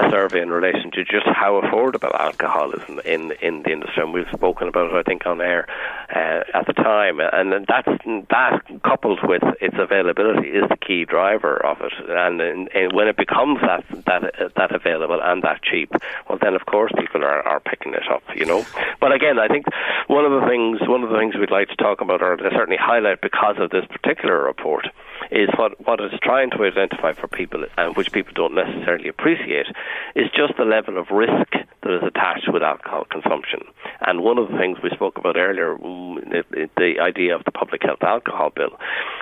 [0.00, 4.02] a survey in relation to just how affordable alcohol is in, in in the industry,
[4.02, 5.66] and we've spoken about it I think on air
[6.08, 7.20] uh, at the time.
[7.20, 7.88] And that's
[8.30, 11.92] that coupled with its availability is the key driver of it.
[12.08, 15.90] And, and, and when it becomes that that uh, that available and that cheap,
[16.28, 18.64] well then of course people are, are picking it up, you know.
[19.00, 19.66] But again, I think
[20.06, 22.78] one of the things one of the things we'd like to talk about or certainly
[22.80, 24.86] highlight because of this particular report
[25.30, 29.66] is what what it's trying to identify for people and which people don't necessarily appreciate
[30.14, 31.54] is just the level of risk
[31.84, 33.60] that is attached with alcohol consumption.
[34.00, 37.52] And one of the things we spoke about earlier, mm, the, the idea of the
[37.52, 38.76] public health alcohol bill,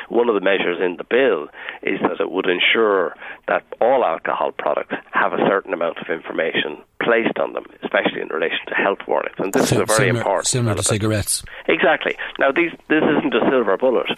[0.08, 1.48] one of the measures in the bill
[1.82, 3.14] is that it would ensure
[3.48, 8.28] that all alcohol products have a certain amount of information placed on them, especially in
[8.28, 9.36] relation to health warnings.
[9.38, 11.42] And this is a very similar, important similar to cigarettes.
[11.68, 12.16] Exactly.
[12.38, 14.10] Now, these, this isn't a silver bullet,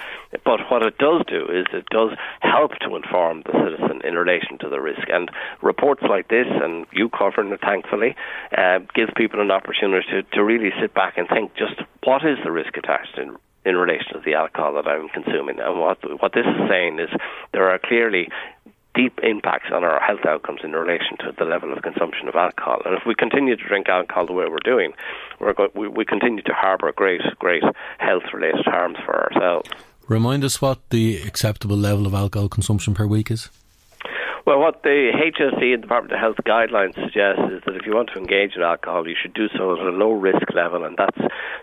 [0.44, 4.58] but what it does do is it does help to inform the citizen in relation
[4.58, 5.08] to the risk.
[5.08, 5.30] And
[5.62, 8.14] reports like this, and you covering it, thankfully,
[8.56, 12.38] uh, gives people an opportunity to, to really sit back and think just what is
[12.44, 15.58] the risk attached in in relation to the alcohol that I'm consuming.
[15.58, 17.08] And what what this is saying is
[17.52, 18.28] there are clearly
[18.94, 22.80] deep impacts on our health outcomes in relation to the level of consumption of alcohol.
[22.84, 24.92] And if we continue to drink alcohol the way we're doing,
[25.40, 27.62] we're go- we, we continue to harbour great, great
[27.98, 29.68] health-related harms for ourselves.
[30.08, 33.50] Remind us what the acceptable level of alcohol consumption per week is.
[34.46, 38.10] Well, what the HSE and Department of Health guidelines suggest is that if you want
[38.12, 41.16] to engage in alcohol, you should do so at a low risk level, and that's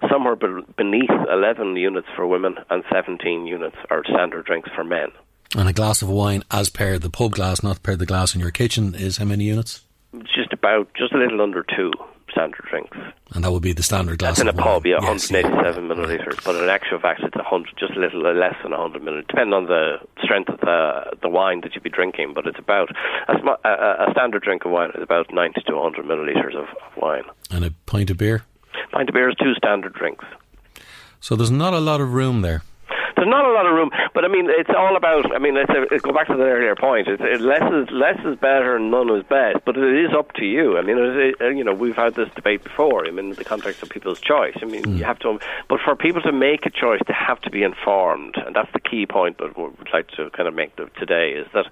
[0.10, 5.10] somewhere beneath 11 units for women and 17 units or standard drinks for men.
[5.56, 8.40] And a glass of wine, as per the pub glass, not per the glass in
[8.42, 9.84] your kitchen, is how many units?
[10.24, 11.92] Just about, just a little under two
[12.32, 12.98] standard drinks.
[13.34, 16.44] And that would be the standard glass That's in a pub, yeah, Yes, 187 millilitres.
[16.46, 19.66] But in actual fact, it's 100, just a little less than 100 millilitres, depending on
[19.66, 22.34] the strength of the the wine that you'd be drinking.
[22.34, 22.90] But it's about
[23.28, 26.66] a, sm- a, a standard drink of wine is about 90 to 100 millilitres of,
[26.70, 27.24] of wine.
[27.50, 28.44] And a pint of beer.
[28.92, 30.26] Pint of beer is two standard drinks.
[31.20, 32.64] So there's not a lot of room there.
[33.22, 33.92] There's not a lot of room.
[34.16, 35.32] But I mean, it's all about.
[35.32, 37.08] I mean, it's a, it, go back to the earlier point.
[37.08, 39.64] It's, it, less is less is better, and none is best.
[39.64, 40.78] But it is up to you.
[40.78, 43.06] I mean, it, it, you know, we've had this debate before.
[43.06, 44.58] I mean, in the context of people's choice.
[44.62, 44.98] I mean, mm.
[44.98, 45.40] you have to.
[45.70, 48.80] But for people to make a choice, they have to be informed, and that's the
[48.80, 51.34] key point that we'd like to kind of make today.
[51.34, 51.66] Is that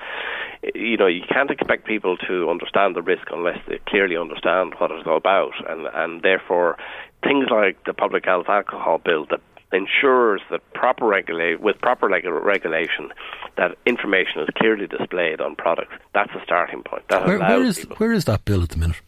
[0.75, 4.91] you know you can't expect people to understand the risk unless they clearly understand what
[4.91, 6.77] it's all about, and and therefore
[7.23, 13.09] things like the public health alcohol bill that ensures that proper regulate with proper regulation
[13.57, 15.93] that information is clearly displayed on products.
[16.13, 17.07] That's a starting point.
[17.09, 17.97] That where, where is people.
[17.97, 19.01] where is that bill at the minute?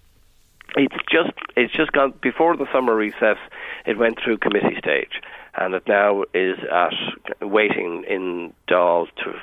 [0.75, 3.38] It's just it's just gone before the summer recess.
[3.85, 5.21] It went through committee stage,
[5.55, 6.93] and it now is at
[7.41, 9.33] waiting in Dáil to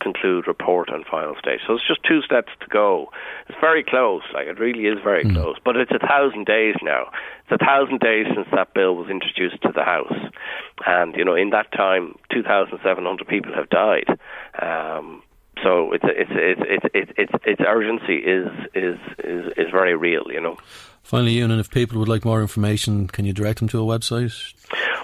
[0.00, 1.60] conclude report and final stage.
[1.66, 3.10] So it's just two steps to go.
[3.48, 5.32] It's very close, like it really is very mm.
[5.34, 5.56] close.
[5.64, 7.10] But it's a thousand days now.
[7.48, 10.18] It's a thousand days since that bill was introduced to the House,
[10.86, 14.08] and you know in that time, two thousand seven hundred people have died.
[14.60, 15.22] Um,
[15.62, 20.24] so it's it's it's it's it's it's, its urgency is is is is very real,
[20.28, 20.56] you know.
[21.06, 24.52] Finally, Eunan, if people would like more information, can you direct them to a website?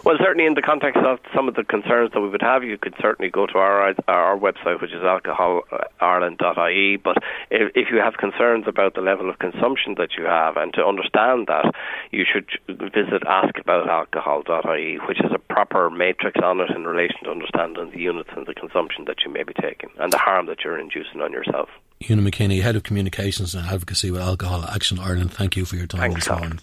[0.02, 2.76] Well, certainly in the context of some of the concerns that we would have, you
[2.76, 6.96] could certainly go to our our website, which is alcoholireland.ie.
[6.96, 7.18] But
[7.52, 10.84] if, if you have concerns about the level of consumption that you have, and to
[10.84, 11.72] understand that,
[12.10, 17.92] you should visit askaboutalcohol.ie, which is a proper matrix on it in relation to understanding
[17.92, 20.80] the units and the consumption that you may be taking and the harm that you're
[20.80, 21.68] inducing on yourself.
[22.06, 25.86] Eunan McKinney, Head of Communications and Advocacy with Alcohol Action Ireland, thank you for your
[25.86, 26.60] time Thanks, this morning.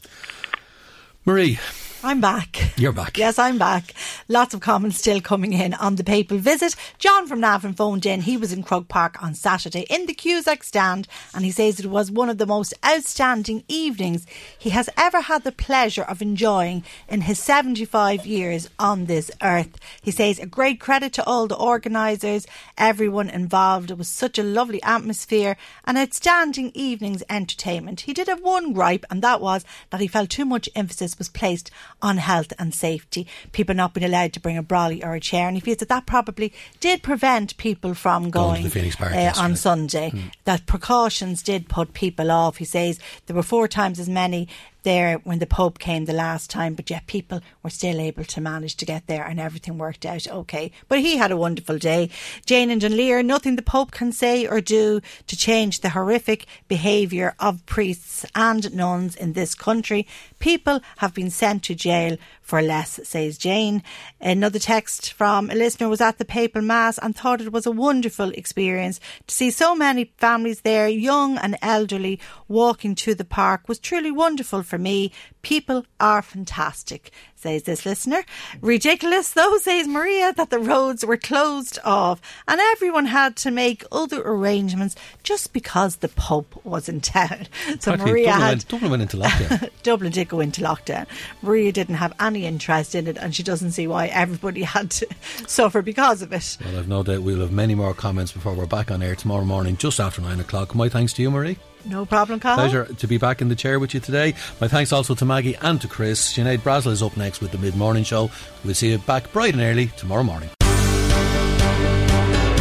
[1.26, 1.60] Marie.
[2.02, 2.72] I'm back.
[2.78, 3.18] You're back.
[3.18, 3.94] Yes, I'm back.
[4.30, 6.74] Lots of comments still coming in on the papal visit.
[6.98, 8.22] John from Navan phoned in.
[8.22, 11.88] He was in Croke Park on Saturday in the Cusack stand, and he says it
[11.88, 14.26] was one of the most outstanding evenings
[14.58, 19.78] he has ever had the pleasure of enjoying in his 75 years on this earth.
[20.02, 22.48] He says a great credit to all the organisers,
[22.78, 23.92] everyone involved.
[23.92, 28.02] It was such a lovely atmosphere, an outstanding evening's entertainment.
[28.02, 31.28] He did have one gripe, and that was that he felt too much emphasis was
[31.28, 31.70] placed
[32.02, 35.48] on health and safety, people not being allowed to bring a brolly or a chair.
[35.48, 40.12] And he feels that that probably did prevent people from going, going uh, on Sunday.
[40.12, 40.32] Mm.
[40.46, 42.58] That precautions did put people off.
[42.58, 44.48] He says there were four times as many
[44.84, 48.42] there when the Pope came the last time, but yet people were still able to
[48.42, 50.72] manage to get there and everything worked out okay.
[50.88, 52.10] But he had a wonderful day.
[52.46, 57.36] Jane and Dunleer, nothing the Pope can say or do to change the horrific behaviour
[57.40, 60.08] of priests and nuns in this country.
[60.40, 63.84] People have been sent to jail for less, says Jane.
[64.20, 67.72] Another text from a listener was at the papal mass and thought it was a
[67.72, 73.70] wonderful experience to see so many families there, young and elderly, walking to the park
[73.70, 75.12] was truly wonderful for me.
[75.42, 78.24] People are fantastic, says this listener.
[78.62, 83.84] Ridiculous, though, says Maria, that the roads were closed off and everyone had to make
[83.92, 87.48] other arrangements just because the Pope was in town.
[87.80, 88.50] So Actually, Maria Dublin had.
[88.50, 89.70] Went, Dublin went into lockdown.
[89.84, 91.06] Dublin did go into lockdown.
[91.42, 95.08] Maria didn't have any interest in it and she doesn't see why everybody had to
[95.48, 96.58] suffer because of it.
[96.64, 99.46] Well, I've no doubt we'll have many more comments before we're back on air tomorrow
[99.46, 100.76] morning, just after nine o'clock.
[100.76, 101.58] My thanks to you, Marie.
[101.86, 102.58] No problem, Carl.
[102.58, 104.36] Pleasure to be back in the chair with you today.
[104.60, 106.34] My thanks also to Maggie and to Chris.
[106.34, 108.30] Sinead Brazel is up next with the mid morning show.
[108.64, 110.50] We'll see you back bright and early tomorrow morning.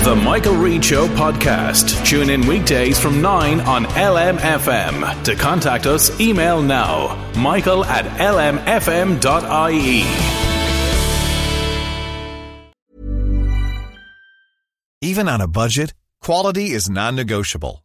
[0.05, 2.07] The Michael Reade Show podcast.
[2.07, 5.25] Tune in weekdays from 9 on LMFM.
[5.25, 10.05] To contact us, email now michael at lmfm.ie.
[15.03, 15.93] Even on a budget,
[16.23, 17.85] quality is non negotiable.